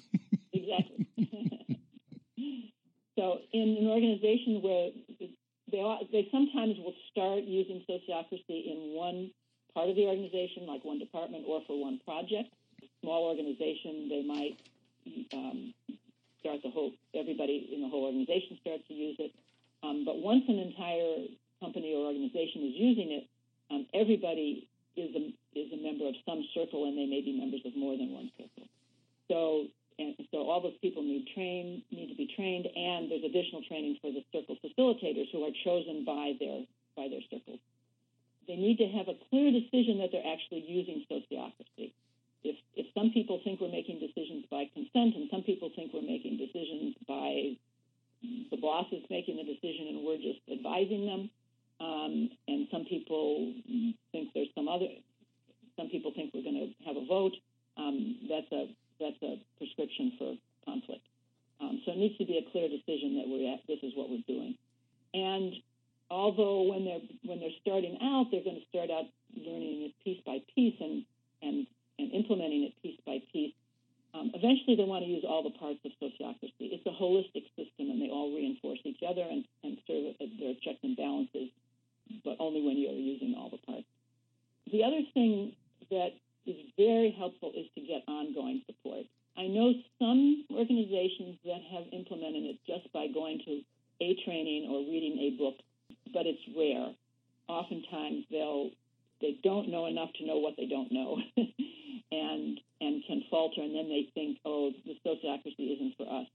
exactly. 0.52 1.08
so 3.18 3.40
in 3.52 3.78
an 3.80 3.88
organization 3.88 4.62
where 4.62 4.90
they 5.74 5.82
they 6.12 6.30
sometimes 6.32 6.78
will 6.78 6.94
start 7.12 7.44
using 7.44 7.82
sociocracy 7.90 8.70
in 8.70 8.94
one 8.94 9.32
part 9.74 9.90
of 9.90 9.96
the 9.96 10.06
organization, 10.06 10.68
like 10.68 10.86
one 10.86 11.00
department 11.00 11.46
or 11.48 11.62
for 11.66 11.82
one 11.82 12.00
project. 12.06 12.54
Small 13.02 13.26
organization, 13.26 14.08
they 14.08 14.24
might 14.24 14.56
um, 15.34 15.74
start 16.40 16.62
the 16.64 16.70
whole 16.70 16.94
everybody 17.18 17.74
in 17.74 17.82
the 17.82 17.90
whole 17.90 18.06
organization 18.06 18.58
starts 18.62 18.88
to 18.88 18.94
use 18.94 19.18
it. 19.18 19.34
Um, 19.82 20.06
but 20.06 20.22
once 20.22 20.46
an 20.48 20.60
entire 20.60 21.26
company 21.60 21.92
or 21.98 22.06
organization 22.06 22.70
is 22.70 22.78
using 22.78 23.10
it, 23.12 23.26
um, 23.74 23.88
everybody 23.98 24.70
is 24.96 25.10
a 25.16 25.34
is 25.58 25.74
a 25.74 25.82
member 25.82 26.06
of 26.06 26.14
some 26.22 26.46
circle, 26.54 26.86
and 26.86 26.94
they 26.94 27.10
may 27.10 27.26
be 27.26 27.34
members 27.34 27.66
of 27.66 27.76
more 27.76 27.98
than 27.98 28.14
one 28.14 28.30
circle. 28.38 28.70
So 29.28 29.66
and 29.98 30.14
so 30.32 30.50
all 30.50 30.62
those 30.62 30.78
people 30.82 31.02
need 31.02 31.26
train 31.34 31.82
need 31.90 32.10
to 32.10 32.16
be 32.16 32.30
trained, 32.36 32.68
and 32.70 33.10
there's 33.10 33.26
additional 33.26 33.64
training 33.66 33.98
for 34.02 34.12
the 34.12 34.22
circle 34.30 34.43
chosen 35.64 36.06
by 36.06 36.34
their 36.40 36.66
by 36.96 37.08
their 37.10 37.22
circles. 37.30 37.60
They 38.48 38.56
need 38.56 38.78
to 38.78 38.88
have 38.88 39.08
a 39.08 39.16
clear 39.30 39.52
decision 39.52 40.00
that 40.00 40.12
they're 40.12 40.28
actually 40.28 40.66
using 40.68 41.06
sociocracy. 41.10 41.92
If 42.44 42.58
if 42.76 42.88
some 42.94 43.12
people 43.12 43.40
think 43.44 43.62
we're 43.62 43.72
making 43.72 44.00
decisions 44.00 44.46
by 44.50 44.70
consent, 44.74 45.16
and 45.16 45.30
some 45.32 45.44
people 45.44 45.72
think 45.76 45.94
we're 45.94 46.02
making 46.02 46.38
decisions 46.38 46.96
by 47.08 47.56
the 48.52 48.58
boss 48.58 48.88
is 48.92 49.04
making 49.10 49.38
the 49.38 49.44
decision 49.44 49.88
and 49.88 50.06
we're 50.06 50.18
just 50.18 50.40
advising 50.52 51.06
them, 51.06 51.30
um, 51.80 52.30
and 52.48 52.68
some 52.72 52.86
people 52.86 53.54
think 54.12 54.30
there's 54.34 54.52
some 54.56 54.68
other 54.68 54.88
some 55.78 55.90
people 55.90 56.12
think 56.16 56.32
we're 56.34 56.44
going 56.44 56.60
to 56.68 56.86
have 56.86 56.98
a 56.98 57.06
vote. 57.06 57.34
Um, 57.78 58.18
that's 58.30 58.52
a 58.52 58.68
that's 59.00 59.22
a 59.24 59.40
prescription 59.58 60.14
for 60.18 60.36
conflict. 60.66 61.02
Um, 61.60 61.82
so 61.86 61.92
it 61.94 61.98
needs 61.98 62.18
to 62.18 62.26
be 62.26 62.38
a 62.38 62.52
clear 62.52 62.68
decision 62.68 63.18
that 63.18 63.28
we're 63.28 63.54
at, 63.54 63.62
this 63.68 63.80
is 63.84 63.94
what 63.96 64.10
we're 64.10 64.28
doing. 64.28 64.56
And 65.14 65.54
although 66.10 66.64
when 66.64 66.86
they're 66.86 67.04
when 67.24 67.40
they're 67.40 67.58
starting 67.62 67.98
out, 68.02 68.28
they're 68.32 68.44
going 68.44 68.62
to 68.62 68.68
start 68.70 68.90
out 68.92 69.06
learning 69.36 69.90
it 69.90 69.94
piece 70.04 70.22
by 70.26 70.40
piece 70.54 70.76
and 70.80 71.06
and 71.42 71.68
and 72.00 72.12
implementing 72.12 72.64
it 72.64 72.74
piece 72.82 73.00
by 73.06 73.22
piece. 73.32 73.54
Um, 74.14 74.30
eventually, 74.36 74.76
they 74.76 74.86
want 74.86 75.04
to 75.04 75.10
use 75.10 75.26
all 75.28 75.42
the 75.42 75.58
parts 75.58 75.80
of 75.86 75.92
sociocracy. 75.98 76.70
It's 76.70 76.86
a 76.86 76.94
holistic 76.94 77.50
system, 77.58 77.90
and 77.90 78.00
they 78.00 78.10
all 78.14 78.30
reinforce 78.36 78.78
each 78.86 79.02
other 79.02 79.26
and, 79.26 79.44
and 79.64 79.78
serve 79.88 80.14
as 80.22 80.30
their 80.40 80.54
checks 80.62 80.78
and 80.84 80.96
balances, 80.96 81.50
but 82.24 82.38
only 82.40 82.62
when 82.62 82.78
you're 82.78 82.94
using 82.94 83.34
all 83.34 83.50
the 83.50 83.58
parts. 83.58 83.90
The 84.72 84.84
other 84.84 85.02
thing 85.16 85.54
that 85.90 86.14
is 86.46 86.58
very 86.78 87.16
helpful 87.18 87.52
is 87.56 87.66
to 87.76 87.82
get 87.82 88.04
ongoing 88.08 88.62
support. 88.68 89.06
I 89.38 89.48
know 89.48 89.74
some 89.98 90.46
organizations 90.52 91.38
that 91.46 91.62
have 91.74 91.86
implemented 91.92 92.44
it 92.44 92.58
just 92.68 92.92
by 92.94 93.08
going 93.08 93.42
to 93.46 93.62
a 94.02 94.16
training 94.26 94.70
or 94.70 94.80
reading 94.80 95.18
a 95.20 95.30
book, 95.38 95.56
but 96.14 96.26
it's 96.26 96.42
rare. 96.56 96.94
oftentimes 97.48 98.26
they'll 98.32 98.70
they 99.22 99.38
don't 99.44 99.70
know 99.70 99.86
enough 99.86 100.10
to 100.20 100.26
know 100.26 100.38
what 100.38 100.56
they 100.58 100.66
don't 100.66 100.92
know, 100.92 101.18
and 102.12 102.60
and 102.82 103.04
can 103.08 103.24
falter, 103.32 103.62
and 103.62 103.74
then 103.74 103.88
they 103.88 104.10
think, 104.14 104.38
oh, 104.46 104.72
the 104.86 104.98
sociocracy 105.06 105.76
isn't 105.76 105.96
for 105.98 106.04
us. 106.04 106.28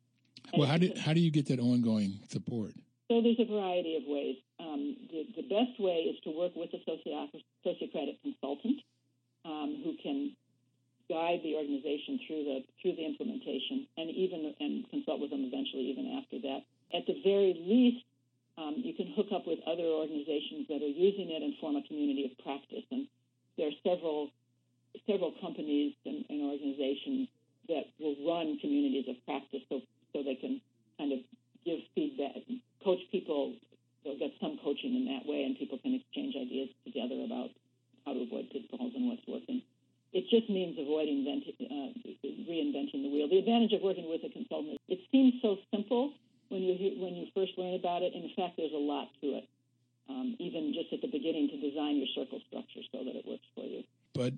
And 0.53 0.61
well, 0.61 0.69
how 0.69 1.08
do 1.19 1.25
you 1.25 1.31
get 1.31 1.47
that 1.49 1.59
ongoing 1.59 2.21
support? 2.29 2.73
So 3.11 3.21
there's 3.21 3.41
a 3.41 3.51
variety 3.51 3.97
of 3.97 4.05
ways. 4.07 4.37
Um, 4.61 4.97
the, 5.11 5.27
the 5.35 5.47
best 5.49 5.75
way 5.81 6.07
is 6.07 6.17
to 6.25 6.31
work 6.31 6.53
with 6.55 6.71
a 6.75 6.81
sociocratic 6.87 8.23
consultant 8.23 8.79
um, 9.45 9.83
who 9.83 9.97
can 10.03 10.37
guide 11.09 11.41
the 11.43 11.57
organization 11.57 12.21
through 12.27 12.45
the 12.45 12.59
through 12.83 12.95
the 12.95 13.07
implementation, 13.07 13.89
and 13.97 14.11
even 14.11 14.55
and 14.61 14.85
consult 14.91 15.21
with 15.21 15.31
them 15.31 15.43
eventually, 15.43 15.91
even 15.91 16.21
after 16.21 16.39
that. 16.39 16.61
At 16.95 17.07
the 17.07 17.17
very 17.25 17.57
least, 17.57 18.05
um, 18.59 18.77
you 18.77 18.93
can 18.95 19.09
hook 19.17 19.33
up 19.35 19.47
with 19.47 19.59
other 19.67 19.89
organizations 19.89 20.69
that 20.69 20.85
are 20.85 20.95
using 20.95 21.33
it 21.33 21.43
and 21.43 21.57
form 21.59 21.77
a 21.77 21.83
community 21.83 22.31
of 22.31 22.37
practice. 22.45 22.85
And 22.93 23.09
there 23.57 23.69
are 23.69 23.79
several 23.83 24.31
several 25.09 25.33
companies 25.41 25.95
and, 26.05 26.25
and 26.29 26.43
organizations 26.47 27.29
that 27.69 27.89
will 27.99 28.17
run 28.23 28.59
communities 28.61 29.09
of 29.09 29.17
practice, 29.25 29.65
so 29.69 29.81
so 30.13 30.23
they 30.23 30.37
can 30.37 30.61
feedback, 32.19 32.43
coach 32.85 32.99
people. 33.11 33.55
They'll 34.05 34.19
get 34.19 34.33
some 34.41 34.59
coaching 34.63 34.95
in 34.95 35.05
that 35.07 35.27
way, 35.27 35.43
and 35.45 35.59
people 35.59 35.79
can 35.79 35.95
exchange 35.95 36.35
ideas 36.35 36.69
together 36.85 37.19
about 37.27 37.51
how 38.07 38.15
to 38.15 38.23
avoid 38.23 38.51
pitfalls 38.51 38.93
and 38.95 39.09
what's 39.09 39.27
working. 39.27 39.63
It 40.13 40.25
just 40.31 40.49
means 40.49 40.79
avoiding 40.79 41.27
uh, 41.27 41.93
reinventing 42.49 43.03
the 43.05 43.11
wheel. 43.11 43.29
The 43.29 43.39
advantage 43.39 43.73
of 43.73 43.83
working 43.83 44.09
with 44.09 44.25
a 44.25 44.33
consultant 44.33 44.81
is 44.89 44.99
it 44.99 45.01
seems 45.13 45.35
so 45.43 45.59
simple 45.75 46.13
when 46.49 46.63
you 46.63 47.03
when 47.03 47.15
you 47.15 47.27
first 47.35 47.53
learn 47.59 47.75
about 47.75 48.03
it. 48.03 48.15
In 48.15 48.31
fact, 48.35 48.57
there's 48.57 48.73
a 48.73 48.81
lot 48.81 49.09
to 49.21 49.27
it, 49.43 49.49
um, 50.09 50.35
even 50.39 50.73
just 50.73 50.93
at 50.95 51.03
the 51.03 51.13
beginning 51.13 51.51
to 51.53 51.61
design 51.61 51.97
your 51.97 52.09
circle 52.15 52.41
structure 52.49 52.81
so 52.91 53.05
that 53.05 53.15
it 53.15 53.27
works 53.29 53.45
for 53.55 53.67
you. 53.67 53.85
But 54.15 54.33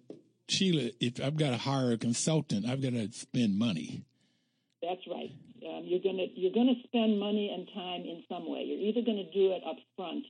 Sheila, 0.49 0.91
if 0.99 1.23
I've 1.23 1.37
got 1.37 1.51
to 1.51 1.59
hire 1.59 1.93
a 1.93 1.99
consultant, 1.99 2.67
I've 2.67 2.83
got 2.83 2.93
to 2.93 3.13
spend 3.13 3.57
money. 3.57 4.03
That's 5.91 6.05
right. 6.05 6.13
Um, 6.13 6.13
you're 6.13 6.13
gonna 6.13 6.27
you're 6.35 6.53
gonna 6.53 6.81
spend 6.85 7.19
money 7.19 7.51
and 7.55 7.69
time 7.75 8.03
in 8.03 8.23
some 8.29 8.49
way. 8.49 8.63
You're 8.65 8.89
either 8.89 9.03
going 9.03 9.19
to 9.19 9.31
do 9.33 9.53
it 9.53 9.63
up 9.67 9.77
front 9.97 10.25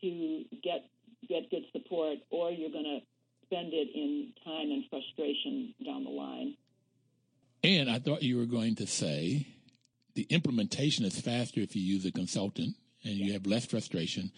to 0.00 0.44
get 0.62 0.84
get 1.28 1.50
good 1.50 1.64
support, 1.72 2.18
or 2.30 2.50
you're 2.50 2.70
going 2.70 2.84
to 2.84 3.00
spend 3.44 3.72
it 3.72 3.88
in 3.94 4.32
time 4.44 4.70
and 4.70 4.84
frustration 4.90 5.74
down 5.84 6.04
the 6.04 6.10
line. 6.10 6.54
And 7.64 7.90
I 7.90 7.98
thought 7.98 8.22
you 8.22 8.38
were 8.38 8.46
going 8.46 8.76
to 8.76 8.86
say 8.86 9.46
the 10.14 10.26
implementation 10.30 11.04
is 11.04 11.20
faster 11.20 11.60
if 11.60 11.74
you 11.74 11.82
use 11.82 12.04
a 12.04 12.12
consultant 12.12 12.76
and 13.04 13.14
you 13.14 13.32
have 13.32 13.46
less 13.46 13.66
frustration. 13.66 14.30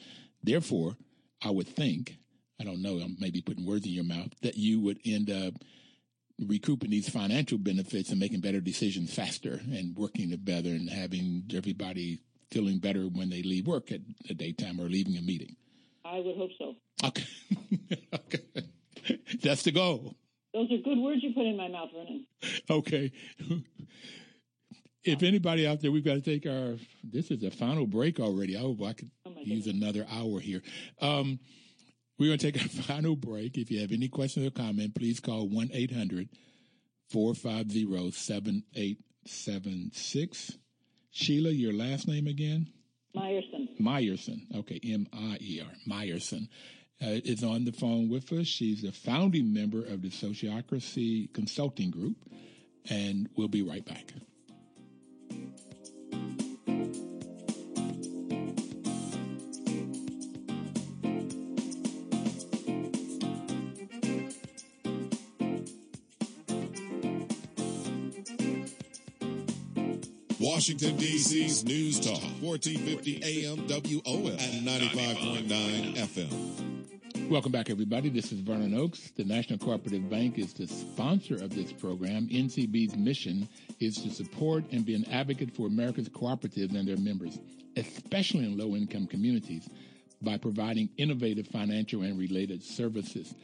Therefore, 0.42 0.96
I 1.42 1.50
would 1.50 1.68
think, 1.68 2.16
I 2.60 2.64
don't 2.64 2.82
know, 2.82 2.98
I'm 2.98 3.16
maybe 3.20 3.42
putting 3.42 3.66
words 3.66 3.86
in 3.86 3.92
your 3.92 4.04
mouth, 4.04 4.30
that 4.42 4.56
you 4.56 4.80
would 4.80 4.98
end 5.04 5.30
up 5.30 5.54
recouping 6.46 6.90
these 6.90 7.08
financial 7.08 7.58
benefits 7.58 8.10
and 8.10 8.18
making 8.18 8.40
better 8.40 8.60
decisions 8.60 9.14
faster 9.14 9.60
and 9.72 9.96
working 9.96 10.30
together 10.30 10.70
and 10.70 10.88
having 10.88 11.44
everybody 11.54 12.20
feeling 12.50 12.78
better 12.78 13.02
when 13.02 13.30
they 13.30 13.42
leave 13.42 13.66
work 13.66 13.92
at 13.92 14.00
the 14.26 14.34
daytime 14.34 14.80
or 14.80 14.88
leaving 14.88 15.16
a 15.16 15.22
meeting. 15.22 15.56
I 16.04 16.18
would 16.18 16.36
hope 16.36 16.50
so. 16.58 16.74
Okay. 17.04 17.26
okay. 18.14 18.42
That's 19.42 19.62
the 19.62 19.72
goal. 19.72 20.14
Those 20.52 20.70
are 20.72 20.78
good 20.78 20.98
words 20.98 21.22
you 21.22 21.32
put 21.32 21.46
in 21.46 21.56
my 21.56 21.68
mouth, 21.68 21.90
Vernon. 21.94 22.26
Okay 22.68 23.12
if 25.04 25.22
anybody 25.22 25.66
out 25.66 25.80
there, 25.80 25.90
we've 25.90 26.04
got 26.04 26.14
to 26.14 26.20
take 26.20 26.46
our. 26.46 26.76
This 27.02 27.30
is 27.30 27.42
a 27.42 27.50
final 27.50 27.86
break 27.86 28.20
already. 28.20 28.56
I 28.56 28.60
hope 28.60 28.82
I 28.82 28.92
could 28.92 29.10
oh 29.26 29.34
use 29.42 29.66
another 29.66 30.06
hour 30.10 30.40
here. 30.40 30.62
Um, 31.00 31.40
we're 32.20 32.26
going 32.26 32.38
to 32.38 32.52
take 32.52 32.62
a 32.62 32.68
final 32.82 33.16
break. 33.16 33.56
If 33.56 33.70
you 33.70 33.80
have 33.80 33.92
any 33.92 34.08
questions 34.08 34.46
or 34.46 34.50
comment, 34.50 34.94
please 34.94 35.18
call 35.18 35.48
1 35.48 35.70
800 35.72 36.28
450 37.08 38.12
7876. 38.12 40.58
Sheila, 41.10 41.50
your 41.50 41.72
last 41.72 42.06
name 42.06 42.26
again? 42.28 42.68
Mierson. 43.16 43.68
Mierson. 43.80 44.42
Okay, 44.54 44.78
M 44.84 45.08
I 45.12 45.38
E 45.40 45.60
R. 45.64 45.72
Mierson. 45.88 46.48
Uh, 47.02 47.16
is 47.24 47.42
on 47.42 47.64
the 47.64 47.72
phone 47.72 48.10
with 48.10 48.30
us. 48.30 48.46
She's 48.46 48.84
a 48.84 48.92
founding 48.92 49.54
member 49.54 49.82
of 49.82 50.02
the 50.02 50.10
Sociocracy 50.10 51.32
Consulting 51.32 51.90
Group, 51.90 52.18
and 52.90 53.30
we'll 53.34 53.48
be 53.48 53.62
right 53.62 53.82
back. 53.84 54.12
Washington, 70.60 70.94
D.C.'s 70.96 71.64
News 71.64 71.98
Talk, 71.98 72.20
1450 72.42 73.22
AM 73.24 73.66
WOL 73.66 74.28
and 74.28 74.68
95.9 74.68 75.96
FM. 75.96 77.30
Welcome 77.30 77.50
back, 77.50 77.70
everybody. 77.70 78.10
This 78.10 78.30
is 78.30 78.40
Vernon 78.40 78.74
Oakes. 78.74 79.10
The 79.16 79.24
National 79.24 79.58
Cooperative 79.58 80.10
Bank 80.10 80.38
is 80.38 80.52
the 80.52 80.66
sponsor 80.66 81.36
of 81.36 81.54
this 81.54 81.72
program. 81.72 82.28
NCB's 82.28 82.94
mission 82.94 83.48
is 83.78 84.02
to 84.02 84.10
support 84.10 84.64
and 84.70 84.84
be 84.84 84.94
an 84.94 85.06
advocate 85.10 85.56
for 85.56 85.66
America's 85.66 86.10
cooperatives 86.10 86.78
and 86.78 86.86
their 86.86 86.98
members, 86.98 87.38
especially 87.78 88.44
in 88.44 88.58
low 88.58 88.76
income 88.76 89.06
communities, 89.06 89.66
by 90.20 90.36
providing 90.36 90.90
innovative 90.98 91.46
financial 91.46 92.02
and 92.02 92.18
related 92.18 92.62
services. 92.62 93.34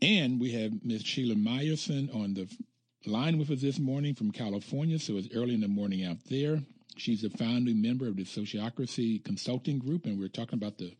And 0.00 0.40
we 0.40 0.52
have 0.52 0.72
Ms. 0.82 1.02
Sheila 1.02 1.34
Mierson 1.34 2.08
on 2.14 2.32
the 2.32 2.48
line 3.06 3.38
with 3.38 3.50
us 3.50 3.60
this 3.60 3.78
morning 3.78 4.14
from 4.14 4.32
California, 4.32 4.98
so 4.98 5.16
it's 5.16 5.34
early 5.34 5.54
in 5.54 5.60
the 5.60 5.68
morning 5.68 6.04
out 6.04 6.18
there. 6.28 6.62
She's 6.96 7.24
a 7.24 7.30
founding 7.30 7.80
member 7.80 8.08
of 8.08 8.16
the 8.16 8.24
Sociocracy 8.24 9.22
Consulting 9.24 9.78
Group, 9.78 10.04
and 10.04 10.18
we're 10.18 10.28
talking 10.28 10.58
about 10.58 10.78
the 10.78 10.92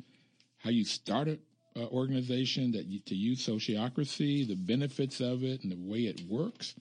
how 0.58 0.70
you 0.70 0.84
started 0.84 1.40
an 1.76 1.88
organization 1.92 2.72
that 2.72 2.86
you, 2.86 3.00
to 3.00 3.14
use 3.14 3.46
sociocracy, 3.46 4.46
the 4.46 4.54
benefits 4.54 5.20
of 5.20 5.44
it, 5.44 5.62
and 5.62 5.72
the 5.72 5.76
way 5.76 6.00
it 6.00 6.22
works. 6.28 6.74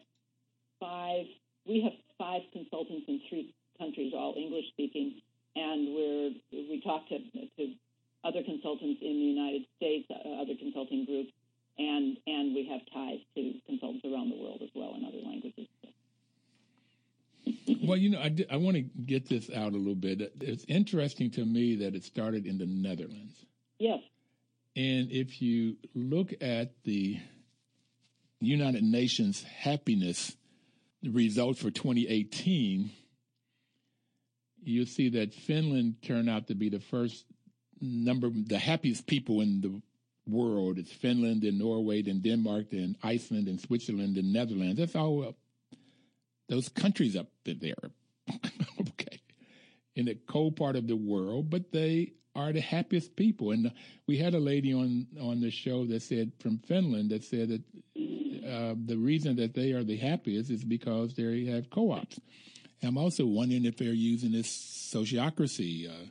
five. 0.79 1.27
We 1.67 1.81
have 1.81 1.93
five 2.17 2.41
consultants 2.51 3.05
in 3.07 3.21
three 3.29 3.53
countries, 3.77 4.11
all 4.15 4.33
English 4.35 4.69
speaking, 4.73 5.21
and 5.55 5.93
we're 5.93 6.31
we 6.51 6.81
talk 6.83 7.07
to 7.09 7.19
to 7.19 7.75
other 8.27 8.43
consultants 8.43 8.99
in 9.01 9.13
the 9.13 9.29
United 9.39 9.63
States, 9.77 10.07
uh, 10.11 10.41
other 10.41 10.53
consulting 10.59 11.05
groups, 11.05 11.31
and 11.77 12.17
and 12.27 12.53
we 12.53 12.67
have 12.67 12.81
ties 12.93 13.19
to 13.35 13.53
consultants 13.65 14.05
around 14.05 14.29
the 14.29 14.41
world 14.41 14.59
as 14.61 14.69
well 14.75 14.93
in 14.95 15.05
other 15.05 15.23
languages. 15.23 15.67
Well, 17.83 17.97
you 17.97 18.09
know, 18.09 18.19
I, 18.19 18.35
I 18.51 18.57
want 18.57 18.75
to 18.75 18.81
get 18.81 19.29
this 19.29 19.49
out 19.49 19.73
a 19.73 19.77
little 19.77 19.95
bit. 19.95 20.33
It's 20.41 20.65
interesting 20.67 21.31
to 21.31 21.45
me 21.45 21.75
that 21.77 21.95
it 21.95 22.03
started 22.03 22.45
in 22.45 22.57
the 22.57 22.65
Netherlands. 22.65 23.45
Yes. 23.79 23.99
And 24.75 25.11
if 25.11 25.41
you 25.41 25.77
look 25.95 26.33
at 26.41 26.83
the 26.83 27.19
United 28.39 28.83
Nations 28.83 29.43
happiness 29.43 30.35
results 31.03 31.61
for 31.61 31.71
2018, 31.71 32.91
you'll 34.63 34.85
see 34.85 35.09
that 35.09 35.33
Finland 35.33 35.95
turned 36.01 36.29
out 36.29 36.47
to 36.47 36.55
be 36.55 36.69
the 36.69 36.79
first 36.79 37.25
number, 37.81 38.29
the 38.29 38.57
happiest 38.57 39.07
people 39.07 39.41
in 39.41 39.61
the 39.61 39.81
world. 40.27 40.77
It's 40.77 40.91
Finland 40.91 41.43
and 41.43 41.59
Norway, 41.59 42.01
then 42.01 42.19
Denmark, 42.19 42.71
then 42.71 42.97
Iceland 43.03 43.47
and 43.47 43.59
Switzerland 43.59 44.17
and 44.17 44.33
Netherlands. 44.33 44.79
That's 44.79 44.95
all 44.95 45.35
those 46.49 46.69
countries 46.69 47.15
up 47.15 47.27
there. 47.45 47.75
okay. 48.79 49.19
In 49.95 50.05
the 50.05 50.15
cold 50.27 50.55
part 50.55 50.75
of 50.75 50.87
the 50.87 50.95
world, 50.95 51.49
but 51.49 51.71
they 51.71 52.13
are 52.35 52.53
the 52.53 52.61
happiest 52.61 53.15
people. 53.15 53.51
And 53.51 53.71
we 54.05 54.17
had 54.17 54.35
a 54.35 54.39
lady 54.39 54.73
on 54.73 55.07
on 55.19 55.41
the 55.41 55.49
show 55.49 55.85
that 55.85 56.03
said 56.03 56.31
from 56.39 56.59
Finland 56.59 57.09
that 57.09 57.23
said 57.23 57.49
that 57.49 57.63
uh, 58.47 58.75
the 58.85 58.97
reason 58.97 59.35
that 59.37 59.53
they 59.53 59.71
are 59.71 59.83
the 59.83 59.97
happiest 59.97 60.51
is 60.51 60.63
because 60.63 61.15
they 61.15 61.45
have 61.45 61.69
co-ops. 61.69 62.19
I'm 62.83 62.97
also 62.97 63.25
wondering 63.25 63.65
if 63.65 63.77
they're 63.77 63.91
using 63.91 64.31
this 64.31 64.47
sociocracy, 64.47 65.89
uh, 65.89 66.05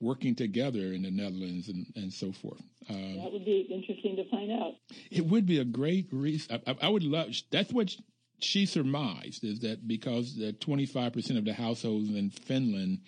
working 0.00 0.34
together 0.34 0.92
in 0.92 1.02
the 1.02 1.10
Netherlands 1.10 1.68
and, 1.68 1.86
and 1.94 2.12
so 2.12 2.32
forth. 2.32 2.62
Um, 2.88 3.18
that 3.18 3.32
would 3.32 3.44
be 3.44 3.66
interesting 3.70 4.16
to 4.16 4.28
find 4.30 4.50
out. 4.50 4.72
It 5.10 5.26
would 5.26 5.46
be 5.46 5.58
a 5.58 5.64
great 5.64 6.08
reason. 6.10 6.60
I, 6.66 6.76
I, 6.82 6.88
would 6.88 7.04
love. 7.04 7.28
That's 7.50 7.72
what 7.72 7.94
she 8.40 8.66
surmised 8.66 9.44
is 9.44 9.60
that 9.60 9.86
because 9.86 10.36
the 10.36 10.52
25 10.54 11.12
percent 11.12 11.38
of 11.38 11.44
the 11.44 11.52
households 11.52 12.08
in 12.08 12.30
Finland 12.30 13.00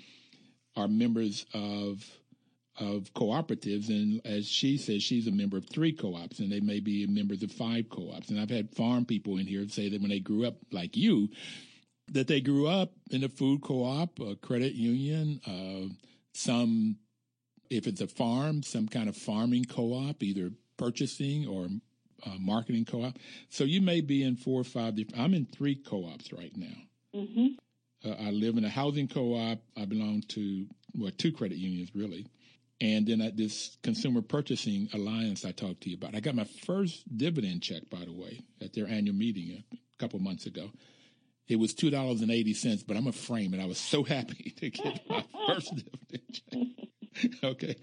are 0.76 0.88
members 0.88 1.47
of 1.55 2.05
of 2.78 3.12
cooperatives, 3.14 3.88
and 3.88 4.22
as 4.24 4.49
she 4.49 4.78
says, 4.78 5.03
she's 5.03 5.26
a 5.26 5.30
member 5.30 5.59
of 5.59 5.68
three 5.68 5.93
co-ops, 5.93 6.38
and 6.38 6.51
they 6.51 6.61
may 6.61 6.80
be 6.80 7.07
members 7.07 7.43
of 7.43 7.53
five 7.53 7.88
co-ops. 7.90 8.30
And 8.30 8.40
I've 8.40 8.51
had 8.51 8.70
farm 8.70 9.05
people 9.05 9.36
in 9.36 9.47
here 9.47 9.68
say 9.68 9.90
that 9.90 10.01
when 10.01 10.09
they 10.09 10.20
grew 10.20 10.47
up 10.47 10.57
like 10.70 10.97
you, 10.97 11.28
that 12.12 12.28
they 12.28 12.40
grew 12.40 12.66
up 12.66 12.93
in 13.11 13.24
a 13.24 13.28
food 13.28 13.62
co-op, 13.62 14.18
a 14.20 14.36
credit 14.36 14.72
union, 14.72 15.40
uh, 15.47 15.93
some, 16.33 16.97
if 17.70 17.87
it's 17.87 18.01
a 18.01 18.07
farm, 18.07 18.62
some 18.62 18.89
kind 18.89 19.09
of 19.09 19.16
farming 19.16 19.64
co-op, 19.64 20.22
either 20.22 20.51
purchasing 20.76 21.47
or 21.47 21.68
uh, 22.26 22.37
marketing 22.39 22.85
co-op. 22.85 23.18
So 23.49 23.64
you 23.64 23.80
may 23.80 24.01
be 24.01 24.22
in 24.22 24.37
four 24.37 24.61
or 24.61 24.64
five 24.64 24.97
different. 24.97 25.22
I'm 25.22 25.35
in 25.35 25.47
three 25.47 25.74
co-ops 25.74 26.33
right 26.33 26.57
now. 26.57 26.76
Mm-hmm. 27.14 27.47
Uh, 28.09 28.14
I 28.14 28.30
live 28.30 28.57
in 28.57 28.64
a 28.64 28.68
housing 28.68 29.09
co-op. 29.09 29.59
I 29.76 29.85
belong 29.85 30.22
to 30.28 30.66
well 30.95 31.12
two 31.16 31.33
credit 31.33 31.59
unions 31.59 31.91
really, 31.95 32.26
and 32.80 33.07
then 33.07 33.20
at 33.20 33.37
this 33.37 33.76
consumer 33.83 34.22
purchasing 34.22 34.89
alliance 34.93 35.45
I 35.45 35.53
talked 35.53 35.83
to 35.83 35.91
you 35.91 35.97
about. 35.97 36.14
I 36.14 36.20
got 36.20 36.35
my 36.35 36.45
first 36.66 37.16
dividend 37.16 37.62
check, 37.62 37.89
by 37.91 38.05
the 38.05 38.12
way, 38.12 38.41
at 38.61 38.72
their 38.72 38.89
annual 38.89 39.14
meeting 39.14 39.62
a 39.72 39.76
couple 39.99 40.18
months 40.18 40.47
ago. 40.47 40.70
It 41.49 41.57
was 41.57 41.74
two 41.74 41.90
dollars 41.90 42.20
and 42.20 42.30
eighty 42.30 42.55
cents, 42.55 42.82
but 42.82 42.97
I'm 42.97 43.07
a 43.07 43.12
frame, 43.12 43.53
and 43.53 43.62
I 43.62 43.66
was 43.66 43.78
so 43.78 44.05
happy 44.05 44.51
to 44.59 44.70
get 44.70 45.01
my 45.09 45.24
first 45.47 45.74
dividend 45.74 46.40
check. 46.51 47.30
okay, 47.45 47.76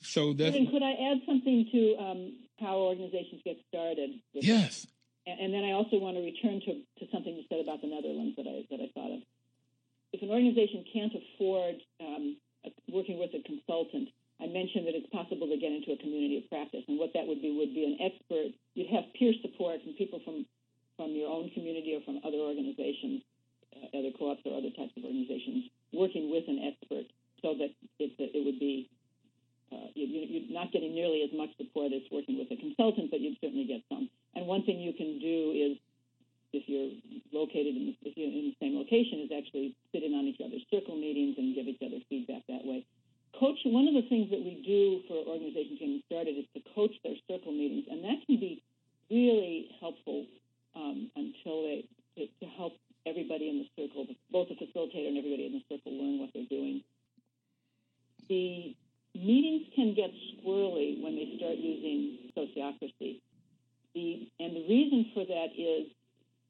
so 0.00 0.32
that's. 0.32 0.56
could 0.56 0.82
I 0.82 0.92
add 1.12 1.18
something 1.26 1.68
to 1.72 1.96
um, 1.98 2.32
how 2.60 2.76
organizations 2.76 3.42
get 3.44 3.56
started? 3.68 4.10
Yes. 4.32 4.86
And 5.26 5.52
then 5.52 5.62
I 5.64 5.72
also 5.72 6.00
want 6.00 6.16
to 6.16 6.24
return 6.24 6.60
to, 6.64 6.72
to 6.80 7.04
something 7.12 7.36
you 7.36 7.44
said 7.48 7.60
about 7.60 7.82
the 7.82 7.88
Netherlands 7.88 8.34
that 8.36 8.48
I 8.48 8.64
that 8.70 8.80
I 8.82 8.88
thought 8.94 9.12
of. 9.14 9.22
If 10.12 10.22
an 10.22 10.30
organization 10.30 10.82
can't 10.92 11.12
afford 11.12 11.76
um, 12.00 12.36
working 12.88 13.20
with 13.20 13.30
a 13.36 13.42
consultant, 13.46 14.08
I 14.40 14.48
mentioned 14.48 14.88
that 14.88 14.96
it's 14.96 15.06
possible 15.12 15.46
to 15.46 15.56
get 15.60 15.70
into 15.70 15.92
a 15.92 15.98
community 16.00 16.40
of 16.40 16.48
practice, 16.48 16.82
and 16.88 16.98
what 16.98 17.12
that 17.14 17.28
would 17.28 17.42
be 17.42 17.52
would 17.52 17.74
be 17.76 17.84
an 17.84 18.00
expert. 18.00 18.56
You'd 18.74 18.90
have 18.90 19.12
peer 19.14 19.36
support 19.44 19.84
from 19.84 19.92
people 19.94 20.20
from 20.24 20.46
from 21.00 21.16
your 21.16 21.32
own 21.32 21.48
community 21.56 21.96
or 21.96 22.04
from 22.04 22.20
other 22.20 22.36
organizations, 22.36 23.24
uh, 23.72 23.88
other 23.96 24.12
co-ops 24.20 24.44
or 24.44 24.52
other 24.52 24.68
types 24.76 24.92
of 25.00 25.08
organizations, 25.08 25.72
working 25.96 26.28
with 26.28 26.44
an 26.44 26.60
expert, 26.60 27.08
so 27.40 27.56
that 27.56 27.72
it, 27.96 28.12
it 28.20 28.44
would 28.44 28.60
be 28.60 28.84
uh, 29.72 29.88
you, 29.96 30.04
you're 30.04 30.52
not 30.52 30.68
getting 30.76 30.92
nearly 30.92 31.24
as 31.24 31.32
much 31.32 31.48
support 31.56 31.88
as 31.96 32.04
working 32.12 32.36
with 32.36 32.52
a 32.52 32.58
consultant, 32.60 33.08
but 33.08 33.24
you'd 33.24 33.40
certainly 33.40 33.64
get 33.64 33.80
some. 33.88 34.12
And 34.36 34.44
one 34.44 34.68
thing 34.68 34.76
you 34.76 34.92
can 34.92 35.16
do 35.16 35.56
is, 35.56 35.80
if 36.52 36.68
you're 36.68 36.92
located 37.32 37.78
in, 37.78 37.94
the, 37.94 37.94
if 38.04 38.18
you're 38.18 38.28
in 38.28 38.52
the 38.52 38.58
same 38.60 38.76
location, 38.76 39.24
is 39.24 39.32
actually 39.32 39.72
sit 39.96 40.04
in 40.04 40.12
on 40.12 40.28
each 40.28 40.42
other's 40.44 40.66
circle 40.68 41.00
meetings 41.00 41.38
and 41.40 41.54
give 41.54 41.64
each 41.64 41.80
other 41.80 42.02
feedback 42.12 42.44
that 42.52 42.66
way. 42.66 42.84
Coach. 43.38 43.62
One 43.64 43.86
of 43.86 43.94
the 43.94 44.04
things 44.10 44.28
that 44.34 44.42
we 44.42 44.60
do 44.66 45.06
for 45.06 45.22
organizations 45.22 45.78
getting 45.78 46.02
started 46.10 46.34
is 46.36 46.44
to 46.52 46.60
coach 46.74 46.92
their 47.06 47.16
circle 47.30 47.54
meetings, 47.54 47.86
and 47.88 48.02
that 48.04 48.20
can 48.26 48.36
be 48.36 48.60
really 49.08 49.70
helpful 49.78 50.26
um, 50.76 51.10
until 51.16 51.62
they 51.62 51.84
to, 52.16 52.26
to 52.26 52.46
help 52.56 52.74
everybody 53.06 53.48
in 53.48 53.64
the 53.64 53.68
circle, 53.76 54.06
both 54.30 54.48
the 54.48 54.54
facilitator 54.54 55.08
and 55.08 55.18
everybody 55.18 55.46
in 55.46 55.52
the 55.56 55.64
circle, 55.70 55.92
learn 55.92 56.20
what 56.20 56.30
they're 56.34 56.50
doing. 56.50 56.82
The 58.28 58.76
meetings 59.14 59.66
can 59.74 59.94
get 59.94 60.10
squirrely 60.36 61.02
when 61.02 61.16
they 61.16 61.34
start 61.36 61.56
using 61.56 62.30
sociocracy. 62.36 63.20
The, 63.94 64.28
and 64.38 64.54
the 64.54 64.64
reason 64.68 65.10
for 65.14 65.24
that 65.26 65.50
is 65.56 65.90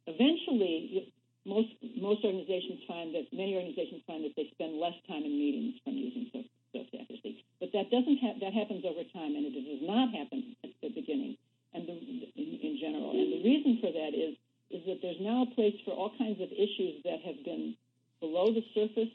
eventually 0.06 1.12
most 1.46 1.72
most 1.96 2.20
organizations 2.24 2.84
find 2.86 3.14
that 3.14 3.32
many 3.32 3.56
organizations 3.56 4.02
find 4.06 4.24
that 4.24 4.36
they 4.36 4.52
spend 4.52 4.76
less 4.76 4.92
time 5.08 5.24
in 5.24 5.32
meetings 5.32 5.80
from 5.84 5.96
using 5.96 6.28
sociocracy. 6.76 7.40
But 7.60 7.72
that 7.72 7.88
doesn't 7.88 8.18
ha- 8.20 8.36
that 8.44 8.52
happens 8.52 8.84
over 8.84 9.00
time, 9.08 9.32
and 9.40 9.48
it 9.48 9.56
does 9.56 9.80
not 9.80 10.12
happen 10.12 10.56
at 10.64 10.70
the 10.82 10.90
beginning 10.92 11.38
and 11.74 11.86
the, 11.86 11.92
in, 11.92 12.48
in 12.62 12.78
general. 12.80 13.10
And 13.10 13.32
the 13.32 13.42
reason 13.44 13.78
for 13.80 13.92
that 13.92 14.12
is 14.14 14.36
is 14.70 14.86
that 14.86 15.02
there's 15.02 15.20
now 15.20 15.42
a 15.42 15.54
place 15.54 15.74
for 15.84 15.90
all 15.90 16.14
kinds 16.16 16.40
of 16.40 16.46
issues 16.52 17.02
that 17.02 17.18
have 17.26 17.42
been 17.44 17.74
below 18.20 18.54
the 18.54 18.62
surface 18.72 19.10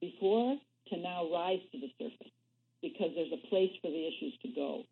before 0.00 0.56
to 0.88 0.96
now 0.96 1.26
rise 1.32 1.58
to 1.72 1.80
the 1.80 1.90
surface 1.98 2.30
because 2.80 3.10
there's 3.16 3.32
a 3.32 3.48
place 3.48 3.72
for 3.82 3.90
the 3.90 4.06
issues 4.06 4.34
to 4.42 4.48
go. 4.54 4.84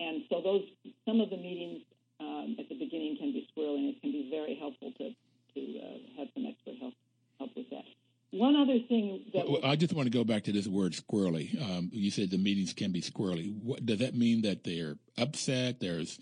And 0.00 0.24
so 0.28 0.40
those 0.40 0.64
some 1.04 1.20
of 1.20 1.30
the 1.30 1.36
meetings 1.36 1.82
um, 2.20 2.56
at 2.58 2.68
the 2.68 2.78
beginning 2.78 3.16
can 3.18 3.32
be 3.32 3.48
and 3.56 3.92
it 3.92 4.00
can 4.00 4.12
be 4.12 4.28
very 4.30 4.56
helpful 4.56 4.92
to 4.98 5.12
to 5.54 5.60
uh, 5.78 5.98
have 6.18 6.28
some 6.34 6.46
expert 6.46 6.80
help 6.80 6.94
help 7.38 7.50
with 7.56 7.68
that. 7.70 7.84
One 8.32 8.56
other 8.56 8.78
thing 8.88 9.24
that 9.34 9.48
well, 9.48 9.60
I 9.64 9.76
just 9.76 9.94
want 9.94 10.06
to 10.06 10.16
go 10.16 10.24
back 10.24 10.44
to 10.44 10.52
this 10.52 10.66
word 10.66 10.92
squirrely. 10.92 11.60
Um, 11.62 11.90
you 11.92 12.10
said 12.10 12.30
the 12.30 12.38
meetings 12.38 12.72
can 12.72 12.92
be 12.92 13.00
squirrely. 13.00 13.54
What, 13.62 13.86
does 13.86 14.00
that 14.00 14.14
mean 14.14 14.42
that 14.42 14.64
they're 14.64 14.96
upset? 15.16 15.80
There's 15.80 16.18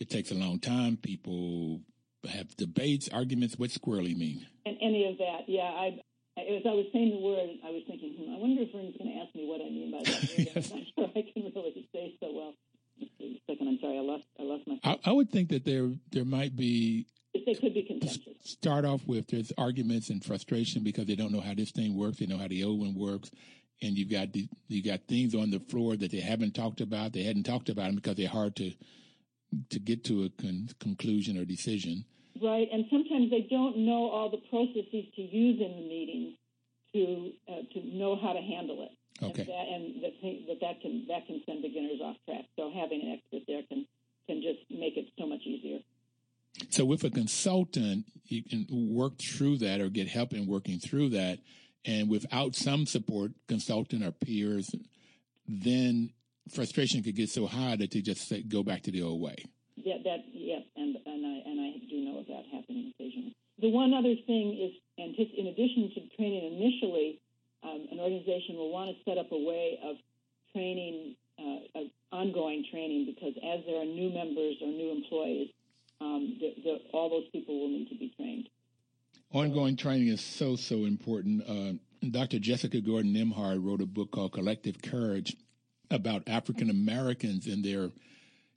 it 0.00 0.10
takes 0.10 0.30
a 0.30 0.34
long 0.34 0.58
time. 0.58 0.96
People 0.96 1.82
have 2.28 2.56
debates, 2.56 3.08
arguments. 3.12 3.58
What 3.58 3.70
squirrely 3.70 4.16
mean? 4.16 4.46
And 4.64 4.76
any 4.80 5.08
of 5.10 5.18
that, 5.18 5.48
yeah. 5.48 5.62
I 5.62 5.98
as 6.38 6.62
I 6.64 6.72
was 6.72 6.86
saying 6.92 7.10
the 7.10 7.20
word, 7.20 7.50
I 7.62 7.70
was 7.70 7.82
thinking, 7.86 8.16
hmm, 8.16 8.34
I 8.34 8.38
wonder 8.38 8.62
if 8.62 8.72
Vern's 8.72 8.96
going 8.96 9.12
to 9.12 9.20
ask 9.20 9.34
me 9.34 9.44
what 9.44 9.60
I 9.60 9.68
mean 9.68 9.92
by 9.92 10.02
that. 10.02 10.38
yes. 10.38 10.72
I'm 10.72 10.78
not 10.78 10.86
sure 10.96 11.08
I 11.14 11.22
can 11.28 11.52
really 11.54 11.88
say 11.92 12.16
so 12.20 12.32
well. 12.32 12.54
second, 13.46 13.68
I'm 13.68 13.78
sorry, 13.80 13.98
I 13.98 14.00
lost 14.00 14.24
I 14.40 14.42
lost 14.42 14.66
my. 14.66 14.78
I, 14.82 14.98
I 15.04 15.12
would 15.12 15.30
think 15.30 15.50
that 15.50 15.64
there 15.64 15.90
there 16.10 16.24
might 16.24 16.56
be 16.56 17.06
they 17.34 17.54
could 17.54 17.74
be 17.74 17.82
contentious. 17.82 18.34
Start 18.42 18.84
off 18.84 19.06
with 19.06 19.28
there's 19.28 19.52
arguments 19.56 20.10
and 20.10 20.24
frustration 20.24 20.82
because 20.82 21.06
they 21.06 21.14
don't 21.14 21.32
know 21.32 21.40
how 21.40 21.54
this 21.54 21.70
thing 21.70 21.96
works. 21.96 22.18
They 22.18 22.26
know 22.26 22.38
how 22.38 22.48
the 22.48 22.64
old 22.64 22.80
one 22.80 22.94
works, 22.94 23.30
and 23.80 23.96
you've 23.96 24.10
got 24.10 24.32
the, 24.32 24.48
you 24.68 24.82
got 24.82 25.00
things 25.08 25.34
on 25.34 25.50
the 25.50 25.60
floor 25.60 25.96
that 25.96 26.10
they 26.10 26.20
haven't 26.20 26.54
talked 26.54 26.80
about. 26.80 27.12
They 27.12 27.22
hadn't 27.22 27.44
talked 27.44 27.68
about 27.68 27.86
them 27.86 27.96
because 27.96 28.16
they're 28.16 28.28
hard 28.28 28.56
to 28.56 28.72
to 29.70 29.78
get 29.78 30.04
to 30.04 30.24
a 30.24 30.42
con- 30.42 30.70
conclusion 30.80 31.36
or 31.38 31.44
decision. 31.44 32.04
Right, 32.42 32.68
and 32.72 32.86
sometimes 32.90 33.30
they 33.30 33.46
don't 33.50 33.76
know 33.78 34.08
all 34.08 34.30
the 34.30 34.40
processes 34.48 35.04
to 35.14 35.22
use 35.22 35.60
in 35.60 35.76
the 35.76 35.88
meetings 35.88 36.34
to 36.94 37.32
uh, 37.48 37.62
to 37.72 37.96
know 37.96 38.16
how 38.16 38.32
to 38.32 38.40
handle 38.40 38.82
it. 38.82 38.92
Okay. 39.22 39.42
And 39.42 39.48
that, 39.48 39.66
and 39.68 40.02
that, 40.02 40.46
that 40.48 40.60
that 40.60 40.80
can 40.80 41.06
that 41.08 41.26
can 41.26 41.42
send 41.46 41.62
beginners 41.62 42.00
off 42.02 42.16
track. 42.26 42.44
So 42.56 42.70
having 42.74 43.02
an 43.02 43.18
expert 43.18 43.42
there 43.46 43.62
can 43.68 43.86
can 44.26 44.42
just 44.42 44.60
make 44.70 44.96
it 44.96 45.06
so 45.18 45.26
much 45.26 45.42
easier. 45.44 45.78
So 46.70 46.84
with 46.84 47.04
a 47.04 47.10
consultant, 47.10 48.06
you 48.26 48.42
can 48.42 48.66
work 48.70 49.18
through 49.18 49.58
that 49.58 49.80
or 49.80 49.88
get 49.88 50.08
help 50.08 50.32
in 50.32 50.46
working 50.46 50.78
through 50.78 51.10
that. 51.10 51.38
And 51.84 52.08
without 52.08 52.54
some 52.54 52.86
support, 52.86 53.32
consultant 53.48 54.04
or 54.04 54.12
peers, 54.12 54.70
then 55.48 56.10
frustration 56.50 57.02
could 57.02 57.16
get 57.16 57.28
so 57.30 57.46
high 57.46 57.76
that 57.76 57.90
they 57.90 58.00
just 58.00 58.28
say, 58.28 58.42
go 58.42 58.62
back 58.62 58.82
to 58.82 58.90
the 58.90 59.02
old 59.02 59.20
way. 59.20 59.36
Yeah, 59.76 59.96
that 60.04 60.24
yes, 60.32 60.62
and 60.76 60.96
and 61.06 61.26
I 61.26 61.48
and 61.48 61.60
I 61.60 61.68
do 61.88 61.96
know 62.04 62.20
of 62.20 62.26
that 62.26 62.44
happening 62.52 62.92
occasionally. 62.94 63.34
The 63.58 63.70
one 63.70 63.94
other 63.94 64.14
thing 64.26 64.52
is, 64.60 64.72
and 64.98 65.16
in 65.16 65.46
addition 65.46 65.90
to 65.94 66.16
training 66.16 66.60
initially, 66.60 67.20
um, 67.64 67.88
an 67.90 67.98
organization 67.98 68.56
will 68.56 68.70
want 68.70 68.90
to 68.90 68.96
set 69.08 69.18
up 69.18 69.32
a 69.32 69.38
way 69.38 69.78
of 69.82 69.96
training, 70.52 71.16
uh, 71.38 71.80
of 71.80 71.86
ongoing 72.12 72.64
training, 72.70 73.06
because 73.06 73.34
as 73.38 73.64
there 73.66 73.80
are 73.80 73.84
new 73.84 74.10
members 74.12 74.56
or 74.60 74.68
new 74.68 74.92
employees, 74.92 75.48
um, 76.02 76.36
the, 76.40 76.54
the, 76.62 76.80
all 76.92 77.08
those 77.08 77.28
people 77.30 77.60
will 77.60 77.68
need 77.68 77.88
to 77.88 77.94
be 77.94 78.12
trained. 78.16 78.48
Ongoing 79.32 79.76
training 79.76 80.08
is 80.08 80.20
so, 80.20 80.56
so 80.56 80.84
important. 80.84 81.42
Uh, 81.48 81.74
Dr. 82.10 82.38
Jessica 82.38 82.80
Gordon 82.80 83.14
Nembhard 83.14 83.64
wrote 83.64 83.80
a 83.80 83.86
book 83.86 84.10
called 84.10 84.32
Collective 84.32 84.82
Courage 84.82 85.36
about 85.90 86.24
African 86.26 86.68
Americans 86.70 87.46
and 87.46 87.64
their 87.64 87.90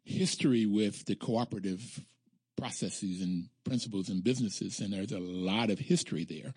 history 0.04 0.66
with 0.66 1.06
the 1.06 1.16
cooperative 1.16 2.02
processes 2.58 3.22
and 3.22 3.50
principles 3.64 4.10
and 4.10 4.24
businesses. 4.24 4.80
And 4.80 4.94
there's 4.94 5.12
a 5.12 5.20
lot 5.20 5.70
of 5.70 5.80
history 5.80 6.26
there. 6.26 6.54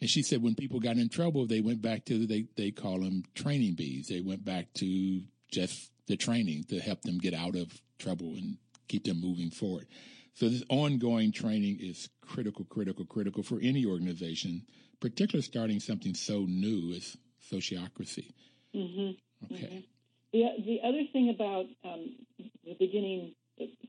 And 0.00 0.08
she 0.08 0.22
said 0.22 0.42
when 0.42 0.54
people 0.54 0.78
got 0.78 0.96
in 0.96 1.08
trouble, 1.08 1.46
they 1.46 1.60
went 1.60 1.82
back 1.82 2.04
to, 2.06 2.26
they, 2.26 2.46
they 2.56 2.70
call 2.70 3.00
them 3.00 3.24
training 3.34 3.74
bees. 3.74 4.06
They 4.08 4.20
went 4.20 4.44
back 4.44 4.72
to 4.74 5.22
just 5.50 5.90
the 6.06 6.16
training 6.16 6.64
to 6.68 6.78
help 6.78 7.02
them 7.02 7.18
get 7.18 7.34
out 7.34 7.56
of 7.56 7.80
trouble 7.98 8.28
and 8.28 8.58
keep 8.86 9.04
them 9.04 9.20
moving 9.20 9.50
forward. 9.50 9.86
So 10.38 10.48
this 10.48 10.62
ongoing 10.68 11.32
training 11.32 11.78
is 11.82 12.10
critical, 12.22 12.64
critical, 12.70 13.04
critical 13.04 13.42
for 13.42 13.58
any 13.58 13.84
organization, 13.84 14.62
particularly 15.00 15.42
starting 15.42 15.80
something 15.80 16.14
so 16.14 16.46
new 16.46 16.94
as 16.94 17.16
sociocracy. 17.42 18.30
Mm-hmm. 18.70 19.18
Okay. 19.50 19.66
Mm-hmm. 19.66 19.82
The, 20.30 20.42
the 20.62 20.78
other 20.86 21.02
thing 21.12 21.34
about 21.34 21.66
um, 21.82 22.14
the 22.62 22.78
beginning 22.78 23.34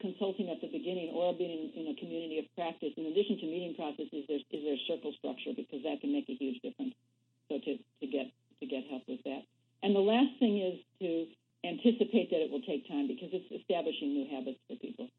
consulting 0.01 0.49
at 0.49 0.57
the 0.59 0.73
beginning 0.73 1.13
or 1.13 1.37
being 1.37 1.69
in, 1.69 1.85
in, 1.85 1.93
a 1.93 1.95
community 2.01 2.39
of 2.39 2.45
practice, 2.57 2.97
in 2.97 3.05
addition 3.05 3.37
to 3.37 3.45
meeting 3.45 3.75
processes, 3.77 4.25
there's, 4.25 4.41
is 4.49 4.65
there 4.65 4.81
circle 4.89 5.13
structure 5.21 5.53
because 5.53 5.85
that 5.85 6.01
can 6.01 6.11
make 6.11 6.25
a 6.29 6.33
huge 6.33 6.57
difference. 6.65 6.97
So 7.45 7.61
to, 7.61 7.77
to 7.77 8.07
get 8.09 8.33
to 8.57 8.65
get 8.65 8.89
help 8.89 9.03
with 9.07 9.21
that. 9.29 9.45
And 9.83 9.93
the 9.93 10.01
last 10.01 10.33
thing 10.41 10.57
is 10.57 10.81
to 10.97 11.29
anticipate 11.61 12.33
that 12.33 12.41
it 12.41 12.49
will 12.49 12.65
take 12.65 12.89
time 12.89 13.05
because 13.05 13.29
it's 13.37 13.53
establishing 13.53 14.17
new 14.17 14.25
habits 14.33 14.57
for 14.65 14.81
people. 14.81 15.13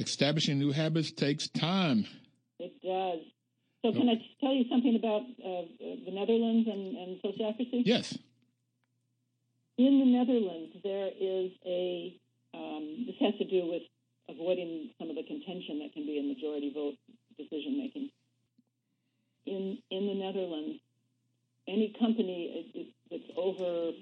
Establishing 0.00 0.58
new 0.58 0.72
habits 0.72 1.12
takes 1.12 1.46
time. 1.48 2.06
It 2.58 2.72
does. 2.82 3.20
So, 3.84 3.92
can 3.92 4.08
I 4.08 4.16
tell 4.40 4.52
you 4.52 4.64
something 4.70 4.96
about 4.96 5.20
uh, 5.20 5.68
the 5.78 6.10
Netherlands 6.10 6.68
and, 6.68 6.96
and 6.96 7.20
sociocracy? 7.22 7.82
Yes. 7.84 8.16
In 9.76 9.98
the 9.98 10.06
Netherlands, 10.06 10.76
there 10.82 11.08
is 11.08 11.52
a, 11.66 12.16
um, 12.54 13.04
this 13.06 13.16
has 13.20 13.34
to 13.38 13.44
do 13.44 13.68
with 13.70 13.82
avoiding 14.28 14.90
some 14.98 15.10
of 15.10 15.16
the 15.16 15.22
contention 15.22 15.80
that 15.80 15.92
can 15.92 16.06
be 16.06 16.18
in 16.18 16.28
majority 16.28 16.72
vote 16.72 16.96
decision 17.36 17.76
making. 17.76 18.10
In, 19.44 19.78
in 19.90 20.06
the 20.06 20.14
Netherlands, 20.14 20.80
any 21.68 21.94
company 22.00 22.88
that's 23.10 23.30
over 23.36 23.92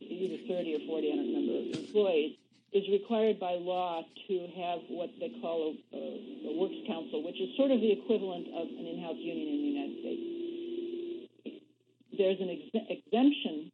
either 0.00 0.38
30 0.48 0.74
or 0.74 0.86
40, 0.86 1.12
I 1.12 1.16
don't 1.16 1.26
remember, 1.26 1.78
employees, 1.78 2.36
is 2.74 2.82
required 2.90 3.38
by 3.38 3.54
law 3.54 4.02
to 4.26 4.34
have 4.58 4.80
what 4.90 5.08
they 5.20 5.30
call 5.40 5.78
a, 5.94 5.96
a, 5.96 6.58
works 6.58 6.74
council, 6.90 7.22
which 7.22 7.40
is 7.40 7.54
sort 7.56 7.70
of 7.70 7.80
the 7.80 7.92
equivalent 7.92 8.50
of 8.50 8.66
an 8.66 8.84
in-house 8.84 9.16
union 9.16 9.46
in 9.46 9.58
the 9.62 9.70
United 9.78 9.96
States. 10.02 10.22
There's 12.18 12.40
an 12.42 12.50
ex- 12.50 12.98
exemption 12.98 13.70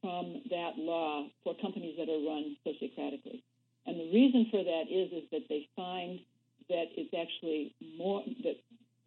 from 0.00 0.40
that 0.48 0.80
law 0.80 1.28
for 1.44 1.54
companies 1.60 1.96
that 2.00 2.08
are 2.08 2.24
run 2.24 2.56
sociocratically, 2.64 3.44
and 3.84 4.00
the 4.00 4.08
reason 4.16 4.46
for 4.50 4.64
that 4.64 4.84
is 4.88 5.12
is 5.12 5.28
that 5.30 5.44
they 5.48 5.68
find 5.76 6.20
that 6.68 6.88
it's 6.96 7.12
actually 7.12 7.74
more 7.98 8.22
that 8.44 8.56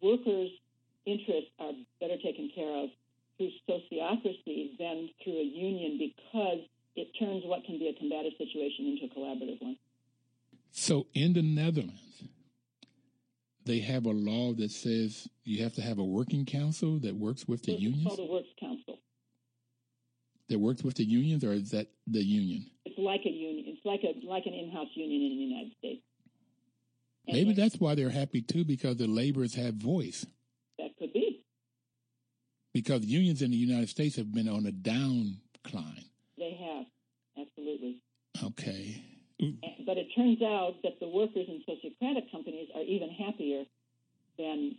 workers' 0.02 0.50
interests 1.06 1.50
are 1.58 1.72
better 2.00 2.16
taken 2.22 2.50
care 2.54 2.84
of 2.84 2.90
through 3.38 3.50
sociocracy 3.66 4.78
than 4.78 5.08
through 5.22 5.38
a 5.38 5.50
union 5.50 5.98
because 5.98 6.62
it 6.96 7.08
turns 7.18 7.42
what 7.44 7.64
can 7.64 7.78
be 7.78 7.88
a 7.88 7.98
combative 7.98 8.32
situation 8.38 8.86
into 8.86 9.06
a 9.06 9.18
collaborative 9.18 9.62
one. 9.62 9.76
So 10.70 11.06
in 11.14 11.32
the 11.32 11.42
Netherlands, 11.42 12.24
they 13.64 13.80
have 13.80 14.06
a 14.06 14.10
law 14.10 14.52
that 14.54 14.70
says 14.70 15.28
you 15.44 15.62
have 15.62 15.74
to 15.74 15.82
have 15.82 15.98
a 15.98 16.04
working 16.04 16.44
council 16.44 16.98
that 17.00 17.14
works 17.14 17.46
with 17.46 17.62
the 17.62 17.72
it's 17.72 17.82
unions. 17.82 18.06
Called 18.06 18.20
a 18.20 18.32
works 18.32 18.48
council. 18.58 18.98
That 20.48 20.58
works 20.58 20.82
with 20.82 20.96
the 20.96 21.04
unions, 21.04 21.44
or 21.44 21.52
is 21.52 21.70
that 21.70 21.88
the 22.06 22.22
union? 22.22 22.66
It's 22.84 22.98
like 22.98 23.22
a 23.24 23.30
union. 23.30 23.64
It's 23.68 23.86
like 23.86 24.00
a 24.02 24.26
like 24.26 24.44
an 24.46 24.52
in-house 24.52 24.88
union 24.94 25.22
in 25.22 25.38
the 25.38 25.44
United 25.44 25.72
States. 25.78 26.02
And 27.28 27.36
Maybe 27.36 27.54
that's 27.54 27.76
why 27.76 27.94
they're 27.94 28.10
happy 28.10 28.42
too, 28.42 28.64
because 28.64 28.96
the 28.96 29.06
laborers 29.06 29.54
have 29.54 29.74
voice. 29.74 30.26
That 30.78 30.90
could 30.98 31.12
be. 31.12 31.44
Because 32.74 33.04
unions 33.04 33.42
in 33.42 33.50
the 33.50 33.56
United 33.56 33.88
States 33.88 34.16
have 34.16 34.32
been 34.32 34.48
on 34.48 34.66
a 34.66 34.72
downcline. 34.72 36.04
Have, 37.42 37.48
absolutely. 37.48 37.98
Okay. 38.42 39.02
But 39.86 39.98
it 39.98 40.08
turns 40.14 40.42
out 40.42 40.74
that 40.82 41.00
the 41.00 41.08
workers 41.08 41.46
in 41.48 41.62
sociocratic 41.68 42.30
companies 42.30 42.68
are 42.74 42.82
even 42.82 43.10
happier 43.10 43.64
than 44.38 44.76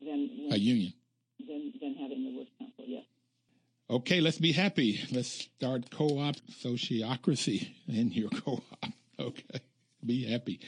than 0.00 0.48
a 0.50 0.56
union 0.56 0.92
than 1.46 1.72
than 1.80 1.94
having 1.94 2.24
the 2.24 2.38
work 2.38 2.48
council. 2.58 2.84
Yes. 2.86 3.04
Okay, 3.90 4.20
let's 4.20 4.38
be 4.38 4.52
happy. 4.52 5.00
Let's 5.10 5.28
start 5.28 5.90
co-op 5.90 6.36
sociocracy 6.50 7.68
in 7.88 8.12
your 8.12 8.30
co-op. 8.30 8.62
Okay, 9.20 9.60
be 10.04 10.24
happy. 10.24 10.58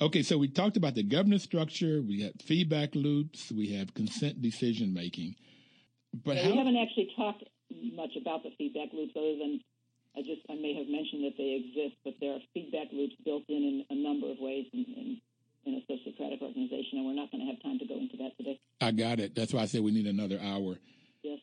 Okay, 0.00 0.22
so 0.22 0.38
we 0.38 0.48
talked 0.48 0.76
about 0.76 0.94
the 0.94 1.02
governance 1.02 1.42
structure. 1.42 2.02
We 2.02 2.22
got 2.22 2.40
feedback 2.40 2.94
loops. 2.94 3.50
We 3.50 3.72
have 3.74 3.94
consent 3.94 4.40
decision 4.40 4.94
making. 4.94 5.34
But 6.24 6.36
yeah, 6.36 6.42
how, 6.44 6.50
we 6.50 6.58
haven't 6.58 6.76
actually 6.76 7.10
talked 7.16 7.42
much 7.94 8.10
about 8.20 8.42
the 8.44 8.50
feedback 8.58 8.92
loops 8.92 9.12
other 9.16 9.36
than 9.38 9.60
I 10.16 10.22
just 10.22 10.42
I 10.50 10.54
may 10.54 10.74
have 10.74 10.88
mentioned 10.88 11.24
that 11.24 11.36
they 11.38 11.62
exist, 11.62 11.96
but 12.04 12.14
there 12.20 12.34
are 12.34 12.40
feedback 12.52 12.88
loops 12.92 13.14
built 13.24 13.44
in 13.48 13.84
in 13.90 13.96
a 13.96 14.00
number 14.02 14.30
of 14.30 14.38
ways 14.40 14.66
in, 14.72 14.84
in, 14.84 15.20
in 15.66 15.74
a 15.74 15.92
sociocratic 15.92 16.42
organization, 16.42 16.98
and 16.98 17.06
we're 17.06 17.14
not 17.14 17.30
going 17.30 17.46
to 17.46 17.52
have 17.52 17.62
time 17.62 17.78
to 17.78 17.86
go 17.86 17.94
into 17.94 18.16
that 18.16 18.36
today. 18.36 18.58
I 18.80 18.90
got 18.90 19.20
it. 19.20 19.34
That's 19.34 19.52
why 19.52 19.62
I 19.62 19.66
said 19.66 19.82
we 19.82 19.92
need 19.92 20.06
another 20.06 20.40
hour. 20.42 20.78
Yes. 21.22 21.38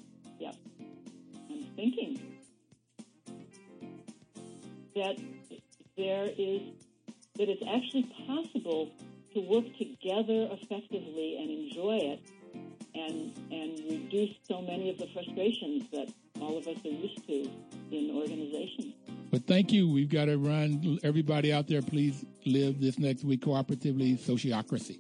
And 13.79 13.91
and 13.91 14.03
reduce 14.03 14.37
so 14.47 14.61
many 14.61 14.91
of 14.91 14.99
the 14.99 15.07
frustrations 15.13 15.85
that 15.93 16.13
all 16.41 16.57
of 16.59 16.67
us 16.67 16.77
are 16.85 16.89
used 16.89 17.27
to 17.27 17.51
in 17.91 18.11
organizations. 18.15 18.95
But 19.31 19.47
thank 19.47 19.73
you. 19.73 19.91
We've 19.91 20.09
got 20.09 20.27
to 20.27 20.37
run. 20.39 20.99
Everybody 21.03 21.53
out 21.53 21.67
there, 21.69 21.83
please 21.83 22.25
live 22.47 22.81
this 22.81 22.99
next 22.99 23.25
week 23.25 23.43
cooperatively, 23.43 24.19
sociocracy. 24.19 24.99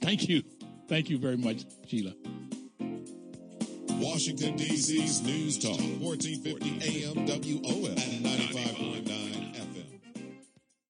Thank 0.00 0.28
you. 0.28 0.42
Thank 0.88 1.08
you 1.10 1.18
very 1.18 1.36
much, 1.36 1.64
Sheila. 1.86 2.12
Washington, 3.90 4.56
D.C.'s 4.56 5.22
News 5.22 5.58
Talk, 5.58 5.78
1450 6.00 7.14
AM 7.14 7.26
WOL 7.26 7.86
and 7.86 8.22
95. 8.22 8.81